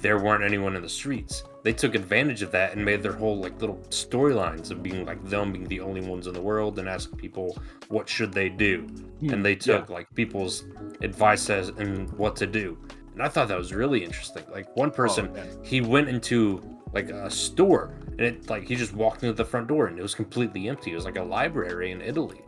there 0.01 0.19
weren't 0.19 0.45
anyone 0.45 0.77
in 0.77 0.83
the 0.83 0.89
streets. 0.89 1.45
They 1.63 1.73
took 1.73 1.95
advantage 1.95 2.43
of 2.43 2.51
that 2.53 2.73
and 2.73 2.85
made 2.85 3.03
their 3.03 3.13
whole 3.13 3.39
like 3.39 3.61
little 3.61 3.79
storylines 3.91 4.71
of 4.71 4.83
being 4.83 5.05
like 5.05 5.23
them 5.29 5.53
being 5.53 5.67
the 5.67 5.81
only 5.81 6.01
ones 6.01 6.27
in 6.27 6.35
the 6.35 6.41
world 6.41 6.79
and 6.79 6.89
asking 6.89 7.19
people 7.19 7.57
what 7.89 8.09
should 8.09 8.33
they 8.33 8.49
do. 8.49 8.89
And 9.21 9.45
they 9.45 9.55
took 9.55 9.89
like 9.89 10.13
people's 10.15 10.65
advice 11.03 11.49
as 11.51 11.69
and 11.69 12.11
what 12.13 12.37
to 12.37 12.47
do. 12.47 12.79
And 13.15 13.23
I 13.23 13.29
thought 13.29 13.49
that 13.49 13.59
was 13.59 13.73
really 13.73 14.05
interesting. 14.05 14.45
Like 14.51 14.75
one 14.77 14.89
oh, 14.89 14.93
person, 14.93 15.31
Oh, 15.37 15.43
he 15.63 15.81
went 15.81 16.09
into 16.09 16.63
like 16.93 17.11
a 17.11 17.31
store 17.31 17.95
and 18.19 18.21
it 18.21 18.51
like 18.51 18.65
he 18.65 18.75
just 18.75 18.95
walked 18.95 19.23
into 19.23 19.35
the 19.35 19.45
front 19.45 19.69
door 19.69 19.87
and 19.87 19.99
it 19.99 20.03
was 20.03 20.15
completely 20.15 20.69
empty. 20.69 20.93
It 20.93 20.97
was 20.97 21.05
like 21.05 21.19
a 21.19 21.23
library 21.23 21.93
in 21.93 22.01
Italy. 22.01 22.43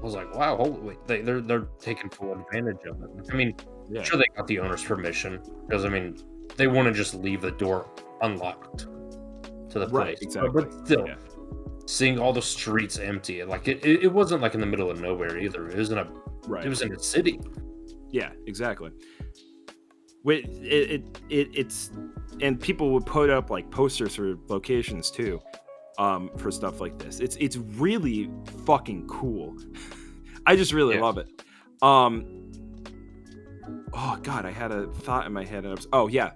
I 0.00 0.04
was 0.04 0.14
like, 0.14 0.34
wow, 0.34 0.56
holy 0.56 0.96
they, 1.06 1.20
they're 1.22 1.40
they're 1.40 1.68
taking 1.80 2.10
full 2.10 2.32
advantage 2.32 2.84
of 2.86 3.02
it. 3.02 3.10
I 3.30 3.34
mean, 3.34 3.54
Yeah. 3.88 4.02
sure 4.02 4.18
they 4.18 4.26
got 4.36 4.46
the 4.46 4.58
owner's 4.60 4.84
permission 4.84 5.40
because 5.66 5.84
I 5.84 5.88
mean 5.88 6.16
they 6.56 6.66
want 6.66 6.86
to 6.88 6.92
just 6.92 7.14
leave 7.14 7.40
the 7.40 7.50
door 7.52 7.88
unlocked 8.22 8.86
to 9.70 9.78
the 9.78 9.88
Right, 9.88 10.16
place. 10.16 10.18
exactly. 10.22 10.50
But, 10.52 10.70
but 10.70 10.86
still, 10.86 11.06
Yeah. 11.06 11.16
seeing 11.86 12.18
all 12.18 12.32
the 12.32 12.42
streets 12.42 12.98
empty, 12.98 13.42
like 13.44 13.68
it, 13.68 13.84
it, 13.84 14.04
it 14.04 14.12
wasn't 14.12 14.42
like 14.42 14.54
in 14.54 14.60
the 14.60 14.66
middle 14.66 14.90
of 14.90 15.00
nowhere 15.00 15.38
either. 15.38 15.68
It 15.68 15.76
was 15.76 15.90
in 15.90 15.98
a 15.98 16.06
Right. 16.46 16.64
it 16.64 16.68
was 16.68 16.82
in 16.82 16.92
a 16.94 16.98
city. 16.98 17.40
Yeah, 18.10 18.30
exactly. 18.46 18.90
Wait, 20.24 20.44
it, 20.46 20.90
it 20.90 21.20
it 21.30 21.48
it's 21.54 21.90
and 22.40 22.60
people 22.60 22.92
would 22.92 23.06
put 23.06 23.30
up 23.30 23.50
like 23.50 23.70
posters 23.70 24.14
for 24.16 24.36
locations 24.48 25.10
too, 25.10 25.40
um, 25.98 26.30
for 26.36 26.50
stuff 26.50 26.80
like 26.80 26.98
this. 26.98 27.20
It's 27.20 27.36
it's 27.36 27.56
really 27.56 28.30
fucking 28.64 29.06
cool. 29.08 29.56
I 30.46 30.56
just 30.56 30.72
really 30.72 30.96
Yeah. 30.96 31.02
love 31.02 31.18
it. 31.18 31.42
Um, 31.82 32.50
oh 33.92 34.18
god, 34.22 34.44
I 34.46 34.50
had 34.50 34.70
a 34.72 34.86
thought 34.88 35.26
in 35.26 35.32
my 35.32 35.44
head. 35.44 35.64
And 35.64 35.68
I 35.68 35.74
was, 35.74 35.88
oh 35.92 36.06
yeah, 36.08 36.30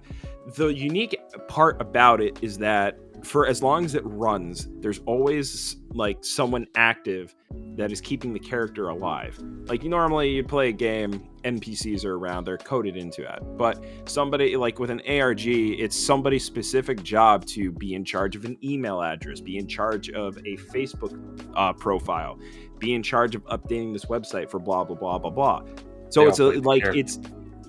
the 0.55 0.67
unique 0.67 1.15
part 1.47 1.81
about 1.81 2.21
it 2.21 2.39
is 2.41 2.57
that 2.59 2.97
for 3.23 3.45
as 3.47 3.61
long 3.61 3.85
as 3.85 3.95
it 3.95 4.03
runs, 4.05 4.67
there's 4.79 4.99
always 5.05 5.77
like 5.93 6.23
someone 6.23 6.65
active 6.75 7.35
that 7.75 7.91
is 7.91 8.01
keeping 8.01 8.33
the 8.33 8.39
character 8.39 8.89
alive. 8.89 9.37
Like 9.65 9.83
normally 9.83 10.29
you 10.29 10.43
play 10.43 10.69
a 10.69 10.73
game, 10.73 11.27
NPCs 11.43 12.05
are 12.05 12.15
around, 12.15 12.45
they're 12.45 12.57
coded 12.57 12.97
into 12.97 13.21
it. 13.21 13.39
But 13.57 13.83
somebody 14.05 14.55
like 14.57 14.79
with 14.79 14.89
an 14.89 15.01
ARG, 15.07 15.45
it's 15.47 15.95
somebody's 15.95 16.43
specific 16.45 17.03
job 17.03 17.45
to 17.47 17.71
be 17.71 17.93
in 17.93 18.03
charge 18.05 18.35
of 18.35 18.45
an 18.45 18.57
email 18.63 19.01
address, 19.01 19.39
be 19.41 19.57
in 19.57 19.67
charge 19.67 20.09
of 20.09 20.37
a 20.39 20.57
Facebook 20.57 21.13
uh, 21.55 21.73
profile, 21.73 22.39
be 22.79 22.93
in 22.93 23.03
charge 23.03 23.35
of 23.35 23.43
updating 23.45 23.93
this 23.93 24.05
website 24.05 24.49
for 24.49 24.59
blah 24.59 24.83
blah 24.83 24.95
blah 24.95 25.17
blah 25.17 25.29
blah. 25.31 25.61
So 26.09 26.21
They 26.21 26.27
it's 26.27 26.39
a, 26.39 26.43
all 26.45 26.51
play 26.51 26.59
the 26.61 26.61
like 26.61 26.81
character. 26.83 26.99
it's 26.99 27.19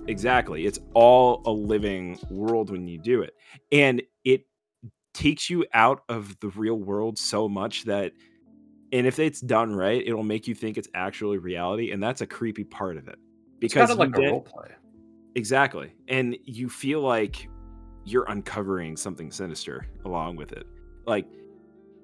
exactly 0.07 0.65
it's 0.65 0.79
all 0.93 1.41
a 1.45 1.51
living 1.51 2.19
world 2.29 2.69
when 2.71 2.87
you 2.87 2.97
do 2.97 3.21
it, 3.21 3.33
and 3.71 4.01
it 4.25 4.45
takes 5.13 5.49
you 5.49 5.65
out 5.73 6.03
of 6.09 6.39
the 6.39 6.49
real 6.49 6.75
world 6.79 7.17
so 7.17 7.47
much 7.47 7.83
that 7.85 8.11
and 8.91 9.07
if 9.07 9.19
it's 9.19 9.41
done 9.41 9.75
right 9.75 10.03
it'll 10.05 10.23
make 10.23 10.47
you 10.47 10.55
think 10.55 10.77
it's 10.77 10.87
actually 10.95 11.37
reality 11.37 11.91
and 11.91 12.01
that's 12.01 12.21
a 12.21 12.27
creepy 12.27 12.63
part 12.63 12.97
of 12.97 13.07
it 13.07 13.15
It's 13.61 13.73
because 13.73 13.89
kind 13.89 13.91
of 13.91 13.97
like 13.97 14.17
you 14.17 14.27
a 14.29 14.31
role 14.31 14.41
play. 14.41 14.69
exactly 15.35 15.93
and 16.07 16.37
you 16.43 16.69
feel 16.69 17.01
like 17.01 17.47
you're 18.05 18.25
uncovering 18.29 18.97
something 18.97 19.31
sinister 19.31 19.87
along 20.05 20.35
with 20.35 20.51
it 20.51 20.65
like 21.05 21.25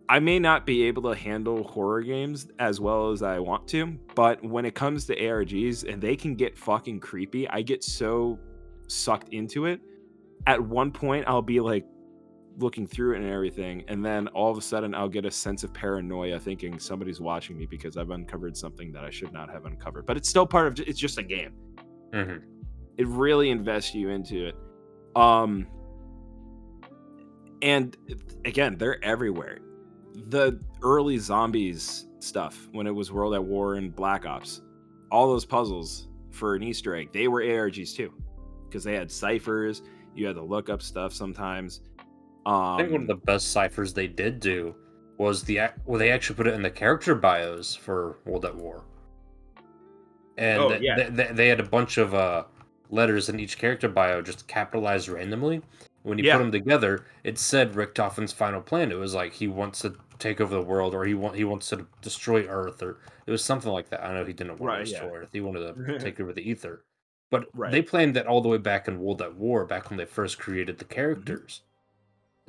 i 0.08 0.20
may 0.20 0.40
not 0.40 0.66
be 0.66 0.84
able 0.84 1.04
to 1.04 1.14
handle 1.16 1.64
horror 1.64 2.02
games 2.02 2.48
as 2.60 2.80
well 2.80 3.12
as 3.12 3.22
i 3.22 3.38
want 3.38 3.68
to 3.68 3.98
but 4.16 4.44
when 4.44 4.66
it 4.66 4.74
comes 4.76 5.06
to 5.06 5.16
args 5.20 5.84
and 5.92 6.02
they 6.02 6.16
can 6.16 6.36
get 6.36 6.58
fucking 6.58 7.00
creepy 7.00 7.48
i 7.50 7.62
get 7.62 7.84
so 7.84 8.40
sucked 8.88 9.30
into 9.30 9.66
it 9.66 9.80
at 10.48 10.60
one 10.62 10.92
point 10.92 11.24
i'll 11.28 11.42
be 11.42 11.60
like 11.60 11.86
looking 12.62 12.86
through 12.86 13.14
it 13.14 13.22
and 13.22 13.30
everything 13.30 13.84
and 13.88 14.04
then 14.04 14.28
all 14.30 14.52
of 14.52 14.58
a 14.58 14.62
sudden 14.62 14.94
i'll 14.94 15.10
get 15.10 15.26
a 15.26 15.32
sense 15.32 15.64
of 15.64 15.74
paranoia 15.74 16.40
thinking 16.40 16.78
somebody's 16.80 17.20
watching 17.20 17.58
me 17.58 17.66
because 17.66 17.98
i've 17.98 18.10
uncovered 18.10 18.56
something 18.56 18.92
that 18.92 19.04
i 19.04 19.10
should 19.10 19.32
not 19.32 19.50
have 19.50 19.66
uncovered. 19.66 20.06
But 20.06 20.18
it's 20.18 20.30
still 20.30 20.46
part 20.46 20.68
of 20.68 20.88
it's 20.88 21.00
just 21.00 21.18
a 21.18 21.24
game. 21.24 21.54
Hmm 22.14 22.38
it 23.00 23.08
really 23.08 23.50
invests 23.50 23.96
you 23.96 24.10
into 24.10 24.48
it. 24.48 24.56
Um 25.16 25.66
and 27.62 27.96
again 28.46 28.78
they're 28.78 29.04
everywhere. 29.04 29.60
The 30.28 30.60
early 30.84 31.18
zombies 31.18 32.08
stuff 32.20 32.68
when 32.74 32.88
it 32.88 32.92
was 32.92 33.10
world 33.10 33.34
at 33.34 33.44
war 33.44 33.76
and 33.76 33.96
black 33.96 34.26
ops 34.26 34.62
all 35.10 35.28
those 35.28 35.46
puzzles 35.46 36.10
for 36.32 36.56
an 36.56 36.62
easter 36.62 36.94
egg 36.94 37.10
they 37.14 37.30
were 37.30 37.42
args 37.42 37.96
too 37.96 38.14
because 38.68 38.84
they 38.84 38.94
had 38.94 39.10
ciphers 39.10 39.82
you 40.14 40.28
had 40.28 40.36
to 40.36 40.44
look 40.44 40.70
up 40.70 40.82
stuff 40.82 41.14
sometimes 41.14 41.80
um 42.50 42.76
I 42.76 42.78
think 42.82 42.92
one 42.92 43.02
of 43.02 43.08
the 43.08 43.16
best 43.16 43.52
ciphers 43.52 43.94
they 43.94 44.08
did 44.08 44.40
do 44.40 44.76
was 45.18 45.44
the 45.44 45.60
well 45.86 46.00
they 46.00 46.12
actually 46.12 46.36
put 46.38 46.48
it 46.48 46.54
in 46.54 46.62
the 46.62 46.70
character 46.72 47.14
bios 47.16 47.76
for 47.76 48.18
World 48.26 48.46
at 48.46 48.56
War, 48.56 48.84
and 50.38 50.62
Oh, 50.62 50.74
yeah. 50.80 50.96
th- 50.96 51.16
th- 51.16 51.30
they 51.34 51.48
had 51.50 51.60
a 51.60 51.64
bunch 51.64 51.98
of 51.98 52.14
uh, 52.14 52.46
letters 52.90 53.30
in 53.30 53.40
each 53.40 53.58
character 53.58 53.88
bio 53.90 54.22
just 54.22 54.48
capitalized 54.48 55.10
randomly. 55.10 55.62
When 56.04 56.18
you 56.18 56.24
Yeah. 56.24 56.38
put 56.38 56.44
them 56.44 56.52
together, 56.54 57.06
it 57.26 57.38
said 57.38 57.74
Richtofen's 57.76 58.32
final 58.32 58.62
plan. 58.62 58.92
It 58.92 58.96
was 58.96 59.14
like 59.14 59.34
he 59.34 59.48
wants 59.50 59.80
to 59.82 59.94
take 60.18 60.40
over 60.40 60.56
the 60.56 60.62
world, 60.62 60.94
or 60.94 61.04
he 61.06 61.14
want 61.14 61.36
he 61.36 61.44
wants 61.44 61.68
to 61.70 61.86
destroy 62.02 62.48
Earth, 62.48 62.82
or 62.82 63.00
it 63.28 63.32
was 63.32 63.44
something 63.44 63.72
like 63.72 63.90
that. 63.90 64.04
I 64.04 64.14
know 64.14 64.24
he 64.26 64.34
didn't 64.34 64.60
want 64.60 64.64
Right, 64.64 64.86
to 64.86 64.92
yeah. 64.92 65.00
destroy 65.02 65.18
Earth; 65.20 65.30
he 65.34 65.42
wanted 65.42 65.76
to 65.76 66.00
take 66.06 66.20
over 66.22 66.32
the 66.34 66.50
ether. 66.50 66.86
But 67.30 67.48
Right. 67.54 67.72
they 67.72 67.82
planned 67.82 68.16
that 68.16 68.26
all 68.28 68.42
the 68.42 68.48
way 68.50 68.58
back 68.58 68.88
in 68.88 69.00
World 69.00 69.22
at 69.22 69.36
War, 69.36 69.66
back 69.66 69.90
when 69.90 69.98
they 69.98 70.06
first 70.06 70.40
created 70.40 70.78
the 70.80 70.86
characters 70.86 71.62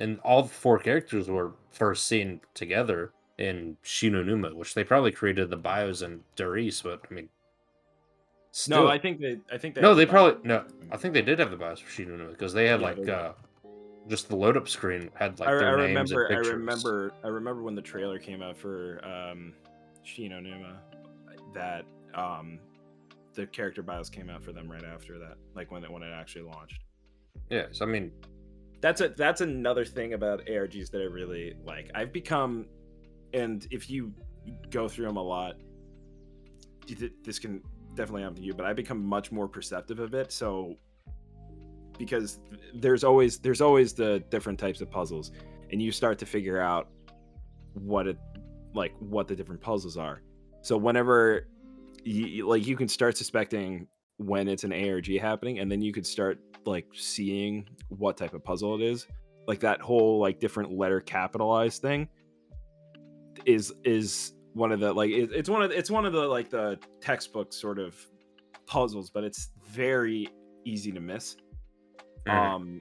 and 0.01 0.19
all 0.21 0.43
four 0.45 0.79
characters 0.79 1.29
were 1.29 1.53
first 1.71 2.07
seen 2.07 2.41
together 2.55 3.13
in 3.39 3.77
Shi 3.83 4.11
No 4.11 4.23
Numa, 4.23 4.55
which 4.55 4.75
they 4.75 4.83
probably 4.83 5.13
created 5.13 5.51
the 5.51 5.57
bios 5.57 6.03
in 6.03 6.21
Der 6.37 6.51
Riese, 6.51 6.83
but 6.83 7.03
I 7.11 7.15
mean, 7.15 7.29
still, 8.53 8.83
no 8.83 8.89
i 8.89 8.99
think 8.99 9.21
they 9.21 9.39
i 9.53 9.57
think 9.57 9.77
they 9.77 9.81
no, 9.81 9.95
they 9.95 10.05
the 10.05 10.11
probably 10.11 10.37
no. 10.43 10.65
I 10.91 10.97
think 10.97 11.15
they 11.15 11.23
did 11.23 11.39
have 11.39 11.53
the 11.53 11.57
bios 11.57 11.79
for 11.79 11.89
Shi 11.91 12.05
No 12.05 12.17
Numa 12.17 12.31
because 12.31 12.53
they 12.53 12.67
had 12.67 12.81
Yeah, 12.81 12.87
like 12.87 13.05
they 13.05 13.13
uh, 13.13 13.33
just 14.09 14.29
the 14.29 14.35
load 14.37 14.57
up 14.57 14.69
screen 14.69 15.11
had 15.15 15.39
like 15.39 15.49
I, 15.51 15.55
their 15.55 15.79
I 15.79 15.87
names 15.87 16.11
remember. 16.11 16.25
and 16.25 16.35
I 16.35 16.37
pictures. 16.39 16.55
remember. 16.55 17.13
I 17.23 17.29
remember 17.29 17.63
when 17.63 17.75
the 17.77 17.83
trailer 17.83 18.19
came 18.19 18.43
out 18.43 18.57
for 18.57 19.01
um, 19.05 19.55
Shi 20.03 20.29
No 20.29 20.41
Numa, 20.41 20.81
that 21.55 21.85
um, 22.15 22.59
the 23.35 23.47
character 23.47 23.83
bios 23.83 24.11
came 24.11 24.29
out 24.29 24.43
for 24.43 24.53
them 24.53 24.71
right 24.71 24.85
after 24.85 25.19
that, 25.21 25.37
like 25.55 25.71
when 25.71 25.85
it 25.85 25.91
when 25.93 26.03
it 26.03 26.13
actually 26.13 26.43
launched. 26.43 26.81
Yes, 27.51 27.81
I 27.83 27.87
mean, 27.87 28.11
That's 28.81 29.01
a 29.01 29.11
that's 29.11 29.41
another 29.41 29.85
thing 29.85 30.15
about 30.15 30.47
ARGs 30.47 30.91
that 30.91 31.01
I 31.01 31.05
really 31.05 31.55
like. 31.65 31.91
I've 31.95 32.13
become, 32.13 32.67
and 33.35 33.67
if 33.71 33.91
you 33.91 34.13
go 34.71 34.89
through 34.89 35.07
them 35.07 35.17
a 35.17 35.23
lot, 35.23 35.57
this 37.23 37.39
can 37.39 37.63
definitely 37.95 38.23
happen 38.23 38.37
to 38.37 38.43
you. 38.43 38.55
But 38.55 38.67
I 38.67 38.73
become 38.73 39.05
much 39.05 39.31
more 39.31 39.49
perceptive 39.49 39.99
of 39.99 40.15
it. 40.15 40.33
So 40.33 40.77
because 41.99 42.41
there's 42.75 43.05
always 43.05 43.39
there's 43.39 43.61
always 43.61 43.93
the 43.93 44.25
different 44.31 44.59
types 44.59 44.81
of 44.81 44.91
puzzles, 44.91 45.33
and 45.71 45.83
you 45.83 45.93
start 45.93 46.19
to 46.19 46.27
figure 46.27 46.59
out 46.59 46.89
what 47.75 48.07
it 48.07 48.19
like 48.75 48.95
what 48.99 49.29
the 49.29 49.37
different 49.37 49.61
puzzles 49.61 49.99
are. 49.99 50.23
So 50.63 50.79
whenever 50.79 51.49
you, 52.03 52.49
like 52.49 52.67
you 52.67 52.77
can 52.77 52.89
start 52.89 53.19
suspecting 53.19 53.87
when 54.17 54.49
it's 54.49 54.65
an 54.65 54.73
ARG 54.73 55.19
happening, 55.19 55.59
and 55.59 55.71
then 55.71 55.83
you 55.83 55.93
could 55.93 56.07
start 56.07 56.41
like 56.65 56.87
seeing 56.95 57.69
what 57.89 58.17
type 58.17 58.35
of 58.35 58.45
puzzle 58.45 58.75
it 58.75 58.83
is. 58.83 59.07
Like 59.47 59.61
that 59.61 59.81
whole 59.81 60.19
like 60.19 60.39
different 60.39 60.73
letter 60.73 61.01
capitalized 61.01 61.83
thing 61.83 62.09
is 63.47 63.73
is 63.85 64.33
one 64.53 64.73
of 64.73 64.81
the 64.81 64.93
like 64.93 65.11
it, 65.11 65.31
it's 65.33 65.49
one 65.49 65.63
of 65.63 65.71
the, 65.71 65.79
it's 65.79 65.91
one 65.91 66.07
of 66.07 66.13
the 66.13 66.27
like 66.27 66.51
the 66.51 66.79
textbook 67.01 67.53
sort 67.53 67.79
of 67.79 67.97
puzzles, 68.67 69.11
but 69.11 69.25
it's 69.25 69.51
very 69.69 70.29
easy 70.65 70.93
to 70.93 71.01
miss. 71.01 71.37
mhm. 72.27 72.33
Um, 72.33 72.81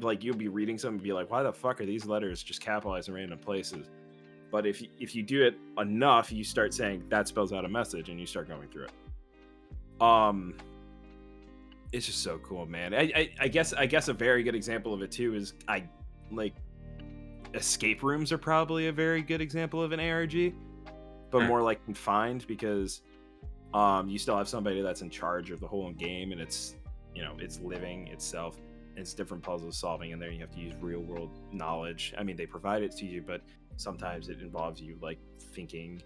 like 0.00 0.24
you'll 0.24 0.36
be 0.36 0.48
reading 0.48 0.78
something 0.78 0.96
and 0.96 1.02
be 1.02 1.12
like, 1.12 1.30
why 1.30 1.42
the 1.42 1.52
fuck 1.52 1.80
are 1.80 1.86
these 1.86 2.06
letters 2.06 2.42
just 2.42 2.60
capitalized 2.60 3.08
in 3.08 3.14
random 3.14 3.38
places? 3.38 3.90
But 4.50 4.66
if 4.66 4.82
you, 4.82 4.88
if 4.98 5.14
you 5.14 5.22
do 5.22 5.42
it 5.44 5.56
enough, 5.78 6.30
you 6.32 6.44
start 6.44 6.74
saying 6.74 7.04
that 7.08 7.28
spells 7.28 7.52
out 7.52 7.64
a 7.64 7.68
message, 7.68 8.10
and 8.10 8.20
you 8.20 8.26
start 8.26 8.48
going 8.48 8.68
through 8.68 8.86
it. 8.86 10.02
Um, 10.02 10.54
it's 11.92 12.06
just 12.06 12.22
so 12.22 12.38
cool, 12.38 12.66
man. 12.66 12.94
I, 12.94 13.12
I 13.14 13.30
I 13.40 13.48
guess 13.48 13.72
I 13.72 13.86
guess 13.86 14.08
a 14.08 14.12
very 14.12 14.42
good 14.42 14.54
example 14.54 14.94
of 14.94 15.02
it 15.02 15.10
too 15.10 15.34
is 15.34 15.54
I 15.68 15.84
like 16.30 16.54
escape 17.54 18.02
rooms 18.02 18.32
are 18.32 18.38
probably 18.38 18.86
a 18.88 18.92
very 18.92 19.22
good 19.22 19.40
example 19.40 19.82
of 19.82 19.92
an 19.92 20.00
ARG, 20.00 20.54
but 21.30 21.40
Hmm. 21.42 21.46
more 21.46 21.62
like 21.62 21.84
confined 21.84 22.46
because 22.46 23.02
um 23.74 24.08
you 24.08 24.18
still 24.18 24.36
have 24.36 24.48
somebody 24.48 24.80
that's 24.82 25.02
in 25.02 25.10
charge 25.10 25.50
of 25.50 25.60
the 25.60 25.66
whole 25.66 25.92
game 25.92 26.32
and 26.32 26.40
it's 26.40 26.74
you 27.14 27.22
know 27.22 27.34
it's 27.38 27.58
living 27.60 28.06
itself 28.08 28.58
it's 28.96 29.14
different 29.14 29.42
puzzles 29.42 29.78
solving 29.78 30.12
and 30.12 30.20
there 30.20 30.30
you 30.30 30.40
have 30.40 30.50
to 30.50 30.60
use 30.60 30.74
real 30.82 31.00
world 31.00 31.30
knowledge 31.52 32.12
i 32.18 32.22
mean 32.22 32.36
they 32.36 32.44
provide 32.44 32.82
it 32.82 32.92
to 32.94 33.06
you 33.06 33.22
but 33.26 33.40
sometimes 33.78 34.28
it 34.28 34.40
involves 34.40 34.78
you 34.82 34.98
like 35.00 35.18
thinking 35.54 36.02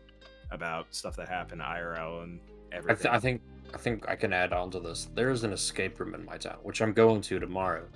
about 0.53 0.95
stuff 0.95 1.17
that 1.17 1.29
happened 1.29 1.61
IRL 1.61 2.23
and 2.23 2.39
I, 2.73 2.95
th- 2.95 3.07
I 3.07 3.19
think 3.19 3.43
I 3.75 3.79
think 3.79 4.09
I 4.09 4.17
can 4.17 4.33
add 4.33 4.53
on 4.53 4.71
to 4.73 4.81
this. 4.81 5.09
There 5.15 5.31
is 5.31 5.45
an 5.45 5.53
escape 5.53 6.01
room 6.01 6.15
in 6.15 6.25
my 6.25 6.37
town, 6.37 6.57
which 6.63 6.81
I'm 6.81 6.93
going 6.93 7.21
to 7.23 7.39
tomorrow. 7.39 7.87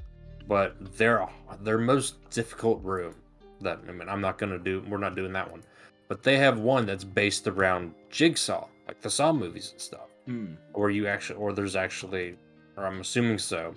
But 0.48 0.96
their 0.96 1.26
their 1.62 1.78
most 1.78 2.28
difficult 2.30 2.82
room 2.82 3.14
that 3.60 3.80
I 3.88 3.92
mean 3.92 4.08
I'm 4.08 4.20
not 4.20 4.38
gonna 4.38 4.58
do 4.58 4.82
we're 4.88 4.98
not 4.98 5.14
doing 5.14 5.32
that 5.32 5.50
one. 5.50 5.62
But 6.08 6.22
they 6.22 6.36
have 6.38 6.58
one 6.58 6.86
that's 6.86 7.04
based 7.04 7.46
around 7.46 7.94
Jigsaw, 8.10 8.66
like 8.88 9.00
the 9.00 9.10
Saw 9.10 9.32
movies 9.32 9.70
and 9.72 9.80
stuff. 9.80 10.08
Hmm. 10.26 10.54
Or 10.72 10.90
you 10.90 11.06
actually 11.06 11.38
or 11.38 11.52
there's 11.52 11.76
actually 11.76 12.36
or 12.76 12.86
I'm 12.86 13.00
assuming 13.00 13.38
so. 13.38 13.74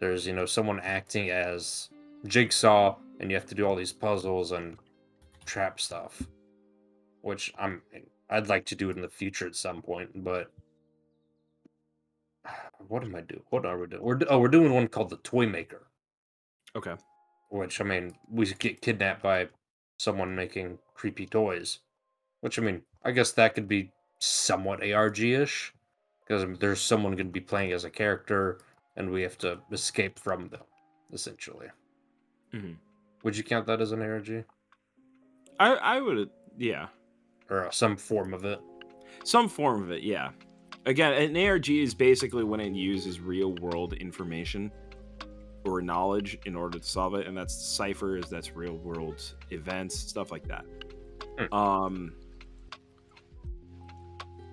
There's, 0.00 0.26
you 0.26 0.32
know, 0.32 0.46
someone 0.46 0.80
acting 0.80 1.30
as 1.30 1.90
Jigsaw 2.26 2.96
and 3.20 3.30
you 3.30 3.36
have 3.36 3.46
to 3.46 3.54
do 3.54 3.66
all 3.66 3.76
these 3.76 3.92
puzzles 3.92 4.52
and 4.52 4.78
trap 5.44 5.78
stuff. 5.78 6.22
Which 7.20 7.52
I'm 7.58 7.82
I'd 8.30 8.48
like 8.48 8.64
to 8.66 8.74
do 8.76 8.88
it 8.90 8.96
in 8.96 9.02
the 9.02 9.08
future 9.08 9.46
at 9.46 9.56
some 9.56 9.82
point, 9.82 10.22
but 10.24 10.50
what 12.88 13.02
am 13.02 13.14
I 13.14 13.20
doing? 13.22 13.42
What 13.50 13.66
are 13.66 13.78
we 13.78 13.86
doing? 13.86 14.02
We're 14.02 14.18
oh, 14.28 14.38
we're 14.38 14.48
doing 14.48 14.72
one 14.72 14.88
called 14.88 15.10
the 15.10 15.16
Toy 15.18 15.46
Maker, 15.46 15.86
Okay. 16.76 16.94
which 17.50 17.80
I 17.80 17.84
mean, 17.84 18.14
we 18.30 18.46
get 18.54 18.80
kidnapped 18.80 19.22
by 19.22 19.48
someone 19.98 20.34
making 20.34 20.78
creepy 20.94 21.26
toys. 21.26 21.80
Which 22.40 22.58
I 22.58 22.62
mean, 22.62 22.82
I 23.04 23.10
guess 23.10 23.32
that 23.32 23.54
could 23.54 23.68
be 23.68 23.90
somewhat 24.18 24.82
ARG-ish, 24.82 25.74
because 26.20 26.58
there's 26.58 26.80
someone 26.80 27.12
going 27.16 27.26
to 27.26 27.32
be 27.32 27.40
playing 27.40 27.72
as 27.72 27.84
a 27.84 27.90
character, 27.90 28.60
and 28.96 29.10
we 29.10 29.22
have 29.22 29.36
to 29.38 29.58
escape 29.72 30.18
from 30.18 30.48
them, 30.48 30.62
essentially. 31.12 31.68
Mhm. 32.54 32.76
Would 33.22 33.36
you 33.36 33.44
count 33.44 33.66
that 33.66 33.80
as 33.82 33.92
an 33.92 34.00
ARG 34.02 34.44
I 35.58 35.74
I 35.74 36.00
would 36.00 36.30
yeah. 36.56 36.88
Or 37.50 37.68
some 37.72 37.96
form 37.96 38.32
of 38.32 38.44
it? 38.44 38.60
Some 39.24 39.48
form 39.48 39.82
of 39.82 39.90
it, 39.90 40.02
yeah. 40.02 40.30
Again, 40.86 41.12
an 41.12 41.36
ARG 41.36 41.68
is 41.68 41.94
basically 41.94 42.44
when 42.44 42.60
it 42.60 42.72
uses 42.72 43.20
real 43.20 43.54
world 43.56 43.92
information 43.94 44.72
or 45.64 45.82
knowledge 45.82 46.38
in 46.46 46.56
order 46.56 46.78
to 46.78 46.86
solve 46.86 47.14
it, 47.14 47.26
and 47.26 47.36
that's 47.36 47.54
ciphers, 47.54 48.30
that's 48.30 48.56
real 48.56 48.76
world 48.78 49.34
events, 49.50 49.98
stuff 49.98 50.32
like 50.32 50.46
that. 50.48 50.64
Hmm. 51.38 51.54
Um, 51.54 52.12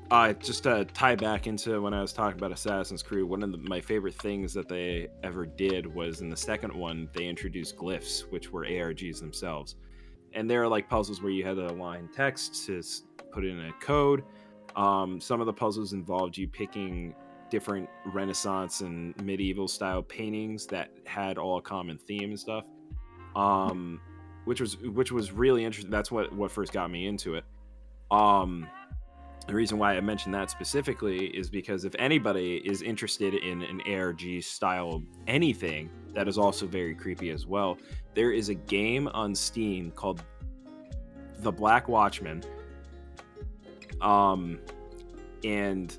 uh, 0.10 0.34
just 0.34 0.64
to 0.64 0.86
tie 0.86 1.16
back 1.16 1.48
into 1.48 1.82
when 1.82 1.94
I 1.94 2.02
was 2.02 2.14
talking 2.14 2.38
about 2.38 2.52
Assassin's 2.52 3.04
Creed, 3.04 3.24
one 3.24 3.44
of 3.44 3.52
the, 3.52 3.58
my 3.58 3.82
favorite 3.82 4.16
things 4.16 4.54
that 4.54 4.70
they 4.70 5.08
ever 5.24 5.46
did 5.46 5.86
was 5.86 6.22
in 6.22 6.30
the 6.30 6.38
second 6.38 6.74
one, 6.74 7.10
they 7.14 7.26
introduced 7.26 7.76
glyphs, 7.76 8.22
which 8.32 8.52
were 8.52 8.64
ARGs 8.66 9.20
themselves. 9.20 9.76
And 10.34 10.50
there 10.50 10.64
are 10.64 10.68
like 10.68 10.90
puzzles 10.90 11.22
where 11.22 11.32
you 11.32 11.46
had 11.46 11.56
to 11.56 11.68
align 11.68 12.10
text 12.14 12.66
to 12.68 12.82
put 13.32 13.46
in 13.46 13.60
a 13.60 13.72
code. 13.82 14.24
Um, 14.76 15.20
some 15.20 15.40
of 15.40 15.48
the 15.48 15.54
puzzles 15.54 15.94
involved 15.94 16.38
you 16.38 16.48
picking 16.48 17.16
different 17.50 17.90
Renaissance 18.06 18.82
and 18.82 19.16
medieval 19.24 19.68
style 19.68 20.04
paintings 20.04 20.68
that 20.68 20.90
had 21.06 21.38
all 21.38 21.58
a 21.58 21.62
common 21.62 21.98
theme 21.98 22.30
and 22.30 22.40
stuff. 22.40 22.66
Um, 23.36 24.02
which 24.46 24.62
was 24.62 24.78
which 24.78 25.12
was 25.12 25.32
really 25.32 25.66
interesting. 25.66 25.92
That's 25.92 26.12
what 26.12 26.34
what 26.34 26.52
first 26.52 26.72
got 26.72 26.90
me 26.90 27.08
into 27.08 27.36
it. 27.36 27.44
Um, 28.12 28.68
the 29.48 29.54
reason 29.54 29.78
why 29.78 29.96
I 29.96 30.02
mentioned 30.02 30.34
that 30.36 30.50
specifically 30.50 31.28
is 31.28 31.50
because 31.50 31.86
if 31.86 31.96
anybody 32.00 32.62
is 32.66 32.82
interested 32.82 33.34
in 33.34 33.62
an 33.62 33.82
ARG 33.88 34.42
style 34.42 35.04
anything 35.28 35.90
that 36.18 36.28
is 36.28 36.40
also 36.40 36.66
very 36.66 36.96
creepy 36.96 37.30
as 37.30 37.46
well, 37.46 37.78
there 38.16 38.32
is 38.32 38.50
a 38.50 38.56
game 38.56 39.08
on 39.10 39.36
Steam 39.36 39.92
called 39.92 40.24
The 41.42 41.52
Black 41.52 41.88
Watchman. 41.88 42.44
Um, 44.02 44.58
and 45.44 45.96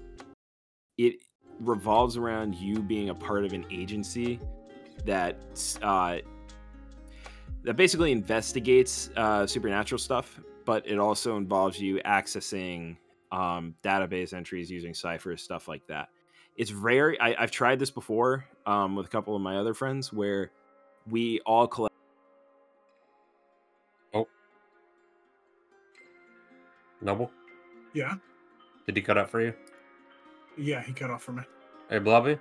it 0.97 1.23
revolves 1.61 2.17
around 2.17 2.57
you 2.57 2.81
being 2.83 3.11
a 3.11 3.15
part 3.15 3.45
of 3.45 3.53
an 3.53 3.65
agency 3.71 4.41
that 5.05 5.37
uh, 5.83 6.17
that 7.63 7.77
basically 7.77 8.11
investigates 8.11 9.11
uh, 9.17 9.47
supernatural 9.47 10.01
stuff, 10.01 10.41
but 10.65 10.85
it 10.85 10.99
also 10.99 11.37
involves 11.37 11.81
you 11.81 12.01
accessing 12.05 12.97
um, 13.31 13.73
database 13.85 14.33
entries 14.33 14.69
using 14.69 14.95
ciphers, 14.95 15.43
stuff 15.43 15.69
like 15.69 15.87
that. 15.87 16.09
It's 16.57 16.71
very. 16.71 17.21
I, 17.21 17.41
I've 17.41 17.53
tried 17.53 17.79
this 17.79 17.93
before 17.93 18.45
um, 18.69 18.95
with 18.95 19.07
a 19.07 19.09
couple 19.09 19.35
of 19.35 19.41
my 19.41 19.57
other 19.57 19.73
friends 19.73 20.13
where 20.13 20.51
we 21.11 21.41
all 21.41 21.67
collect. 21.67 21.95
Oh, 24.13 24.29
Noble, 27.01 27.31
Yeah, 27.95 28.17
did 28.87 28.95
he 28.97 29.03
cut 29.03 29.17
out 29.17 29.31
for 29.31 29.41
you? 29.41 29.55
yeah, 30.59 30.83
he 30.83 30.93
cut 30.93 31.11
off 31.11 31.23
for 31.23 31.33
me. 31.33 31.43
Hey, 31.89 31.99
Blobby, 31.99 32.39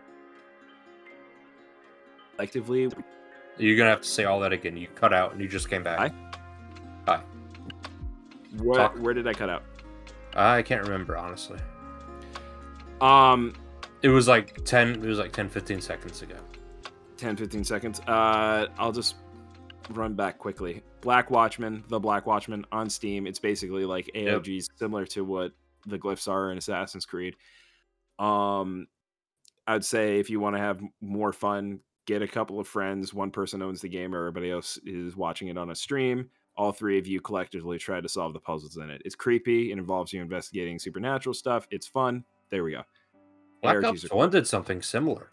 Collectively, 2.36 2.89
you're 3.57 3.78
gonna 3.78 3.89
have 3.89 4.01
to 4.01 4.07
say 4.07 4.25
all 4.25 4.39
that 4.41 4.51
again. 4.51 4.75
You 4.75 4.88
cut 4.95 5.13
out 5.13 5.32
and 5.32 5.41
you 5.41 5.47
just 5.47 5.69
came 5.69 5.82
back. 5.84 6.13
Hi. 7.07 7.21
what, 8.57 8.78
Talk. 8.78 8.97
where 8.99 9.13
did 9.13 9.28
I 9.28 9.34
cut 9.34 9.49
out? 9.49 9.63
I 10.36 10.61
can't 10.61 10.84
remember 10.84 11.17
honestly. 11.17 11.57
Um, 12.99 13.53
It 14.02 14.10
was 14.10 14.28
like 14.28 14.64
10 14.64 14.89
it 14.89 15.00
was 15.02 15.20
like 15.20 15.32
10 15.32 15.50
15 15.50 15.82
seconds 15.82 16.22
ago. 16.22 16.36
10 17.18 17.36
15 17.36 17.64
seconds. 17.64 18.00
Uh 18.02 18.68
i'll 18.78 18.91
just 18.91 19.16
run 19.91 20.14
back 20.14 20.38
quickly. 20.38 20.84
Black 21.02 21.32
watchman 21.32 21.84
the 21.88 22.00
black 22.00 22.26
watchman 22.26 22.66
on 22.72 22.89
steam. 22.89 23.26
It's 23.26 23.39
basically 23.39 23.86
like 23.86 24.10
ARGs 24.16 24.68
similar 24.76 25.06
to 25.08 25.24
what 25.24 25.52
the 25.86 25.98
glyphs 25.98 26.28
are 26.28 26.52
in 26.52 26.58
assassin's 26.58 27.06
creed. 27.06 27.36
Um 28.20 28.88
i'd 29.68 29.84
say 29.84 30.20
if 30.20 30.30
you 30.30 30.39
want 30.39 30.56
to 30.56 30.62
have 30.62 30.82
more 31.02 31.34
fun 31.34 31.80
get 32.06 32.22
a 32.22 32.28
couple 32.28 32.60
of 32.60 32.68
friends. 32.68 33.14
One 33.14 33.32
person 33.32 33.62
owns 33.62 33.82
the 33.82 33.89
game 33.89 34.16
or 34.16 34.20
everybody 34.20 34.50
else 34.50 34.80
is 34.86 35.18
watching 35.18 35.50
it 35.50 35.58
on 35.58 35.72
a 35.72 35.76
stream. 35.76 36.30
All 36.56 36.72
three 36.72 36.98
of 36.98 37.06
you 37.06 37.20
collectively 37.20 37.78
try 37.78 38.00
to 38.00 38.08
solve 38.08 38.34
the 38.34 38.39
puzzles 38.39 38.78
in 38.78 38.89
it. 38.89 39.02
It's 39.04 39.14
creepy 39.14 39.72
it 39.72 39.78
involves 39.78 40.14
you 40.14 40.22
investigating 40.22 40.80
supernatural 40.80 41.34
stuff. 41.34 41.68
It's 41.70 41.86
fun. 41.86 42.24
There 42.50 42.64
we 42.64 42.72
go 42.72 42.84
Black 43.62 43.84
Ops 43.84 44.05
are 44.12 44.16
1 44.16 44.30
did 44.30 44.47
something 44.47 44.82
similar 44.82 45.32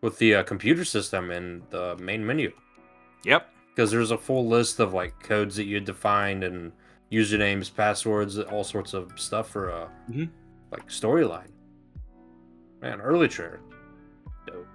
with 0.00 0.18
the 0.18 0.36
uh, 0.36 0.42
computer 0.42 0.84
system 0.84 1.30
in 1.30 1.62
the 1.70 1.96
main 1.98 2.24
menu 2.26 2.52
yep 3.24 3.48
because 3.74 3.90
there's 3.90 4.10
a 4.10 4.18
full 4.18 4.46
list 4.48 4.80
of 4.80 4.92
like 4.92 5.18
codes 5.22 5.56
that 5.56 5.64
you 5.64 5.74
had 5.76 5.86
to 5.86 5.94
find 5.94 6.44
and 6.44 6.72
usernames, 7.10 7.74
passwords, 7.74 8.38
all 8.38 8.64
sorts 8.64 8.94
of 8.94 9.12
stuff 9.16 9.48
for 9.50 9.68
a 9.70 9.88
Mhm. 10.10 10.28
like 10.70 10.86
storyline. 10.88 11.50
Man, 12.80 13.00
early 13.00 13.28
Treyarch, 13.28 13.60
dope. 14.46 14.66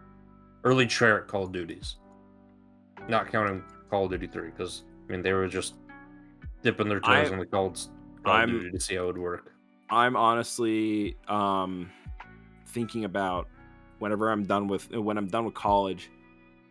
Early 0.64 0.86
Treyarch 0.86 1.28
Call 1.28 1.44
of 1.46 1.52
Duties, 1.52 1.98
not 3.10 3.32
counting 3.32 3.64
Call 3.90 4.06
of 4.06 4.12
Duty 4.12 4.28
3 4.28 4.50
because 4.52 4.84
I 5.08 5.12
mean 5.12 5.22
they 5.22 5.34
were 5.34 5.48
just 5.48 5.76
dipping 6.64 6.88
their 6.90 7.00
toes 7.00 7.30
I- 7.30 7.34
in 7.34 7.40
the 7.40 7.46
cold 7.46 7.80
Call 8.24 8.42
of 8.44 8.50
Duty 8.50 8.72
to 8.72 8.80
see 8.80 8.96
how 8.96 9.04
it 9.04 9.08
would 9.08 9.18
work. 9.18 9.54
I'm 9.90 10.16
honestly 10.16 11.18
um 11.28 11.90
thinking 12.78 13.06
about 13.06 13.48
whenever 13.98 14.30
I'm 14.30 14.44
done 14.44 14.68
with 14.68 14.92
when 14.92 15.18
I'm 15.18 15.26
done 15.26 15.46
with 15.46 15.56
college, 15.56 16.12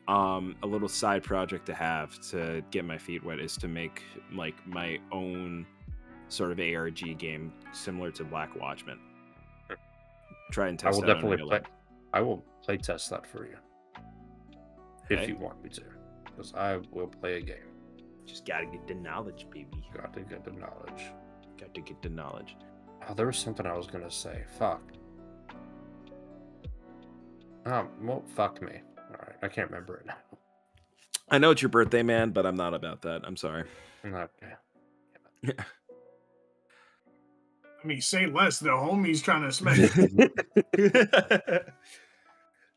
um 0.07 0.55
a 0.63 0.67
little 0.67 0.89
side 0.89 1.25
project 1.25 1.67
to 1.67 1.75
have 1.75 2.21
to 2.31 2.63
get 2.71 2.85
my 2.85 2.97
feet 2.97 3.25
wet 3.25 3.41
is 3.41 3.57
to 3.57 3.67
make 3.67 4.05
like 4.33 4.55
my 4.65 5.01
own 5.11 5.67
sort 6.29 6.53
of 6.53 6.61
ARG 6.61 7.19
game 7.19 7.53
similar 7.73 8.13
to 8.13 8.23
Black 8.23 8.55
Watchman. 8.55 9.01
Try 10.53 10.69
and 10.69 10.79
test. 10.79 10.95
I 10.95 10.95
will 10.95 11.07
that 11.09 11.15
definitely 11.15 11.39
play. 11.39 11.59
life. 11.59 11.67
I 12.13 12.21
will 12.21 12.45
play 12.63 12.77
test 12.77 13.11
that 13.11 13.27
for 13.27 13.47
you 13.47 13.57
if 15.11 15.29
you 15.29 15.37
want 15.37 15.61
me 15.65 15.71
to, 15.71 15.83
because 16.25 16.55
I 16.55 16.79
will 16.93 17.09
play 17.09 17.39
a 17.39 17.41
game. 17.41 17.73
Just 18.27 18.47
gotta 18.47 18.67
get 18.67 18.87
the 18.87 18.95
knowledge, 18.95 19.49
baby. 19.51 19.89
Got 19.93 20.13
to 20.15 20.21
get 20.21 20.45
the 20.45 20.53
knowledge. 20.53 21.03
Got 21.59 21.75
to 21.75 21.81
get 21.81 22.01
the 22.01 22.11
knowledge. 22.11 22.57
Oh, 23.09 23.15
there 23.15 23.27
was 23.27 23.39
something 23.39 23.67
I 23.67 23.77
was 23.77 23.89
gonna 23.89 24.11
say. 24.11 24.45
Fuck. 24.57 24.83
Oh, 27.67 27.87
well, 28.01 28.23
fuck 28.35 28.63
me. 28.63 28.81
All 29.11 29.17
right, 29.27 29.37
I 29.43 29.49
can't 29.49 29.69
remember 29.71 29.97
it 29.97 30.07
now. 30.07 30.17
I 31.29 31.39
know 31.39 31.51
it's 31.51 31.61
your 31.61 31.69
birthday, 31.69 32.05
man, 32.05 32.31
but 32.31 32.47
I'm 32.47 32.57
not 32.57 32.73
about 32.75 33.03
that. 33.03 33.23
I'm 33.25 33.37
sorry. 33.37 33.65
Okay. 34.05 34.53
I 37.83 37.87
mean, 37.87 38.01
say 38.01 38.27
less. 38.27 38.61
The 38.61 38.69
homie's 38.69 39.21
trying 39.21 39.43
to 39.43 39.51
smash. 39.53 39.79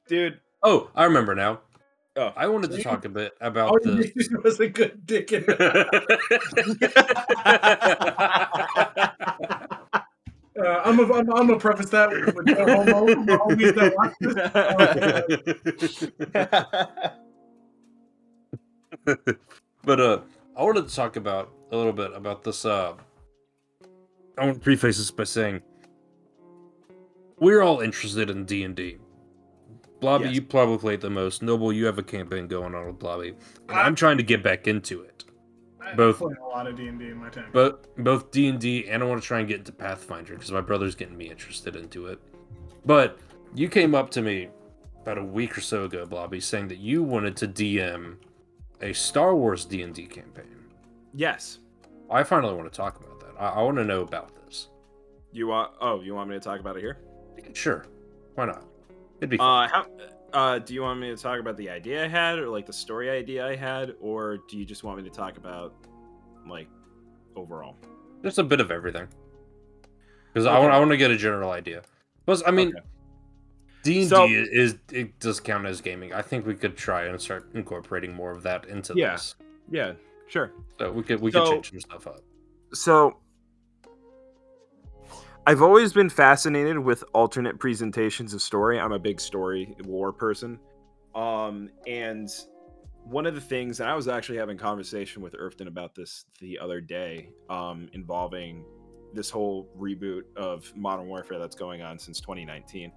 Dude. 0.07 0.39
Oh, 0.63 0.89
I 0.95 1.03
remember 1.05 1.35
now. 1.35 1.61
Oh. 2.15 2.33
I 2.35 2.47
wanted 2.47 2.71
to 2.71 2.81
talk 2.83 3.05
a 3.05 3.09
bit 3.09 3.33
about 3.39 3.69
All 3.69 3.77
the. 3.81 3.91
you 3.91 3.95
needed 3.97 4.43
was 4.43 4.59
a 4.59 4.67
good 4.67 5.05
dick 5.05 5.31
in 5.31 5.45
it. 5.47 5.87
Uh, 10.59 10.81
I'm 10.83 10.99
a, 10.99 11.03
I'm, 11.03 11.31
I'm 11.33 11.47
gonna 11.47 11.57
preface 11.59 11.89
that 11.89 12.09
with, 12.09 12.35
with 12.35 12.45
no 12.47 12.55
homo. 12.55 13.15
My 13.15 13.37
homies 13.37 13.75
that 13.75 13.95
watch 13.95 14.13
this. 19.05 19.15
but 19.83 19.99
uh, 19.99 20.19
I 20.57 20.63
wanted 20.63 20.87
to 20.89 20.95
talk 20.95 21.15
about 21.15 21.51
a 21.71 21.77
little 21.77 21.93
bit 21.93 22.11
about 22.13 22.43
this 22.43 22.65
uh, 22.65 22.93
I 24.37 24.45
want 24.45 24.55
to 24.55 24.61
preface 24.61 24.97
this 24.97 25.11
by 25.11 25.23
saying 25.25 25.61
we're 27.37 27.61
all 27.61 27.79
interested 27.81 28.29
in 28.29 28.45
D 28.45 28.63
and 28.63 28.75
D. 28.75 28.97
Blobby, 29.99 30.25
Yes. 30.25 30.35
you 30.35 30.41
probably 30.43 30.77
played 30.77 31.01
the 31.01 31.09
most. 31.09 31.41
Noble, 31.41 31.73
you 31.73 31.85
have 31.85 31.97
a 31.97 32.03
campaign 32.03 32.47
going 32.47 32.73
on 32.73 32.87
with 32.87 32.99
Blobby, 32.99 33.33
and 33.67 33.77
I- 33.77 33.83
I'm 33.83 33.95
trying 33.95 34.17
to 34.17 34.23
get 34.23 34.41
back 34.41 34.65
into 34.67 35.01
it. 35.01 35.25
I 35.81 35.95
Both- 35.95 36.17
played 36.19 36.37
a 36.37 36.45
lot 36.45 36.67
of 36.67 36.75
D 36.75 36.87
and 36.87 36.99
D 36.99 37.07
in 37.07 37.17
my 37.17 37.29
time. 37.29 37.49
But 37.53 37.95
both 38.03 38.31
D 38.31 38.47
and 38.47 38.59
D, 38.59 38.87
and 38.89 39.01
I 39.01 39.05
want 39.05 39.21
to 39.21 39.27
try 39.27 39.39
and 39.39 39.47
get 39.47 39.59
into 39.59 39.71
Pathfinder 39.71 40.33
because 40.33 40.51
my 40.51 40.61
brother's 40.61 40.95
getting 40.95 41.17
me 41.17 41.29
interested 41.29 41.75
into 41.75 42.07
it. 42.07 42.19
But 42.85 43.17
you 43.55 43.67
came 43.69 43.95
up 43.95 44.09
to 44.11 44.21
me 44.21 44.49
about 45.01 45.17
a 45.17 45.23
week 45.23 45.57
or 45.57 45.61
so 45.61 45.85
ago, 45.85 46.05
Blobby, 46.05 46.39
saying 46.39 46.67
that 46.69 46.77
you 46.77 47.01
wanted 47.03 47.35
to 47.37 47.47
DM 47.47 48.17
a 48.81 48.93
Star 48.93 49.35
Wars 49.35 49.65
D 49.65 49.81
and 49.81 49.93
D 49.93 50.05
campaign. 50.05 50.45
Yes. 51.13 51.59
I 52.11 52.23
finally 52.23 52.53
want 52.53 52.71
to 52.71 52.75
talk 52.75 52.99
about 52.99 53.19
that. 53.21 53.41
I, 53.41 53.49
I 53.59 53.61
want 53.63 53.77
to 53.77 53.83
know 53.85 54.01
about 54.01 54.31
this. 54.45 54.69
You 55.31 55.47
want? 55.47 55.73
Oh, 55.79 56.01
you 56.01 56.15
want 56.15 56.29
me 56.29 56.35
to 56.35 56.39
talk 56.39 56.59
about 56.59 56.75
it 56.77 56.81
here? 56.81 56.97
Sure, 57.53 57.85
why 58.35 58.45
not? 58.45 58.65
It'd 59.19 59.29
be 59.29 59.37
fun. 59.37 59.65
Uh, 59.65 59.67
how? 59.69 59.85
Uh, 60.33 60.59
do 60.59 60.73
you 60.73 60.81
want 60.81 60.99
me 60.99 61.09
to 61.09 61.17
talk 61.17 61.39
about 61.39 61.57
the 61.57 61.69
idea 61.69 62.05
I 62.05 62.07
had, 62.07 62.39
or 62.39 62.49
like 62.49 62.65
the 62.65 62.73
story 62.73 63.09
idea 63.09 63.45
I 63.47 63.55
had, 63.55 63.95
or 63.99 64.37
do 64.49 64.57
you 64.57 64.65
just 64.65 64.83
want 64.83 64.97
me 64.97 65.03
to 65.03 65.09
talk 65.09 65.37
about 65.37 65.73
like 66.47 66.67
overall? 67.35 67.75
just 68.23 68.37
a 68.37 68.43
bit 68.43 68.59
of 68.59 68.69
everything. 68.69 69.07
Because 70.33 70.45
I 70.45 70.59
want 70.59 70.73
I 70.73 70.79
want 70.79 70.91
to 70.91 70.97
get 70.97 71.09
a 71.11 71.17
general 71.17 71.51
idea. 71.51 71.81
Plus, 72.25 72.43
I 72.45 72.51
mean, 72.51 72.73
D 73.83 74.01
and 74.01 74.09
D 74.09 74.33
is 74.35 74.77
it 74.91 75.19
does 75.19 75.39
count 75.39 75.65
as 75.65 75.81
gaming. 75.81 76.13
I 76.13 76.21
think 76.21 76.45
we 76.45 76.53
could 76.55 76.77
try 76.77 77.05
and 77.05 77.19
start 77.19 77.49
incorporating 77.53 78.13
more 78.13 78.31
of 78.31 78.43
that 78.43 78.65
into 78.65 78.93
Yeah. 78.95 79.13
this. 79.13 79.35
Yeah, 79.71 79.93
sure. 80.27 80.51
So 80.77 80.91
we 80.91 81.03
could 81.03 81.21
we 81.21 81.31
could 81.31 81.45
change 81.49 81.71
some 81.71 81.79
stuff 81.79 82.07
up. 82.07 82.21
So 82.73 83.17
I've 85.49 85.63
always 85.63 85.93
been 85.93 86.11
fascinated 86.11 86.77
with 86.77 87.03
alternate 87.13 87.57
presentations 87.57 88.35
of 88.35 88.41
story. 88.43 88.79
I'm 88.79 88.91
a 88.91 88.99
big 88.99 89.19
story 89.19 89.75
war 89.85 90.13
person. 90.13 90.59
Um 91.15 91.71
and 91.87 92.29
one 93.03 93.25
of 93.25 93.33
the 93.33 93.41
things 93.41 93.79
and 93.79 93.89
I 93.89 93.95
was 93.95 94.07
actually 94.07 94.37
having 94.37 94.57
a 94.57 94.59
conversation 94.59 95.23
with 95.23 95.33
Irfton 95.33 95.65
about 95.65 95.95
this 95.95 96.25
the 96.39 96.59
other 96.59 96.79
day 96.79 97.29
um 97.49 97.89
involving 97.93 98.63
this 99.15 99.31
whole 99.31 99.67
reboot 99.75 100.21
of 100.35 100.71
Modern 100.75 101.07
Warfare 101.07 101.39
that's 101.39 101.55
going 101.55 101.81
on 101.81 101.97
since 101.97 102.19
2019. 102.21 102.91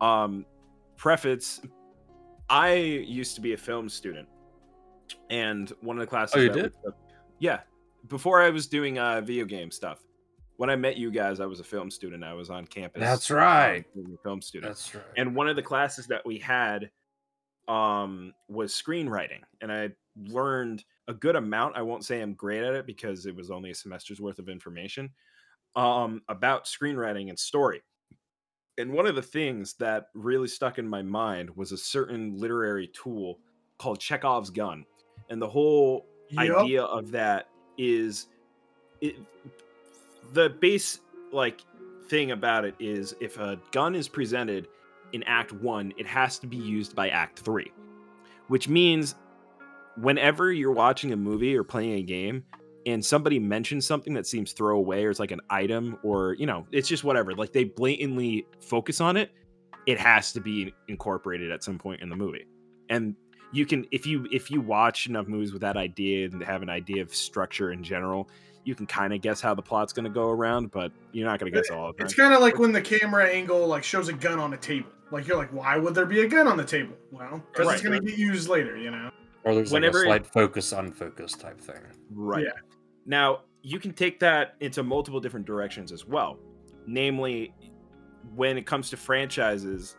Um 0.00 0.44
preface 0.96 1.60
I 2.50 2.72
used 2.74 3.36
to 3.36 3.40
be 3.40 3.52
a 3.52 3.56
film 3.56 3.88
student 3.88 4.26
and 5.30 5.72
one 5.80 5.96
of 5.96 6.00
the 6.00 6.08
classes 6.08 6.34
Oh, 6.38 6.40
you 6.40 6.50
did? 6.50 6.72
took- 6.84 6.96
yeah, 7.38 7.60
before 8.08 8.42
I 8.42 8.50
was 8.50 8.66
doing 8.66 8.98
uh, 8.98 9.20
video 9.20 9.44
game 9.44 9.70
stuff. 9.70 10.00
When 10.56 10.70
I 10.70 10.76
met 10.76 10.96
you 10.96 11.10
guys, 11.10 11.40
I 11.40 11.46
was 11.46 11.60
a 11.60 11.64
film 11.64 11.90
student. 11.90 12.22
I 12.22 12.32
was 12.32 12.50
on 12.50 12.66
campus. 12.66 13.00
That's 13.00 13.30
right. 13.30 13.84
film 14.22 14.40
student. 14.40 14.70
That's 14.70 14.94
right. 14.94 15.04
and 15.16 15.34
one 15.34 15.48
of 15.48 15.56
the 15.56 15.62
classes 15.62 16.06
that 16.06 16.24
we 16.24 16.38
had 16.38 16.90
um, 17.66 18.32
was 18.48 18.72
screenwriting, 18.72 19.40
and 19.60 19.72
I 19.72 19.90
learned 20.16 20.84
a 21.08 21.14
good 21.14 21.36
amount. 21.36 21.76
I 21.76 21.82
won't 21.82 22.04
say 22.04 22.20
I'm 22.20 22.34
great 22.34 22.62
at 22.62 22.74
it 22.74 22.86
because 22.86 23.26
it 23.26 23.34
was 23.34 23.50
only 23.50 23.70
a 23.70 23.74
semester's 23.74 24.20
worth 24.20 24.38
of 24.38 24.48
information 24.48 25.10
um, 25.76 26.22
about 26.28 26.66
screenwriting 26.66 27.28
and 27.28 27.38
story. 27.38 27.82
And 28.78 28.92
one 28.92 29.06
of 29.06 29.14
the 29.14 29.22
things 29.22 29.74
that 29.74 30.06
really 30.14 30.48
stuck 30.48 30.78
in 30.78 30.86
my 30.86 31.02
mind 31.02 31.50
was 31.56 31.72
a 31.72 31.76
certain 31.76 32.38
literary 32.38 32.88
tool 32.88 33.38
called 33.78 34.00
Chekhov's 34.00 34.50
gun. 34.50 34.84
And 35.30 35.40
the 35.40 35.48
whole 35.48 36.06
Yup. 36.30 36.64
idea 36.64 36.82
of 36.82 37.10
that 37.12 37.48
is 37.78 38.26
it 39.00 39.16
the 40.32 40.50
base 40.50 41.00
like 41.32 41.60
thing 42.08 42.30
about 42.30 42.64
it 42.64 42.74
is 42.78 43.14
if 43.20 43.38
a 43.38 43.58
gun 43.72 43.94
is 43.94 44.08
presented 44.08 44.68
in 45.12 45.22
act 45.24 45.52
1 45.52 45.92
it 45.96 46.06
has 46.06 46.38
to 46.38 46.46
be 46.46 46.56
used 46.56 46.94
by 46.94 47.08
act 47.08 47.38
3 47.40 47.70
which 48.48 48.68
means 48.68 49.14
whenever 49.96 50.52
you're 50.52 50.72
watching 50.72 51.12
a 51.12 51.16
movie 51.16 51.56
or 51.56 51.64
playing 51.64 51.94
a 51.94 52.02
game 52.02 52.44
and 52.86 53.02
somebody 53.02 53.38
mentions 53.38 53.86
something 53.86 54.12
that 54.12 54.26
seems 54.26 54.52
throwaway 54.52 55.04
or 55.04 55.10
it's 55.10 55.20
like 55.20 55.30
an 55.30 55.40
item 55.50 55.98
or 56.02 56.34
you 56.34 56.46
know 56.46 56.66
it's 56.72 56.88
just 56.88 57.04
whatever 57.04 57.32
like 57.34 57.52
they 57.52 57.64
blatantly 57.64 58.46
focus 58.60 59.00
on 59.00 59.16
it 59.16 59.30
it 59.86 59.98
has 59.98 60.32
to 60.32 60.40
be 60.40 60.74
incorporated 60.88 61.50
at 61.50 61.62
some 61.62 61.78
point 61.78 62.00
in 62.00 62.08
the 62.08 62.16
movie. 62.16 62.46
And 62.88 63.14
you 63.52 63.66
can 63.66 63.86
if 63.92 64.06
you 64.06 64.26
if 64.32 64.50
you 64.50 64.60
watch 64.60 65.06
enough 65.06 65.28
movies 65.28 65.52
with 65.52 65.62
that 65.62 65.76
idea 65.76 66.26
and 66.26 66.42
have 66.42 66.62
an 66.62 66.70
idea 66.70 67.02
of 67.02 67.14
structure 67.14 67.70
in 67.70 67.84
general 67.84 68.28
you 68.64 68.74
can 68.74 68.86
kind 68.86 69.12
of 69.12 69.20
guess 69.20 69.40
how 69.40 69.54
the 69.54 69.62
plot's 69.62 69.92
going 69.92 70.04
to 70.04 70.10
go 70.10 70.28
around 70.30 70.70
but 70.70 70.90
you're 71.12 71.26
not 71.26 71.38
going 71.38 71.52
to 71.52 71.56
guess 71.56 71.70
all 71.70 71.90
of 71.90 71.96
it 71.98 72.02
It's 72.02 72.14
kind 72.14 72.32
of 72.34 72.40
like 72.40 72.58
when 72.58 72.72
the 72.72 72.80
camera 72.80 73.26
angle 73.28 73.66
like 73.66 73.84
shows 73.84 74.08
a 74.08 74.12
gun 74.12 74.38
on 74.38 74.52
a 74.54 74.56
table. 74.56 74.88
Like 75.10 75.26
you're 75.28 75.36
like, 75.36 75.52
why 75.52 75.76
would 75.78 75.94
there 75.94 76.06
be 76.06 76.20
a 76.22 76.28
gun 76.28 76.48
on 76.48 76.56
the 76.56 76.64
table? 76.64 76.94
Well, 77.12 77.42
because 77.52 77.72
it's 77.74 77.84
Right. 77.84 77.92
gonna 78.00 78.00
get 78.00 78.18
used 78.18 78.48
later, 78.48 78.76
you 78.76 78.90
know. 78.90 79.10
or 79.44 79.54
there's 79.54 79.70
whenever- 79.70 80.06
like 80.08 80.22
a 80.22 80.24
slight 80.24 80.32
focus 80.32 80.72
unfocus 80.72 81.38
type 81.38 81.60
thing. 81.60 81.76
Right. 82.10 82.44
Yeah. 82.44 82.52
Now, 83.06 83.40
you 83.62 83.78
can 83.78 83.92
take 83.92 84.18
that 84.20 84.54
into 84.60 84.82
multiple 84.82 85.20
different 85.20 85.46
directions 85.46 85.92
as 85.92 86.06
well. 86.06 86.38
Namely, 86.86 87.54
when 88.34 88.56
it 88.58 88.66
comes 88.66 88.88
to 88.90 88.96
franchises 88.96 89.96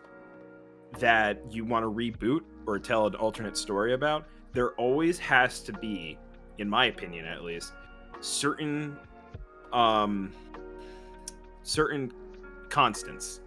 that 0.99 1.39
you 1.51 1.65
want 1.65 1.83
to 1.83 1.91
reboot 1.91 2.41
or 2.65 2.79
tell 2.79 3.05
an 3.07 3.15
alternate 3.15 3.57
story 3.57 3.93
about, 3.93 4.25
there 4.53 4.71
always 4.73 5.19
has 5.19 5.61
to 5.61 5.73
be, 5.73 6.17
in 6.57 6.69
my 6.69 6.85
opinion 6.85 7.25
at 7.25 7.43
least, 7.43 7.73
certain 8.21 8.97
um 9.73 10.31
certain 11.63 12.11
constants 12.69 13.41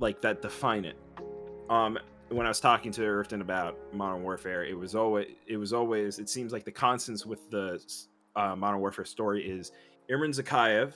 like 0.00 0.20
that 0.20 0.42
define 0.42 0.84
it. 0.84 0.96
Um 1.70 1.98
when 2.30 2.44
I 2.44 2.50
was 2.50 2.60
talking 2.60 2.92
to 2.92 3.00
Irfton 3.00 3.40
about 3.40 3.78
Modern 3.92 4.22
Warfare, 4.22 4.64
it 4.64 4.76
was 4.76 4.94
always 4.94 5.28
it 5.46 5.56
was 5.56 5.72
always 5.72 6.18
it 6.18 6.28
seems 6.28 6.52
like 6.52 6.64
the 6.64 6.72
constants 6.72 7.24
with 7.24 7.50
the 7.50 7.82
uh, 8.36 8.54
Modern 8.54 8.80
Warfare 8.80 9.04
story 9.04 9.48
is 9.48 9.72
Imran 10.10 10.30
Zakhaev, 10.30 10.92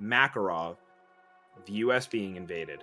Makarov, 0.00 0.76
the 1.66 1.72
U.S. 1.74 2.06
being 2.06 2.36
invaded, 2.36 2.82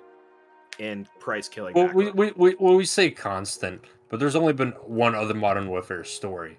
and 0.79 1.07
Price 1.19 1.47
killing. 1.47 1.73
Well, 1.73 1.91
we, 1.93 2.11
we, 2.11 2.31
we, 2.35 2.55
well, 2.59 2.75
we 2.75 2.85
say 2.85 3.09
constant, 3.09 3.81
but 4.09 4.19
there's 4.19 4.35
only 4.35 4.53
been 4.53 4.71
one 4.85 5.15
other 5.15 5.33
Modern 5.33 5.67
Warfare 5.67 6.03
story. 6.03 6.57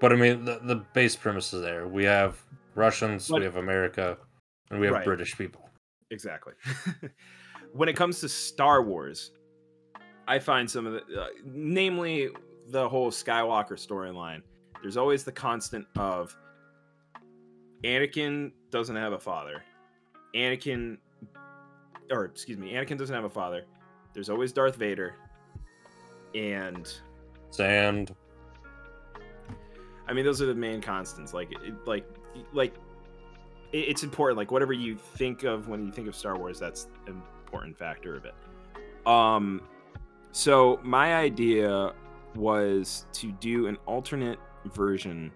But 0.00 0.12
I 0.12 0.16
mean, 0.16 0.44
the, 0.44 0.60
the 0.62 0.76
base 0.76 1.16
premise 1.16 1.52
is 1.52 1.62
there. 1.62 1.88
We 1.88 2.04
have 2.04 2.38
Russians, 2.74 3.28
But- 3.28 3.38
we 3.40 3.44
have 3.44 3.56
America, 3.56 4.18
and 4.70 4.78
we 4.80 4.86
have 4.86 4.94
Right. 4.96 5.04
British 5.04 5.36
people. 5.36 5.68
exactly. 6.10 6.52
when 7.72 7.88
it 7.88 7.96
comes 7.96 8.20
to 8.20 8.28
Star 8.28 8.82
Wars, 8.82 9.32
I 10.28 10.38
find 10.38 10.70
some 10.70 10.86
of 10.86 10.92
the, 10.94 11.20
uh, 11.22 11.28
namely 11.44 12.28
the 12.68 12.88
whole 12.88 13.10
Skywalker 13.10 13.72
storyline. 13.74 14.42
There's 14.82 14.96
always 14.96 15.24
the 15.24 15.32
constant 15.32 15.86
of 15.96 16.36
Anakin 17.84 18.52
doesn't 18.70 18.96
have 18.96 19.12
a 19.12 19.18
father. 19.18 19.62
Anakin, 20.34 20.98
or 22.10 22.24
excuse 22.26 22.58
me, 22.58 22.72
Anakin 22.72 22.98
doesn't 22.98 23.14
have 23.14 23.24
a 23.24 23.30
father. 23.30 23.64
There's 24.14 24.28
always 24.30 24.52
Darth 24.52 24.76
Vader, 24.76 25.14
and 26.34 26.92
Sand. 27.50 28.14
I 30.08 30.12
mean, 30.12 30.24
those 30.24 30.40
are 30.40 30.46
the 30.46 30.54
main 30.54 30.80
constants. 30.80 31.34
Like, 31.34 31.52
it, 31.52 31.74
like, 31.86 32.06
like, 32.52 32.74
it, 33.72 33.78
it's 33.78 34.02
important. 34.02 34.38
Like, 34.38 34.50
whatever 34.50 34.72
you 34.72 34.96
think 34.96 35.42
of 35.42 35.68
when 35.68 35.84
you 35.84 35.92
think 35.92 36.08
of 36.08 36.14
Star 36.14 36.38
Wars, 36.38 36.58
that's 36.58 36.88
an 37.06 37.20
important 37.44 37.76
factor 37.76 38.16
of 38.16 38.24
it. 38.24 38.34
Um, 39.06 39.62
so 40.32 40.80
my 40.82 41.14
idea 41.14 41.92
was 42.34 43.06
to 43.14 43.32
do 43.32 43.66
an 43.66 43.78
alternate 43.86 44.38
version 44.66 45.32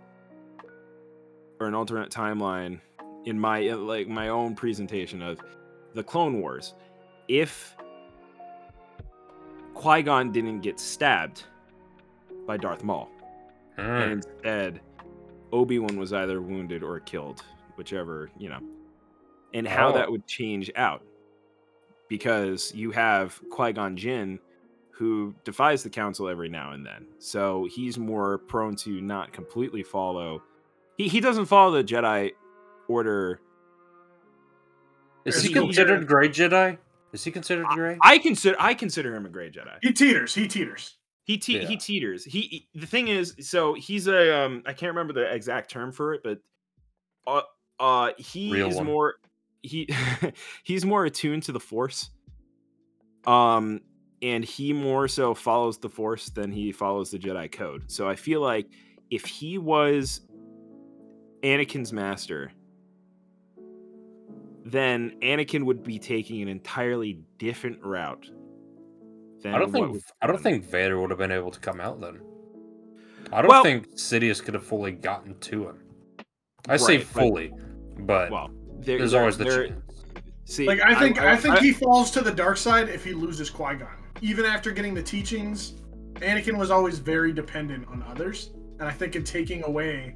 or 1.59 1.67
an 1.67 1.75
alternate 1.75 2.11
timeline 2.11 2.81
in 3.25 3.39
my 3.39 3.61
like 3.71 4.09
my 4.09 4.29
own 4.29 4.55
presentation 4.55 5.23
of 5.23 5.41
the 5.95 6.03
Clone 6.03 6.41
Wars. 6.41 6.75
If 7.29 7.77
Qui 9.75 10.03
Gon 10.03 10.33
didn't 10.33 10.61
get 10.61 10.81
stabbed 10.81 11.45
by 12.47 12.57
Darth 12.57 12.83
Maul 12.83 13.09
Hmm. 13.81 13.91
and 13.91 14.13
instead 14.13 14.81
Obi-Wan 15.53 15.99
was 15.99 16.13
either 16.13 16.41
wounded 16.41 16.83
or 16.83 17.01
killed, 17.01 17.43
whichever, 17.77 18.31
you 18.39 18.49
know. 18.49 18.61
And 19.55 19.67
how 19.67 19.89
Oh. 19.89 19.93
that 19.95 20.11
would 20.11 20.27
change 20.27 20.71
out. 20.77 21.03
Because 22.09 22.73
you 22.75 22.91
have 22.93 23.41
Qui-Gon 23.51 23.97
Jinn 23.97 24.39
who 24.93 25.35
defies 25.45 25.83
the 25.83 25.91
council 25.91 26.29
every 26.29 26.49
now 26.49 26.73
and 26.73 26.85
then. 26.85 27.07
So 27.19 27.67
he's 27.71 27.99
more 27.99 28.39
prone 28.39 28.77
to 28.77 29.01
not 29.01 29.33
completely 29.33 29.83
follow 29.83 30.43
he 30.97 31.09
he 31.09 31.21
doesn't 31.21 31.47
follow 31.47 31.71
the 31.73 31.83
Jedi 31.85 32.33
order. 32.87 33.41
Is 35.25 35.37
Is 35.37 35.43
he 35.43 35.49
he 35.49 35.55
considered 35.55 36.01
considered- 36.01 36.07
gray 36.09 36.29
Jedi? 36.29 36.79
Is 37.13 37.25
he 37.25 37.31
considered 37.31 37.67
gray? 37.69 37.99
I 38.03 38.19
consider 38.19 38.57
I 38.61 38.75
consider 38.75 39.15
him 39.15 39.25
a 39.27 39.29
gray 39.31 39.51
Jedi. 39.51 39.79
He 39.83 39.93
teeters. 39.93 40.35
He 40.35 40.47
teeters. 40.47 40.97
He 41.25 41.39
te- 41.39 41.61
Yeah. 41.61 41.67
he 41.69 41.77
teeters. 41.77 42.25
He, 42.25 42.41
he- 42.41 42.69
the 42.75 42.87
thing 42.87 43.09
is, 43.09 43.35
so 43.41 43.75
he's 43.75 44.07
a 44.09 44.45
um 44.45 44.63
I 44.67 44.73
can't 44.73 44.91
remember 44.91 45.13
the 45.13 45.33
exact 45.33 45.71
term 45.71 45.93
for 45.93 46.15
it, 46.15 46.23
but 46.25 46.39
uh 47.27 47.43
uh 47.79 48.11
he 48.19 48.53
Real 48.53 48.69
is 48.69 48.77
one. 48.77 48.87
more 48.87 49.15
he 49.63 49.89
he's 50.65 50.85
more 50.85 51.05
attuned 51.05 51.43
to 51.45 51.53
the 51.53 51.61
Force. 51.61 52.11
Um, 53.27 53.83
and 54.23 54.43
he 54.45 54.73
more 54.73 55.09
so 55.09 55.35
follows 55.35 55.79
the 55.79 55.89
Force 55.91 56.31
than 56.31 56.51
he 56.51 56.73
follows 56.73 57.11
the 57.11 57.19
Jedi 57.19 57.53
Code. 57.53 57.85
So 57.91 58.09
I 58.09 58.17
feel 58.17 58.41
like 58.41 58.67
if 59.11 59.25
he 59.27 59.59
was 59.59 60.23
Anakin's 61.43 61.93
master, 61.93 62.51
then 64.65 65.13
Anakin 65.23 65.65
would 65.65 65.83
be 65.83 65.99
taking 65.99 66.43
an 66.43 66.49
entirely 66.49 67.19
different 67.39 67.83
route. 67.83 68.31
Than 69.43 69.55
I 69.55 69.59
don't 69.59 69.73
think 69.73 70.03
I 70.21 70.27
don't 70.27 70.41
think 70.43 70.65
Vader 70.65 71.01
would 71.01 71.11
have 71.11 71.19
been 71.19 71.31
able 71.33 71.51
to 71.51 71.61
come 71.61 71.81
out 71.81 72.01
then. 72.01 72.21
I 73.33 73.43
don't 73.43 73.49
Well- 73.49 73.63
think 73.63 73.89
Sidious 73.97 74.43
could 74.43 74.55
have 74.55 74.65
fully 74.65 74.93
gotten 74.93 75.39
to 75.41 75.69
him. 75.69 75.79
I 76.69 76.77
say 76.77 76.99
Right, 76.99 77.07
but- 77.15 77.21
fully, 77.21 77.53
but 78.01 78.31
Well, 78.31 78.51
there, 78.81 78.99
there's 78.99 79.13
there- 79.13 79.21
always 79.21 79.39
the 79.39 79.45
there- 79.45 79.67
chance. 79.69 80.05
See, 80.45 80.67
Like 80.67 80.81
I 80.81 80.99
think 80.99 81.19
I, 81.21 81.37
think 81.37 81.59
he 81.59 81.73
falls 81.73 82.11
to 82.11 82.23
the 82.23 82.33
dark 82.33 82.57
side 82.57 82.89
if 82.89 83.05
he 83.05 83.13
loses 83.13 83.49
Qui 83.51 83.77
Gon. 83.77 83.89
Even 84.21 84.45
after 84.45 84.73
getting 84.73 84.95
the 84.95 85.03
teachings, 85.03 85.75
Anakin 86.17 86.59
was 86.59 86.71
always 86.73 86.99
very 86.99 87.33
dependent 87.33 87.87
on 87.87 88.03
others, 88.03 88.51
and 88.81 88.89
I 88.89 88.91
think 88.91 89.15
in 89.15 89.23
taking 89.23 89.63
away 89.65 90.13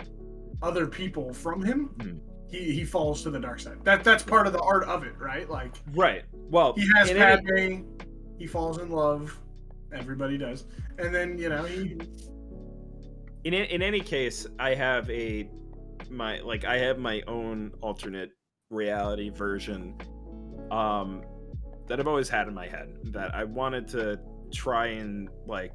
other 0.61 0.87
people 0.89 1.33
from 1.33 1.63
him, 1.63 1.85
Hmm. 2.01 2.19
he 2.51 2.73
he 2.73 2.85
falls 2.85 3.23
to 3.23 3.31
the 3.31 3.39
dark 3.39 3.61
side. 3.61 3.79
That 3.85 4.03
that's 4.03 4.25
part 4.25 4.47
of 4.49 4.53
the 4.53 4.61
art 4.61 4.85
of 4.85 5.05
it, 5.05 5.15
right? 5.19 5.49
Like 5.49 5.73
right. 5.95 6.25
Well, 6.33 6.75
he 6.75 6.87
has 6.97 7.11
in 7.11 7.17
any- 7.17 7.37
Padme, 7.83 7.94
he 8.39 8.47
falls 8.47 8.79
in 8.79 8.91
love, 8.91 9.39
everybody 9.93 10.39
does, 10.39 10.67
and 10.99 11.15
then 11.15 11.39
you 11.39 11.49
know 11.49 11.65
he 11.65 11.99
in 13.45 13.53
in 13.55 13.83
any 13.83 14.01
case, 14.01 14.47
I 14.59 14.75
have 14.75 15.09
a 15.11 15.49
my 16.11 16.41
like 16.41 16.65
I 16.65 16.79
have 16.79 16.99
my 16.99 17.23
own 17.27 17.73
alternate 17.81 18.31
reality 18.71 19.31
version 19.31 19.97
um 20.71 21.23
that 21.87 22.01
I've 22.01 22.09
always 22.09 22.29
had 22.29 22.49
in 22.49 22.55
my 22.55 22.67
head 22.67 22.97
that 23.05 23.35
I 23.35 23.45
wanted 23.45 23.87
to 23.89 24.19
try 24.53 24.87
and 24.87 25.29
like 25.47 25.73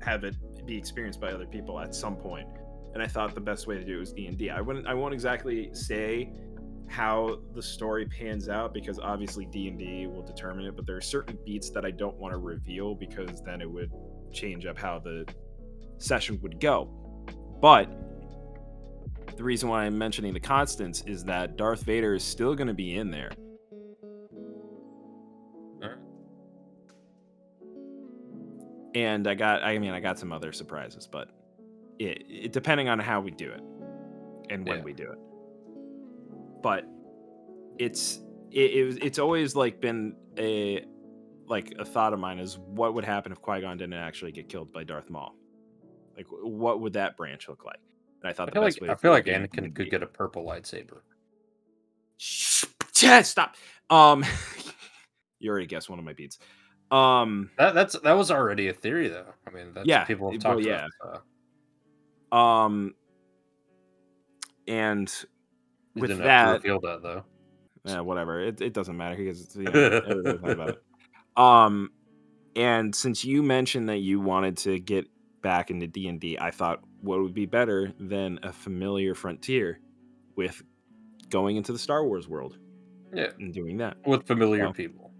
have 0.00 0.24
it 0.24 0.34
be 0.66 0.76
experienced 0.76 1.20
by 1.20 1.28
other 1.28 1.46
people 1.46 1.78
at 1.78 1.94
some 1.94 2.16
point. 2.16 2.48
And 2.94 3.02
I 3.02 3.06
thought 3.06 3.34
the 3.34 3.40
best 3.40 3.66
way 3.66 3.76
to 3.76 3.84
do 3.84 3.96
it 3.96 4.00
was 4.00 4.12
D&D. 4.12 4.50
I 4.50 4.60
wouldn't 4.60 4.86
I 4.86 4.94
won't 4.94 5.14
exactly 5.14 5.70
say 5.74 6.32
how 6.92 7.38
the 7.54 7.62
story 7.62 8.04
pans 8.06 8.48
out 8.48 8.74
because 8.74 8.98
obviously 8.98 9.46
D&D 9.46 10.06
will 10.06 10.22
determine 10.22 10.66
it, 10.66 10.76
but 10.76 10.86
there 10.86 10.96
are 10.96 11.00
certain 11.00 11.38
beats 11.44 11.70
that 11.70 11.84
I 11.86 11.90
don't 11.90 12.16
want 12.18 12.32
to 12.32 12.38
reveal 12.38 12.94
because 12.94 13.42
then 13.42 13.60
it 13.62 13.70
would 13.70 13.90
change 14.30 14.66
up 14.66 14.78
how 14.78 14.98
the 14.98 15.26
session 15.98 16.38
would 16.42 16.60
go. 16.60 16.90
But 17.62 17.88
the 19.36 19.42
reason 19.42 19.70
why 19.70 19.84
I'm 19.84 19.96
mentioning 19.96 20.34
the 20.34 20.40
constants 20.40 21.02
is 21.06 21.24
that 21.24 21.56
Darth 21.56 21.82
Vader 21.84 22.14
is 22.14 22.22
still 22.22 22.54
going 22.54 22.68
to 22.68 22.74
be 22.74 22.96
in 22.96 23.10
there. 23.10 23.30
And 28.94 29.26
I 29.26 29.34
got, 29.34 29.62
I 29.62 29.78
mean, 29.78 29.92
I 29.92 30.00
got 30.00 30.18
some 30.18 30.32
other 30.32 30.52
surprises, 30.52 31.08
but 31.10 31.30
it, 31.98 32.24
it 32.28 32.52
depending 32.52 32.88
on 32.88 32.98
how 32.98 33.20
we 33.20 33.30
do 33.30 33.50
it 33.50 33.62
and 34.50 34.66
when 34.66 34.78
Yeah. 34.78 34.84
we 34.84 34.92
do 34.92 35.10
it. 35.10 35.18
But 36.62 36.84
it's 37.78 38.20
it, 38.50 38.60
it 38.60 39.02
it's 39.02 39.18
always 39.18 39.56
like 39.56 39.80
been 39.80 40.14
a 40.38 40.84
like 41.48 41.74
a 41.78 41.84
thought 41.84 42.12
of 42.12 42.18
mine 42.18 42.38
is 42.38 42.58
what 42.58 42.94
would 42.94 43.04
happen 43.04 43.32
if 43.32 43.40
Qui 43.40 43.60
Gon 43.60 43.76
didn't 43.76 43.94
actually 43.94 44.32
get 44.32 44.48
killed 44.48 44.72
by 44.72 44.84
Darth 44.84 45.10
Maul? 45.10 45.34
Like, 46.16 46.26
what 46.30 46.80
would 46.80 46.92
that 46.94 47.16
branch 47.16 47.48
look 47.48 47.64
like? 47.64 47.80
And 48.22 48.30
I 48.30 48.32
thought 48.32 48.48
I 48.48 48.52
the 48.54 48.60
best 48.60 48.80
like 48.80 48.88
way 48.88 48.94
I 48.94 48.96
feel 48.96 49.10
like 49.10 49.26
it 49.26 49.38
would 49.40 49.50
be- 49.50 49.58
Anakin 49.58 49.74
could 49.74 49.90
get 49.90 50.02
a 50.02 50.06
purple 50.06 50.44
lightsaber. 50.44 51.00
Shh, 52.18 52.64
yeah, 53.02 53.22
stop. 53.22 53.56
Um, 53.90 54.24
you 55.40 55.50
already 55.50 55.66
guessed 55.66 55.90
one 55.90 55.98
of 55.98 56.04
my 56.04 56.12
beats. 56.12 56.38
Um, 56.90 57.50
That 57.58 57.74
that's 57.74 57.98
that 58.00 58.12
was 58.12 58.30
already 58.30 58.68
a 58.68 58.72
theory 58.74 59.08
though. 59.08 59.32
I 59.46 59.50
mean, 59.50 59.72
that's 59.74 59.86
Yeah, 59.88 60.04
people 60.04 60.30
have 60.30 60.44
well, 60.44 60.54
talked 60.54 60.66
yeah. 60.66 60.86
about. 61.02 61.22
Uh, 62.30 62.34
um, 62.36 62.94
and 64.68 65.12
with 65.94 66.10
didn't 66.10 66.24
that, 66.24 66.52
reveal 66.52 66.80
that 66.80 67.02
though. 67.02 67.24
yeah, 67.84 68.00
whatever. 68.00 68.40
It, 68.40 68.60
it 68.60 68.72
doesn't 68.72 68.96
matter 68.96 69.16
because 69.16 69.42
it's, 69.42 69.56
you 69.56 69.64
know, 69.64 70.40
about 70.44 70.68
it. 70.70 70.82
Um, 71.34 71.92
and 72.54 72.94
since 72.94 73.24
you 73.24 73.42
mentioned 73.42 73.88
that 73.88 73.98
you 74.00 74.20
wanted 74.20 74.58
to 74.58 74.78
get 74.78 75.06
back 75.42 75.70
into 75.70 75.86
D 75.86 76.08
and 76.08 76.22
I 76.38 76.50
thought 76.50 76.80
what 77.00 77.20
would 77.22 77.32
be 77.32 77.46
better 77.46 77.90
than 77.98 78.38
a 78.42 78.52
familiar 78.52 79.14
frontier 79.14 79.80
with 80.36 80.62
going 81.30 81.56
into 81.56 81.72
the 81.72 81.78
Star 81.78 82.04
Wars 82.04 82.28
world 82.28 82.58
Yeah, 83.14 83.30
and 83.38 83.52
doing 83.52 83.78
that. 83.78 83.96
with 84.04 84.26
familiar 84.26 84.70
people. 84.72 85.10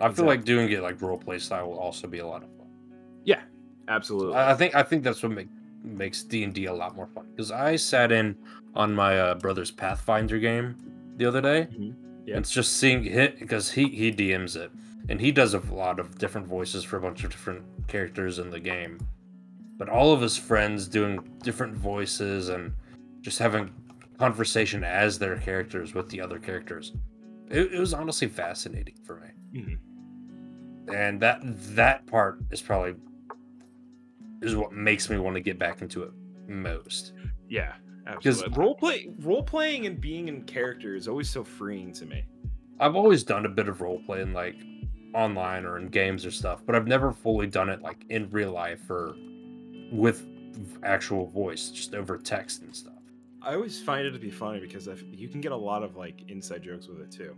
I 0.00 0.10
feel 0.10 0.24
like 0.24 0.44
doing 0.44 0.70
it 0.72 0.82
like 0.82 1.00
role 1.00 1.18
play 1.18 1.38
style 1.38 1.68
will 1.68 1.78
also 1.78 2.08
be 2.08 2.18
a 2.18 2.26
lot 2.26 2.42
of 2.42 2.48
fun. 2.56 2.66
Yeah, 3.24 3.42
absolutely. 3.86 4.34
I 4.34 4.52
I 4.52 4.54
think 4.54 4.74
I 4.74 4.82
think 4.82 5.04
that's 5.04 5.22
what 5.22 5.30
make, 5.32 5.48
makes 5.84 6.22
D 6.22 6.44
and 6.44 6.52
D 6.54 6.66
a 6.66 6.72
lot 6.72 6.96
more 6.96 7.06
fun. 7.08 7.26
Because 7.34 7.50
I 7.50 7.76
sat 7.76 8.12
in 8.12 8.36
on 8.74 8.94
my 8.94 9.18
uh, 9.18 9.34
brother's 9.34 9.70
Pathfinder 9.70 10.38
game 10.38 10.76
the 11.16 11.26
other 11.26 11.40
day. 11.40 11.68
Mhm. 11.72 11.94
Yeah. 12.26 12.36
And 12.36 12.44
it's 12.44 12.52
just 12.52 12.76
seeing 12.76 13.02
hit 13.02 13.38
because 13.40 13.70
he 13.72 13.88
he 13.88 14.12
DMs 14.12 14.56
it, 14.56 14.70
and 15.08 15.20
he 15.20 15.32
does 15.32 15.54
a 15.54 15.58
lot 15.72 15.98
of 15.98 16.18
different 16.18 16.46
voices 16.46 16.84
for 16.84 16.96
a 16.98 17.00
bunch 17.00 17.24
of 17.24 17.30
different 17.30 17.64
characters 17.88 18.38
in 18.38 18.50
the 18.50 18.60
game. 18.60 18.98
But 19.78 19.88
all 19.88 20.12
of 20.12 20.20
his 20.20 20.36
friends 20.36 20.86
doing 20.86 21.18
different 21.42 21.74
voices 21.74 22.50
and 22.50 22.72
just 23.22 23.38
having 23.38 23.70
conversation 24.18 24.84
as 24.84 25.18
their 25.18 25.38
characters 25.38 25.94
with 25.94 26.08
the 26.10 26.20
other 26.20 26.38
characters. 26.38 26.92
It, 27.50 27.72
it 27.72 27.80
was 27.80 27.94
honestly 27.94 28.28
fascinating 28.28 28.94
for 29.04 29.16
me 29.16 29.60
Mhm. 29.60 29.78
and 30.94 31.20
that 31.20 31.40
that 31.74 32.06
part 32.06 32.38
is 32.50 32.60
probably 32.60 32.94
is 34.42 34.56
what 34.56 34.72
makes 34.72 35.08
me 35.10 35.18
want 35.18 35.34
to 35.34 35.40
get 35.40 35.58
back 35.58 35.82
into 35.82 36.02
it 36.02 36.10
most 36.48 37.12
Yeah, 37.48 37.74
'Cause- 38.06 38.42
absolutely. 38.42 38.58
Role 38.58 38.74
play, 38.74 39.08
role 39.20 39.42
playing, 39.42 39.86
and 39.86 40.00
being 40.00 40.28
in 40.28 40.42
character 40.44 40.94
is 40.94 41.06
always 41.08 41.28
so 41.30 41.44
freeing 41.44 41.92
to 41.94 42.06
me. 42.06 42.24
i've 42.80 42.96
always 42.96 43.22
done 43.22 43.44
a 43.44 43.48
bit 43.48 43.68
of 43.68 43.80
role 43.82 44.00
playing 44.06 44.32
like 44.32 44.56
online 45.14 45.66
or 45.66 45.76
in 45.78 45.88
games 45.88 46.24
or 46.24 46.30
stuff 46.30 46.62
but 46.64 46.74
i've 46.74 46.86
never 46.86 47.12
fully 47.12 47.46
done 47.46 47.68
it 47.68 47.82
like 47.82 48.04
in 48.08 48.30
real 48.30 48.52
life 48.52 48.88
or 48.88 49.14
with 49.92 50.26
actual 50.82 51.26
voice 51.26 51.70
just 51.70 51.94
over 51.94 52.16
text 52.16 52.62
and 52.62 52.74
stuff 52.74 52.94
I 53.42 53.54
always 53.54 53.80
find 53.82 54.06
it 54.06 54.10
to 54.12 54.18
be 54.18 54.30
funny 54.30 54.60
because 54.60 54.86
you 55.12 55.26
can 55.28 55.40
get 55.40 55.50
a 55.52 55.56
lot 55.56 55.82
of 55.82 55.96
like 55.96 56.24
inside 56.28 56.62
jokes 56.62 56.88
with 56.88 57.00
it 57.00 57.10
too. 57.10 57.34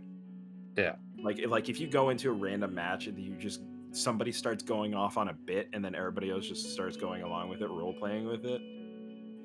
Yeah. 0.77 0.95
Like 1.17 1.39
like 1.47 1.69
if 1.69 1.79
you 1.79 1.87
go 1.87 2.09
into 2.09 2.29
a 2.29 2.33
random 2.33 2.75
match 2.75 3.07
and 3.07 3.17
you 3.17 3.35
just 3.37 3.61
somebody 3.95 4.31
starts 4.31 4.63
going 4.63 4.93
off 4.93 5.17
on 5.17 5.29
a 5.29 5.33
bit 5.33 5.69
and 5.73 5.83
then 5.83 5.95
everybody 5.95 6.29
else 6.31 6.47
just 6.47 6.71
starts 6.73 6.97
going 6.97 7.21
along 7.23 7.49
with 7.49 7.61
it, 7.61 7.67
role 7.69 7.93
playing 7.93 8.25
with 8.27 8.45
it. 8.45 8.59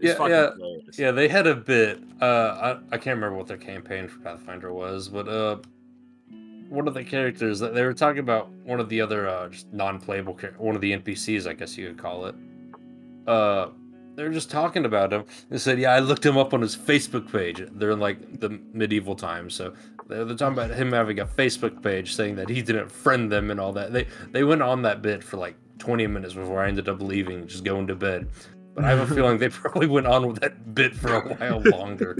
it's 0.01 0.19
Yeah, 0.19 0.27
yeah, 0.29 0.51
hilarious. 0.55 0.99
yeah 0.99 1.11
they 1.11 1.29
had 1.29 1.47
a 1.47 1.55
bit 1.55 2.01
uh 2.21 2.79
I, 2.91 2.95
I 2.95 2.99
can't 2.99 3.17
remember 3.17 3.37
what 3.37 3.47
their 3.47 3.57
campaign 3.57 4.09
for 4.09 4.19
pathfinder 4.21 4.73
was 4.73 5.09
but 5.09 5.29
uh 5.29 5.59
one 6.69 6.87
of 6.87 6.95
the 6.95 7.03
characters 7.05 7.59
that 7.61 7.75
they 7.75 7.83
were 7.83 7.95
talking 7.95 8.21
about 8.21 8.51
one 8.65 8.79
of 8.81 8.89
the 8.89 9.01
other 9.01 9.29
uh 9.29 9.49
just 9.49 9.73
non-playable 9.73 10.35
char- 10.35 10.55
one 10.59 10.75
of 10.75 10.81
the 10.81 10.93
npcs 10.93 11.47
i 11.49 11.53
guess 11.53 11.77
you 11.79 11.89
could 11.89 11.99
call 11.99 12.27
it 12.27 12.35
uh 13.27 13.69
they 14.15 14.23
were 14.25 14.31
just 14.31 14.51
talking 14.51 14.85
about 14.85 15.13
him 15.13 15.25
they 15.51 15.59
said 15.59 15.79
yeah 15.79 15.93
i 15.93 15.99
looked 15.99 16.25
him 16.25 16.37
up 16.39 16.53
on 16.55 16.61
his 16.61 16.77
facebook 16.77 17.31
page 17.31 17.63
they're 17.73 17.91
in 17.93 18.01
like 18.01 18.41
the 18.41 18.51
medieval 18.73 19.15
times 19.17 19.55
so 19.55 19.73
they're, 20.09 20.25
talking 20.25 20.53
about 20.53 20.71
him 20.71 20.93
having 20.93 21.21
a 21.21 21.27
facebook 21.27 21.83
page 21.83 22.15
saying 22.15 22.37
that 22.37 22.49
he 22.49 22.63
didn't 22.63 22.91
friend 22.91 23.31
them 23.31 23.51
and 23.51 23.61
all 23.61 23.73
that 23.73 23.93
they 23.93 24.07
they 24.33 24.45
went 24.45 24.63
on 24.63 24.83
that 24.83 25.03
bit 25.03 25.23
for 25.23 25.37
like 25.37 25.57
20 25.79 26.07
minutes 26.07 26.35
before 26.35 26.63
i 26.63 26.69
ended 26.69 26.89
up 26.89 27.01
leaving 27.01 27.47
just 27.47 27.65
going 27.65 27.87
to 27.87 27.95
bed 27.95 28.29
but 28.75 28.85
i 28.85 28.91
have 28.91 29.11
a 29.11 29.15
feeling 29.15 29.39
they 29.39 29.49
probably 29.49 29.87
went 29.87 30.07
on 30.07 30.27
with 30.27 30.41
that 30.41 30.75
bit 30.75 30.95
for 30.95 31.15
a 31.15 31.35
while 31.35 31.61
longer 31.61 32.17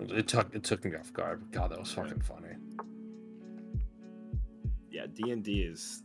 it 0.00 0.28
took 0.28 0.54
it 0.54 0.62
took 0.62 0.84
me 0.84 0.94
off 0.94 1.12
guard 1.12 1.42
god 1.50 1.70
that 1.70 1.78
was 1.78 1.92
fucking 1.92 2.20
funny 2.20 2.56
yeah. 4.96 5.04
D 5.12 5.30
and 5.30 5.44
D 5.44 5.60
is 5.60 6.02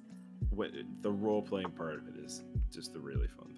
what 0.49 0.71
the 1.01 1.11
role 1.11 1.41
playing 1.41 1.71
part 1.71 1.95
of 1.95 2.07
it 2.09 2.15
is 2.25 2.43
just 2.73 2.93
the 2.93 2.99
really 2.99 3.27
fun. 3.27 3.55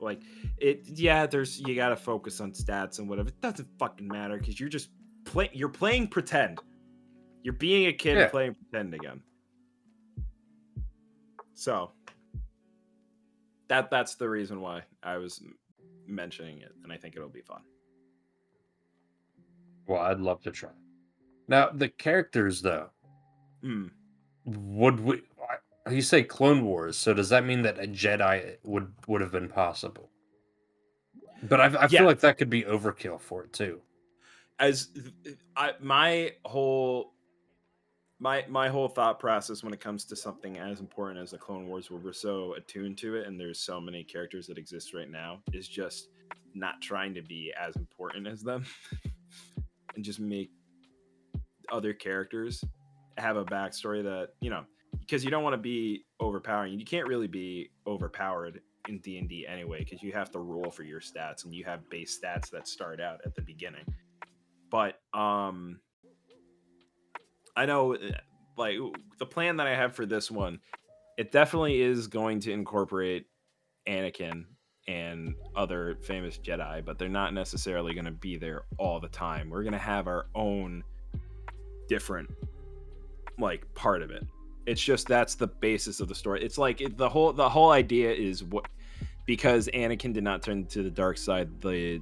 Like 0.00 0.22
it, 0.58 0.86
yeah. 0.88 1.26
There's 1.26 1.60
you 1.60 1.74
got 1.76 1.90
to 1.90 1.96
focus 1.96 2.40
on 2.40 2.52
stats 2.52 2.98
and 2.98 3.08
whatever. 3.08 3.28
It 3.28 3.40
doesn't 3.40 3.68
fucking 3.78 4.06
matter 4.08 4.38
because 4.38 4.58
you're 4.58 4.68
just 4.68 4.90
play. 5.24 5.50
You're 5.52 5.68
playing 5.68 6.08
pretend. 6.08 6.58
You're 7.42 7.54
being 7.54 7.86
a 7.86 7.92
kid 7.92 8.16
Yeah. 8.18 8.28
playing 8.28 8.54
pretend 8.54 8.94
again. 8.94 9.22
So 11.54 11.92
that 13.68 13.90
that's 13.90 14.14
the 14.16 14.28
reason 14.28 14.60
why 14.60 14.82
I 15.02 15.16
was 15.18 15.42
mentioning 16.06 16.58
it, 16.60 16.72
and 16.82 16.92
I 16.92 16.96
think 16.96 17.16
it'll 17.16 17.28
be 17.28 17.42
fun. 17.42 17.60
well 19.86 20.02
i'd 20.02 20.20
love 20.20 20.40
to 20.40 20.50
try 20.52 20.70
now 21.48 21.68
the 21.70 21.88
characters 21.88 22.62
though 22.62 22.90
Hmm. 23.62 23.86
would 24.44 25.00
we 25.00 25.22
you 25.94 26.02
say 26.02 26.22
clone 26.22 26.64
wars 26.64 26.96
so 26.96 27.14
does 27.14 27.28
that 27.28 27.44
mean 27.44 27.62
that 27.62 27.78
a 27.78 27.86
jedi 27.86 28.56
would 28.62 28.92
would 29.06 29.20
have 29.20 29.32
been 29.32 29.48
possible 29.48 30.10
but 31.42 31.60
i, 31.60 31.64
I 31.66 31.82
Yeah. 31.82 31.86
feel 31.88 32.06
like 32.06 32.20
that 32.20 32.38
could 32.38 32.50
be 32.50 32.62
overkill 32.62 33.20
for 33.20 33.44
it 33.44 33.52
too 33.52 33.80
as 34.60 34.88
I 35.56 35.72
my 35.80 36.34
whole 36.44 37.14
my 38.20 38.44
my 38.48 38.68
whole 38.68 38.88
thought 38.88 39.18
process 39.18 39.64
when 39.64 39.72
it 39.72 39.80
comes 39.80 40.04
to 40.04 40.14
something 40.14 40.58
as 40.58 40.80
important 40.80 41.18
as 41.18 41.30
the 41.30 41.38
Clone 41.38 41.66
Wars, 41.66 41.90
where 41.90 41.98
we're 41.98 42.12
so 42.12 42.54
attuned 42.54 42.98
to 42.98 43.16
it, 43.16 43.26
and 43.26 43.40
there's 43.40 43.58
so 43.58 43.80
many 43.80 44.04
characters 44.04 44.46
that 44.46 44.58
exist 44.58 44.92
right 44.92 45.10
now, 45.10 45.40
is 45.54 45.66
just 45.66 46.08
not 46.54 46.80
trying 46.82 47.14
to 47.14 47.22
be 47.22 47.52
as 47.58 47.74
important 47.76 48.26
as 48.26 48.42
them, 48.42 48.64
and 49.96 50.04
just 50.04 50.20
make 50.20 50.50
other 51.72 51.94
characters 51.94 52.62
have 53.16 53.36
a 53.36 53.44
backstory 53.44 54.02
that 54.02 54.34
you 54.42 54.50
know, 54.50 54.64
because 54.98 55.24
you 55.24 55.30
don't 55.30 55.42
want 55.42 55.54
to 55.54 55.58
be 55.58 56.04
overpowering. 56.18 56.78
You 56.78 56.84
can't 56.84 57.06
really 57.06 57.26
be 57.26 57.70
overpowered 57.86 58.60
in 58.88 58.98
D 58.98 59.18
and 59.18 59.28
D 59.28 59.46
anyway, 59.46 59.80
because 59.80 60.02
you 60.02 60.12
have 60.12 60.30
to 60.32 60.38
roll 60.38 60.70
for 60.70 60.82
your 60.82 61.00
stats, 61.00 61.44
and 61.44 61.54
you 61.54 61.64
have 61.64 61.88
base 61.90 62.18
stats 62.18 62.50
that 62.50 62.66
start 62.66 63.00
out 63.00 63.20
at 63.24 63.34
the 63.34 63.42
beginning. 63.42 63.84
But 64.70 65.00
um 65.12 65.80
I 67.56 67.66
know 67.66 67.94
uh, 67.94 68.12
like 68.56 68.76
the 69.18 69.26
plan 69.26 69.56
that 69.58 69.66
I 69.66 69.74
have 69.74 69.94
for 69.94 70.06
this 70.06 70.30
one, 70.30 70.60
it 71.18 71.32
definitely 71.32 71.82
is 71.82 72.06
going 72.06 72.40
to 72.40 72.52
incorporate 72.52 73.26
Anakin 73.86 74.44
and 74.88 75.34
other 75.54 75.96
famous 76.02 76.38
Jedi, 76.38 76.84
but 76.84 76.98
they're 76.98 77.08
not 77.08 77.34
necessarily 77.34 77.94
going 77.94 78.06
to 78.06 78.10
be 78.10 78.36
there 78.36 78.62
all 78.78 79.00
the 79.00 79.08
time. 79.08 79.50
We're 79.50 79.62
going 79.62 79.72
to 79.72 79.78
have 79.78 80.06
our 80.06 80.26
own 80.34 80.84
different 81.88 82.30
like 83.38 83.72
part 83.74 84.02
of 84.02 84.10
it. 84.10 84.24
It's 84.66 84.80
just 84.80 85.08
that's 85.08 85.34
the 85.34 85.46
basis 85.46 86.00
of 86.00 86.08
the 86.08 86.14
story. 86.14 86.42
It's 86.42 86.58
like 86.58 86.80
it, 86.80 86.96
the 86.96 87.08
whole 87.08 87.32
the 87.32 87.48
whole 87.48 87.70
idea 87.70 88.12
is 88.12 88.44
what 88.44 88.66
because 89.26 89.68
Anakin 89.74 90.12
did 90.12 90.24
not 90.24 90.42
turn 90.42 90.66
to 90.66 90.82
the 90.82 90.90
dark 90.90 91.16
side, 91.16 91.60
the 91.60 92.00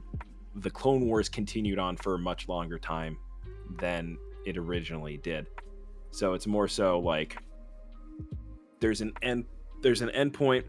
the 0.56 0.70
Clone 0.70 1.06
Wars 1.06 1.28
continued 1.28 1.78
on 1.78 1.96
for 1.96 2.14
a 2.14 2.18
much 2.18 2.48
longer 2.48 2.78
time 2.78 3.16
than 3.78 4.16
it 4.44 4.56
originally 4.56 5.18
did. 5.18 5.46
So 6.10 6.34
it's 6.34 6.46
more 6.46 6.68
so 6.68 6.98
like 6.98 7.36
there's 8.80 9.00
an 9.00 9.12
end 9.22 9.44
there's 9.82 10.02
an 10.02 10.10
endpoint 10.10 10.64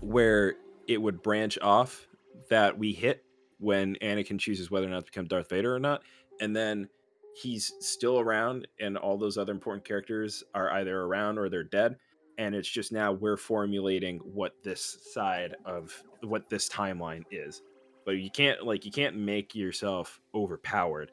where 0.00 0.54
it 0.86 1.00
would 1.00 1.22
branch 1.22 1.58
off 1.60 2.06
that 2.48 2.76
we 2.76 2.92
hit 2.92 3.24
when 3.58 3.96
Anakin 3.96 4.38
chooses 4.38 4.70
whether 4.70 4.86
or 4.86 4.90
not 4.90 5.00
to 5.00 5.04
become 5.06 5.26
Darth 5.26 5.48
Vader 5.50 5.74
or 5.74 5.80
not, 5.80 6.02
and 6.40 6.54
then 6.54 6.88
he's 7.34 7.72
still 7.80 8.20
around, 8.20 8.66
and 8.80 8.96
all 8.96 9.16
those 9.18 9.38
other 9.38 9.52
important 9.52 9.84
characters 9.84 10.42
are 10.54 10.70
either 10.72 11.02
around 11.02 11.38
or 11.38 11.48
they're 11.48 11.62
dead. 11.64 11.96
And 12.38 12.54
it's 12.54 12.68
just 12.68 12.90
now 12.92 13.12
we're 13.12 13.36
formulating 13.36 14.18
what 14.18 14.54
this 14.62 14.98
side 15.12 15.56
of 15.64 16.02
what 16.22 16.48
this 16.48 16.68
timeline 16.68 17.24
is. 17.30 17.62
But 18.06 18.12
you 18.12 18.30
can't 18.30 18.64
like 18.64 18.84
you 18.84 18.90
can't 18.90 19.16
make 19.16 19.54
yourself 19.54 20.20
overpowered 20.34 21.12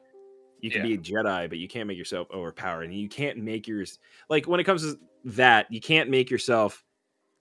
you 0.60 0.70
can 0.70 0.80
Yeah. 0.80 0.88
be 0.88 0.94
a 0.94 0.98
Jedi, 0.98 1.48
but 1.48 1.58
you 1.58 1.68
can't 1.68 1.86
make 1.86 1.98
yourself 1.98 2.28
overpowered, 2.32 2.84
and 2.84 2.94
you 2.94 3.08
can't 3.08 3.38
make 3.38 3.68
yours 3.68 3.98
like 4.28 4.46
when 4.46 4.60
it 4.60 4.64
comes 4.64 4.82
to 4.82 4.98
that, 5.24 5.66
you 5.70 5.80
can't 5.80 6.10
make 6.10 6.30
yourself 6.30 6.84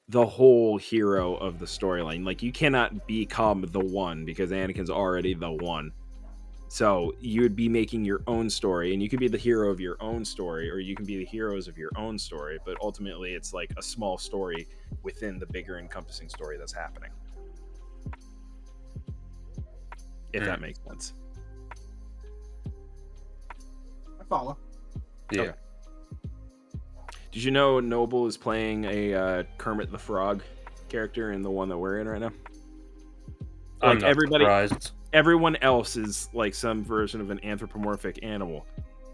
the 0.09 0.25
whole 0.25 0.77
hero 0.77 1.35
of 1.35 1.59
the 1.59 1.65
storyline. 1.65 2.25
Like 2.25 2.41
you 2.41 2.51
cannot 2.51 3.07
become 3.07 3.65
the 3.69 3.79
one 3.79 4.23
because 4.25 4.51
Anakin's 4.51 4.89
already 4.89 5.33
the 5.33 5.51
one. 5.51 5.91
So 6.69 7.13
you 7.21 7.41
would 7.41 7.55
be 7.55 7.69
making 7.69 8.03
your 8.03 8.21
own 8.27 8.49
story, 8.49 8.93
and 8.93 9.01
you 9.01 9.07
could 9.09 9.19
be 9.19 9.27
the 9.29 9.37
hero 9.37 9.69
of 9.71 9.79
your 9.79 9.95
own 10.01 10.25
story, 10.25 10.69
or 10.69 10.79
you 10.79 10.95
can 10.95 11.05
be 11.05 11.17
the 11.17 11.25
heroes 11.25 11.67
of 11.67 11.77
your 11.77 11.91
own 11.95 12.19
story. 12.19 12.59
But 12.65 12.77
ultimately, 12.81 13.33
it's 13.33 13.53
like 13.53 13.71
a 13.77 13.81
small 13.81 14.17
story 14.17 14.67
within 15.01 15.39
the 15.39 15.45
bigger 15.45 15.79
encompassing 15.79 16.27
story 16.29 16.57
that's 16.57 16.73
happening. 16.73 17.11
If 20.33 20.43
that 20.43 20.57
Hmm. 20.57 20.61
makes 20.61 20.79
sense. 20.87 21.13
I 24.19 24.23
follow. 24.27 24.57
Yeah. 25.31 25.41
Okay. 25.41 25.53
Did 27.31 27.43
you 27.43 27.51
know 27.51 27.79
Noble 27.79 28.27
is 28.27 28.35
playing 28.35 28.85
a 28.85 29.13
uh, 29.13 29.43
Kermit 29.57 29.89
the 29.91 29.97
Frog 29.97 30.43
character 30.89 31.31
in 31.31 31.41
the 31.41 31.51
one 31.51 31.69
that 31.69 31.77
we're 31.77 31.99
in 31.99 32.07
right 32.07 32.19
now? 32.19 32.31
I'm 33.81 33.89
Like 33.89 33.99
not 34.01 34.09
everybody, 34.09 34.43
surprised. 34.43 34.91
Everyone 35.13 35.55
else 35.57 35.95
is 35.95 36.29
like 36.33 36.53
some 36.53 36.83
version 36.83 37.21
of 37.21 37.29
an 37.29 37.39
anthropomorphic 37.43 38.19
animal, 38.23 38.65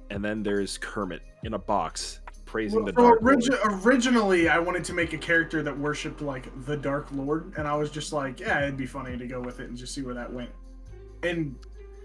and 0.10 0.24
then 0.24 0.44
there's 0.44 0.78
Kermit 0.78 1.22
in 1.44 1.54
a 1.54 1.60
box 1.60 2.20
praising 2.46 2.84
Well, 2.84 2.94
the 2.94 3.02
so 3.02 3.02
Dark 3.02 3.22
Lord. 3.22 3.42
origi- 3.42 3.86
originally, 3.86 4.48
I 4.50 4.60
wanted 4.60 4.84
to 4.86 4.94
make 4.94 5.14
a 5.14 5.18
character 5.18 5.64
that 5.64 5.78
worshipped 5.78 6.22
like 6.22 6.48
the 6.66 6.78
Dark 6.78 7.08
Lord, 7.12 7.54
and 7.58 7.68
I 7.68 7.76
was 7.76 7.90
just 7.90 8.14
like, 8.14 8.40
yeah, 8.40 8.62
it'd 8.62 8.78
be 8.78 8.86
funny 8.86 9.18
to 9.18 9.26
go 9.28 9.42
with 9.42 9.60
it 9.60 9.70
and 9.70 9.78
just 9.78 9.94
see 9.94 10.02
where 10.02 10.14
that 10.14 10.32
went. 10.32 10.52
And 11.24 11.56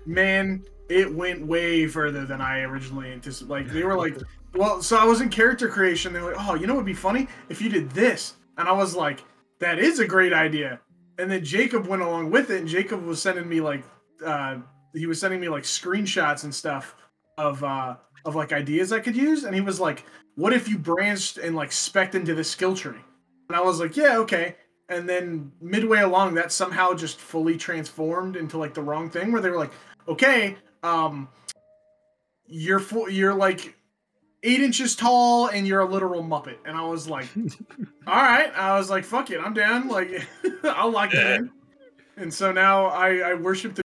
man, 0.06 0.64
it 0.88 1.12
went 1.12 1.46
way 1.46 1.86
further 1.86 2.24
than 2.24 2.40
I 2.40 2.60
originally 2.62 3.12
anticipated. 3.12 3.50
Like 3.50 3.72
they 3.72 3.84
were 3.84 3.96
like, 3.96 4.16
well, 4.54 4.80
so 4.82 4.96
I 4.96 5.04
was 5.04 5.20
in 5.20 5.28
character 5.28 5.68
creation. 5.68 6.12
They 6.14 6.20
were 6.20 6.32
like, 6.32 6.48
oh, 6.48 6.54
you 6.54 6.66
know, 6.66 6.74
what'd 6.74 6.86
be 6.86 6.94
funny 6.94 7.28
if 7.50 7.60
you 7.60 7.68
did 7.68 7.90
this, 7.90 8.34
and 8.56 8.68
I 8.68 8.72
was 8.72 8.96
like, 8.96 9.22
that 9.58 9.78
is 9.78 9.98
a 9.98 10.06
great 10.06 10.32
idea. 10.32 10.80
And 11.18 11.30
then 11.30 11.44
Jacob 11.44 11.86
went 11.86 12.02
along 12.02 12.30
with 12.30 12.50
it, 12.50 12.60
and 12.60 12.68
Jacob 12.68 13.04
was 13.04 13.20
sending 13.20 13.48
me 13.48 13.60
like, 13.60 13.82
uh, 14.24 14.58
he 14.94 15.06
was 15.06 15.20
sending 15.20 15.40
me 15.40 15.48
like 15.48 15.64
screenshots 15.64 16.44
and 16.44 16.54
stuff 16.54 16.94
of 17.36 17.62
uh 17.62 17.96
of 18.24 18.34
like 18.34 18.52
ideas 18.52 18.92
I 18.92 19.00
could 19.00 19.16
use, 19.16 19.44
and 19.44 19.54
he 19.54 19.60
was 19.60 19.80
like, 19.80 20.04
what 20.34 20.52
if 20.52 20.68
you 20.68 20.78
branched 20.78 21.38
and 21.38 21.56
like 21.56 21.72
spec 21.72 22.14
into 22.14 22.34
the 22.34 22.44
skill 22.44 22.74
tree? 22.74 23.00
And 23.48 23.56
I 23.56 23.60
was 23.60 23.80
like, 23.80 23.96
yeah, 23.96 24.18
okay. 24.18 24.56
And 24.88 25.08
then 25.08 25.52
midway 25.60 26.00
along, 26.00 26.34
that 26.34 26.50
somehow 26.50 26.94
just 26.94 27.18
fully 27.18 27.56
transformed 27.56 28.36
into 28.36 28.58
like 28.58 28.74
the 28.74 28.82
wrong 28.82 29.10
thing, 29.10 29.32
where 29.32 29.40
they 29.40 29.50
were 29.50 29.58
like, 29.58 29.72
okay, 30.06 30.56
um, 30.82 31.28
you're 32.46 32.80
full, 32.80 33.08
you're 33.08 33.34
like 33.34 33.76
eight 34.42 34.60
inches 34.60 34.94
tall 34.96 35.48
and 35.48 35.66
you're 35.66 35.80
a 35.80 35.86
literal 35.88 36.22
muppet. 36.22 36.56
And 36.64 36.76
I 36.76 36.84
was 36.84 37.08
like, 37.08 37.28
all 38.06 38.22
right. 38.22 38.52
I 38.56 38.78
was 38.78 38.90
like, 38.90 39.04
fuck 39.04 39.30
it, 39.30 39.40
I'm 39.40 39.54
down. 39.54 39.88
Like, 39.88 40.26
I'll 40.64 40.90
lock 40.90 41.10
that 41.12 41.40
in. 41.40 41.50
And 42.16 42.32
so 42.34 42.50
now 42.50 42.86
I 42.86 43.18
I 43.18 43.34
worship 43.34 43.74
the 43.74 43.82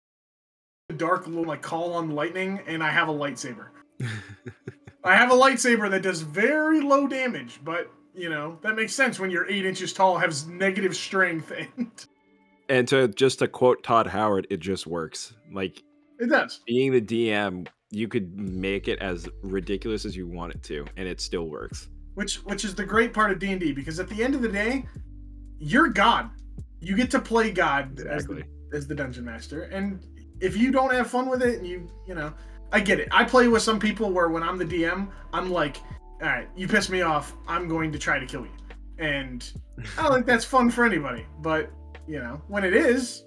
dark 0.96 1.26
Lord, 1.26 1.46
like 1.46 1.62
call 1.62 1.94
on 1.94 2.10
lightning, 2.10 2.60
and 2.66 2.82
I 2.82 2.90
have 2.90 3.08
a 3.08 3.12
lightsaber. 3.12 3.66
I 5.04 5.14
have 5.14 5.30
a 5.30 5.34
lightsaber 5.34 5.88
that 5.90 6.02
does 6.02 6.22
very 6.22 6.80
low 6.80 7.06
damage, 7.06 7.60
but 7.64 7.90
you 8.14 8.28
know 8.28 8.58
that 8.62 8.74
makes 8.74 8.94
sense 8.94 9.20
when 9.20 9.30
you're 9.30 9.48
eight 9.48 9.64
inches 9.64 9.92
tall, 9.92 10.18
has 10.18 10.46
negative 10.48 10.96
strength, 10.96 11.52
and 11.52 11.90
and 12.68 12.88
to 12.88 13.08
just 13.08 13.38
to 13.38 13.48
quote 13.48 13.82
Todd 13.84 14.08
Howard, 14.08 14.48
it 14.50 14.58
just 14.58 14.86
works. 14.86 15.34
Like 15.52 15.82
it 16.18 16.28
does. 16.28 16.60
being 16.66 16.92
the 16.92 17.00
DM, 17.00 17.68
you 17.96 18.08
could 18.08 18.36
make 18.36 18.88
it 18.88 18.98
as 18.98 19.26
ridiculous 19.42 20.04
as 20.04 20.14
you 20.14 20.26
want 20.28 20.54
it 20.54 20.62
to, 20.64 20.84
and 20.98 21.08
it 21.08 21.18
still 21.18 21.48
works. 21.48 21.88
Which 22.14 22.36
which 22.44 22.62
is 22.62 22.74
the 22.74 22.84
great 22.84 23.14
part 23.14 23.30
of 23.32 23.38
D 23.38 23.52
and 23.52 23.60
D 23.60 23.72
because 23.72 23.98
at 23.98 24.08
the 24.10 24.22
end 24.22 24.34
of 24.34 24.42
the 24.42 24.48
day, 24.48 24.84
you're 25.58 25.88
God. 25.88 26.30
You 26.80 26.94
get 26.94 27.10
to 27.12 27.20
play 27.20 27.50
God 27.50 27.98
as 28.00 28.26
the, 28.26 28.44
as 28.74 28.86
the 28.86 28.94
dungeon 28.94 29.24
master, 29.24 29.62
and 29.64 30.04
if 30.40 30.58
you 30.58 30.70
don't 30.70 30.92
have 30.92 31.08
fun 31.08 31.28
with 31.28 31.42
it, 31.42 31.58
and 31.58 31.66
you 31.66 31.88
you 32.06 32.14
know, 32.14 32.34
I 32.70 32.80
get 32.80 33.00
it. 33.00 33.08
I 33.12 33.24
play 33.24 33.48
with 33.48 33.62
some 33.62 33.78
people 33.78 34.10
where 34.10 34.28
when 34.28 34.42
I'm 34.42 34.58
the 34.58 34.66
DM, 34.66 35.08
I'm 35.32 35.50
like, 35.50 35.78
all 36.20 36.28
right, 36.28 36.48
you 36.54 36.68
piss 36.68 36.90
me 36.90 37.00
off, 37.00 37.34
I'm 37.48 37.66
going 37.66 37.92
to 37.92 37.98
try 37.98 38.18
to 38.18 38.26
kill 38.26 38.42
you, 38.42 38.52
and 38.98 39.50
I 39.98 40.02
don't 40.02 40.12
think 40.12 40.26
that's 40.26 40.44
fun 40.44 40.70
for 40.70 40.84
anybody. 40.84 41.24
But 41.40 41.70
you 42.06 42.18
know, 42.18 42.42
when 42.48 42.62
it 42.62 42.74
is, 42.74 43.24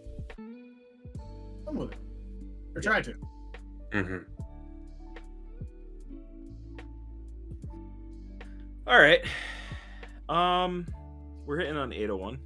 fun 1.66 1.76
with 1.76 1.92
it 1.92 1.98
or 2.76 2.82
try 2.82 3.02
to. 3.02 3.14
hmm 3.94 4.18
All 8.90 9.00
right. 9.00 9.24
Um, 10.30 10.88
we're 11.46 11.60
hitting 11.60 11.78
on 11.78 11.94
801. 11.94 12.40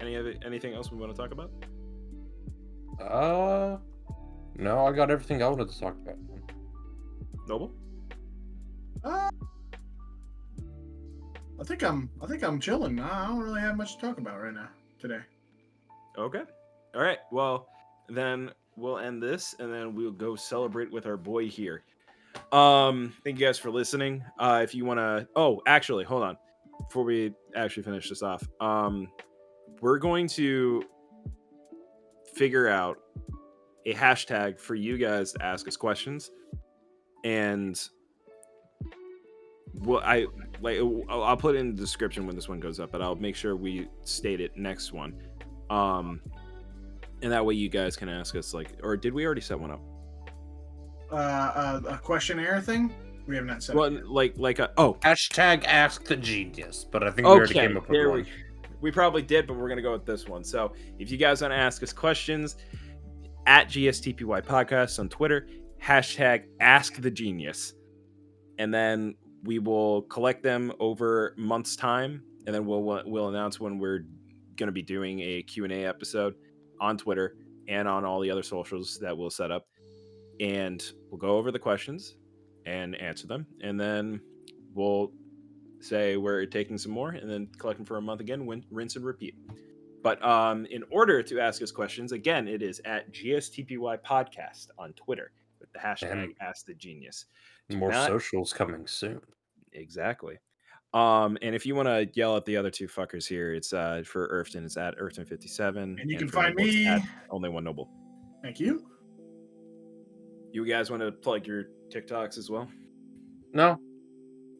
Any 0.00 0.16
other 0.16 0.34
anything 0.44 0.74
else 0.74 0.90
we 0.90 0.98
want 0.98 1.14
to 1.14 1.16
talk 1.16 1.30
about? 1.30 1.52
Uh, 3.00 3.78
no, 4.56 4.84
I 4.84 4.90
got 4.90 5.08
everything 5.08 5.40
I 5.40 5.46
wanted 5.48 5.68
to 5.68 5.78
talk 5.78 5.94
about. 6.02 6.16
Noble? 7.46 7.72
Uh, 9.04 9.30
I 11.60 11.64
think 11.64 11.84
I'm 11.84 12.10
I 12.20 12.26
think 12.26 12.42
I'm 12.42 12.58
chilling. 12.58 12.98
I 12.98 13.28
don't 13.28 13.38
really 13.38 13.60
have 13.60 13.76
much 13.76 13.94
to 13.94 14.00
talk 14.00 14.18
about 14.18 14.42
right 14.42 14.52
now 14.52 14.68
today. 14.98 15.20
Okay. 16.18 16.42
All 16.92 17.02
right. 17.02 17.18
Well, 17.30 17.68
then 18.08 18.50
we'll 18.76 18.98
end 18.98 19.22
this 19.22 19.54
and 19.60 19.72
then 19.72 19.94
we'll 19.94 20.10
go 20.10 20.34
celebrate 20.34 20.90
with 20.90 21.06
our 21.06 21.16
boy 21.16 21.48
here. 21.48 21.84
Um, 22.50 23.14
thank 23.24 23.38
you 23.38 23.46
guys 23.46 23.58
for 23.58 23.70
listening. 23.70 24.24
Uh 24.38 24.60
if 24.62 24.74
you 24.74 24.84
want 24.84 24.98
to 24.98 25.26
Oh, 25.36 25.60
actually, 25.66 26.04
hold 26.04 26.22
on. 26.22 26.36
Before 26.88 27.04
we 27.04 27.34
actually 27.54 27.82
finish 27.82 28.08
this 28.08 28.22
off. 28.22 28.46
Um 28.60 29.08
we're 29.80 29.98
going 29.98 30.28
to 30.28 30.84
figure 32.34 32.68
out 32.68 32.98
a 33.84 33.94
hashtag 33.94 34.58
for 34.58 34.74
you 34.74 34.96
guys 34.96 35.32
to 35.32 35.44
ask 35.44 35.66
us 35.68 35.76
questions 35.76 36.30
and 37.24 37.88
well 39.74 40.00
i 40.04 40.26
like 40.60 40.78
I'll, 41.08 41.36
put 41.36 41.56
in 41.56 41.74
the 41.74 41.80
description 41.80 42.26
when 42.26 42.36
this 42.36 42.48
one 42.48 42.60
goes 42.60 42.80
up 42.80 42.92
but 42.92 43.02
i'll 43.02 43.16
make 43.16 43.36
sure 43.36 43.56
we 43.56 43.88
state 44.02 44.40
it 44.40 44.56
next 44.56 44.92
one 44.92 45.14
um 45.70 46.20
and 47.22 47.32
that 47.32 47.44
way 47.44 47.54
you 47.54 47.68
guys 47.68 47.96
can 47.96 48.08
ask 48.08 48.34
us 48.36 48.54
like 48.54 48.70
or 48.82 48.96
did 48.96 49.12
we 49.12 49.24
already 49.26 49.40
set 49.40 49.58
one 49.58 49.70
up 49.70 49.80
uh, 51.12 51.80
a, 51.84 51.94
a 51.94 51.98
questionnaire 51.98 52.60
thing? 52.60 52.92
We 53.26 53.36
have 53.36 53.44
not 53.44 53.62
said. 53.62 53.76
Well, 53.76 53.96
it 53.96 54.06
like 54.06 54.34
like 54.36 54.58
a 54.58 54.72
oh 54.76 54.94
Hashtag 54.94 55.64
ask 55.64 56.04
the 56.04 56.16
genius, 56.16 56.84
but 56.90 57.02
I 57.02 57.10
think 57.10 57.26
we 57.26 57.32
already 57.32 57.52
okay 57.52 57.66
came 57.66 57.76
up 57.76 57.88
with 57.88 57.92
there 57.92 58.10
one. 58.10 58.22
we 58.22 58.26
we 58.80 58.90
probably 58.90 59.22
did, 59.22 59.46
but 59.46 59.56
we're 59.56 59.68
gonna 59.68 59.82
go 59.82 59.92
with 59.92 60.04
this 60.04 60.26
one. 60.26 60.42
So 60.42 60.72
if 60.98 61.10
you 61.10 61.16
guys 61.16 61.40
want 61.40 61.52
to 61.52 61.56
ask 61.56 61.82
us 61.82 61.92
questions 61.92 62.56
at 63.46 63.68
GSTPY 63.68 64.44
Podcast 64.44 64.98
on 64.98 65.08
Twitter, 65.08 65.46
hashtag 65.82 66.44
Ask 66.60 67.00
the 67.00 67.10
Genius, 67.10 67.74
and 68.58 68.74
then 68.74 69.14
we 69.44 69.58
will 69.58 70.02
collect 70.02 70.42
them 70.42 70.72
over 70.80 71.34
months 71.36 71.76
time, 71.76 72.22
and 72.46 72.54
then 72.54 72.66
we'll 72.66 73.02
we'll 73.06 73.28
announce 73.28 73.60
when 73.60 73.78
we're 73.78 74.04
gonna 74.56 74.72
be 74.72 74.82
doing 74.82 75.20
a 75.20 75.42
Q 75.42 75.64
and 75.64 75.72
A 75.72 75.84
episode 75.84 76.34
on 76.80 76.98
Twitter 76.98 77.36
and 77.68 77.86
on 77.86 78.04
all 78.04 78.20
the 78.20 78.30
other 78.30 78.42
socials 78.42 78.98
that 79.00 79.16
we'll 79.16 79.30
set 79.30 79.52
up, 79.52 79.68
and 80.42 80.82
we'll 81.10 81.18
go 81.18 81.36
over 81.38 81.50
the 81.52 81.58
questions 81.58 82.16
and 82.66 82.94
answer 82.96 83.26
them, 83.26 83.46
and 83.62 83.80
then 83.80 84.20
we'll 84.74 85.12
say 85.80 86.16
we're 86.16 86.44
taking 86.46 86.76
some 86.78 86.92
more 86.92 87.10
and 87.10 87.28
then 87.30 87.48
collect 87.58 87.78
them 87.78 87.86
for 87.86 87.96
a 87.96 88.02
month 88.02 88.20
again, 88.20 88.44
win, 88.46 88.64
rinse 88.70 88.96
and 88.96 89.04
repeat. 89.04 89.34
But 90.02 90.22
um, 90.24 90.66
in 90.66 90.82
order 90.90 91.22
to 91.22 91.40
ask 91.40 91.62
us 91.62 91.70
questions, 91.70 92.12
again, 92.12 92.48
it 92.48 92.60
is 92.62 92.80
at 92.84 93.12
GSTPY 93.12 93.98
Podcast 94.04 94.66
on 94.78 94.92
Twitter 94.94 95.30
with 95.60 95.72
the 95.72 95.78
hashtag 95.78 96.12
And- 96.12 96.34
Ask 96.40 96.66
the 96.66 96.74
Genius. 96.74 97.26
More 97.70 97.90
not- 97.90 98.08
socials 98.08 98.52
coming 98.52 98.86
soon. 98.86 99.20
Exactly. 99.72 100.38
Um, 100.92 101.38
and 101.40 101.54
if 101.54 101.64
you 101.64 101.74
want 101.74 101.86
to 101.88 102.06
yell 102.14 102.36
at 102.36 102.44
the 102.44 102.56
other 102.56 102.70
two 102.70 102.86
fuckers 102.86 103.26
here, 103.26 103.54
it's 103.54 103.72
uh, 103.72 104.02
for 104.04 104.28
Irfton, 104.28 104.64
it's 104.64 104.76
at 104.76 104.98
Irfton57. 104.98 106.00
and 106.00 106.10
you 106.10 106.18
can 106.18 106.28
find 106.28 106.54
me. 106.54 106.84
at 106.86 107.00
Only 107.30 107.48
One 107.48 107.64
Noble. 107.64 107.88
Thank 108.42 108.60
you. 108.60 108.84
You 110.52 110.66
guys 110.66 110.90
want 110.90 111.02
to 111.02 111.10
plug 111.10 111.46
your 111.46 111.64
TikToks 111.90 112.38
as 112.38 112.50
well? 112.50 112.68
No, 113.52 113.78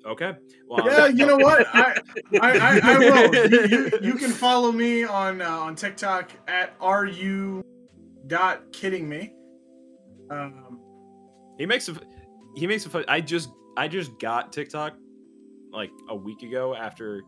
Okay. 0.05 0.33
Well, 0.67 0.87
Yeah, 0.87 1.07
you 1.07 1.27
know 1.27 1.37
what? 1.37 1.67
I 1.73 2.01
I, 2.41 2.59
I, 2.59 2.81
I 2.83 2.99
will. 2.99 3.35
You, 3.51 3.67
you, 3.67 3.91
you 4.03 4.15
can 4.19 4.31
follow 4.31 4.73
me 4.73 5.05
on 5.05 5.41
uh, 5.41 5.49
on 5.49 5.77
TikTok 5.77 6.31
at 6.49 6.75
ru 6.81 7.63
dot 8.27 8.73
kidding 8.73 9.09
me. 9.09 9.33
Um, 10.31 10.81
He 11.59 11.67
makes 11.67 11.89
a 11.89 11.95
he 12.57 12.67
makes 12.67 12.85
a 12.87 12.91
fun. 12.91 13.05
I 13.09 13.21
just 13.21 13.51
I 13.77 13.89
just 13.89 14.19
got 14.19 14.53
TikTok 14.53 14.95
like 15.73 15.91
a 16.09 16.17
week 16.17 16.43
ago 16.43 16.75
after 16.75 17.23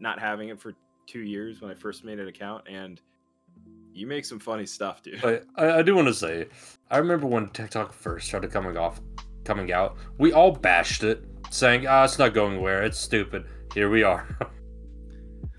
not 0.00 0.18
having 0.18 0.48
it 0.48 0.60
for 0.60 0.74
two 1.06 1.20
years 1.20 1.60
when 1.60 1.70
I 1.70 1.74
first 1.74 2.04
made 2.04 2.18
an 2.18 2.28
account, 2.28 2.64
and 2.68 3.00
you 3.92 4.06
make 4.06 4.24
some 4.24 4.38
funny 4.38 4.66
stuff, 4.66 5.02
dude. 5.02 5.20
but 5.22 5.44
I, 5.56 5.78
I 5.78 5.82
do 5.82 5.94
want 5.94 6.08
to 6.08 6.14
say, 6.14 6.46
I 6.90 6.98
remember 6.98 7.26
when 7.26 7.48
TikTok 7.50 7.92
first 7.92 8.28
started 8.28 8.50
coming 8.50 8.76
off, 8.76 9.00
coming 9.44 9.72
out. 9.72 9.96
We 10.18 10.32
all 10.32 10.52
bashed 10.52 11.02
it, 11.04 11.24
saying, 11.50 11.86
"Ah, 11.86 12.04
it's 12.04 12.18
not 12.18 12.34
going 12.34 12.60
where. 12.60 12.82
It's 12.82 12.98
stupid." 12.98 13.44
Here 13.74 13.88
we 13.90 14.02
are. 14.02 14.26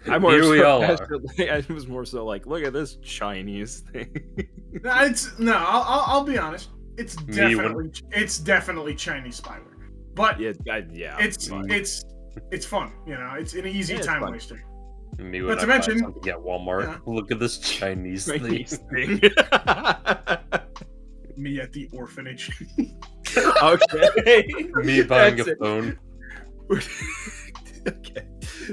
I 0.08 0.18
more 0.18 0.32
Here 0.32 0.50
we 0.50 0.64
all 0.64 0.84
are. 0.84 0.92
actually- 0.94 1.50
I 1.50 1.64
was 1.70 1.88
more 1.88 2.06
so 2.06 2.26
like, 2.26 2.46
look 2.48 2.64
at 2.64 2.74
this 2.74 2.96
Chinese 2.98 3.82
thing. 3.92 4.12
no, 4.84 5.02
it's 5.04 5.38
no. 5.40 5.54
I'll, 5.56 5.84
I'll, 5.84 6.04
I'll 6.08 6.24
be 6.24 6.38
honest. 6.38 6.70
It's 6.98 7.20
Me 7.26 7.36
definitely 7.36 7.92
it's 8.12 8.38
definitely 8.40 8.96
Chinese 8.96 9.40
spyware, 9.40 9.90
but 10.14 10.40
yeah, 10.40 10.52
I, 10.70 10.86
yeah. 10.92 11.18
it's 11.20 11.48
fine. 11.48 11.70
it's 11.72 12.04
it's 12.52 12.66
fun. 12.66 12.92
You 13.08 13.14
know, 13.14 13.36
it's 13.38 13.54
an 13.54 13.66
easy 13.66 13.94
Yeah, 13.96 14.02
time 14.02 14.22
waster. 14.22 14.62
Me 15.18 15.40
Not 15.40 15.60
to 15.60 15.68
mention- 15.68 16.00
something 16.00 16.32
at 16.32 16.38
Walmart. 16.40 16.84
Yeah. 16.88 16.98
Look 17.06 17.32
at 17.32 17.40
this 17.40 17.58
Chinese 17.60 18.26
thing. 18.26 18.40
Chinese 18.42 18.78
thing. 18.92 19.20
Me 21.38 21.60
at 21.60 21.72
the 21.74 21.90
orphanage. 21.94 22.52
okay. 23.64 24.48
Me 24.76 25.02
buying 25.04 25.38
That's 25.38 25.50
a 25.50 25.52
it. 25.54 25.60
phone. 25.60 25.98
okay. 27.88 28.28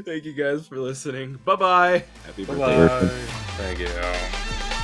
Thank 0.05 0.24
you 0.24 0.34
guys 0.34 0.66
for 0.66 0.78
listening. 0.78 1.39
Bye 1.45 1.57
bye. 1.57 2.05
Happy 2.26 2.45
Bye 2.45 2.55
birthday. 2.55 3.07
bye. 3.07 3.12
Thank 3.57 3.78
you. 3.80 4.77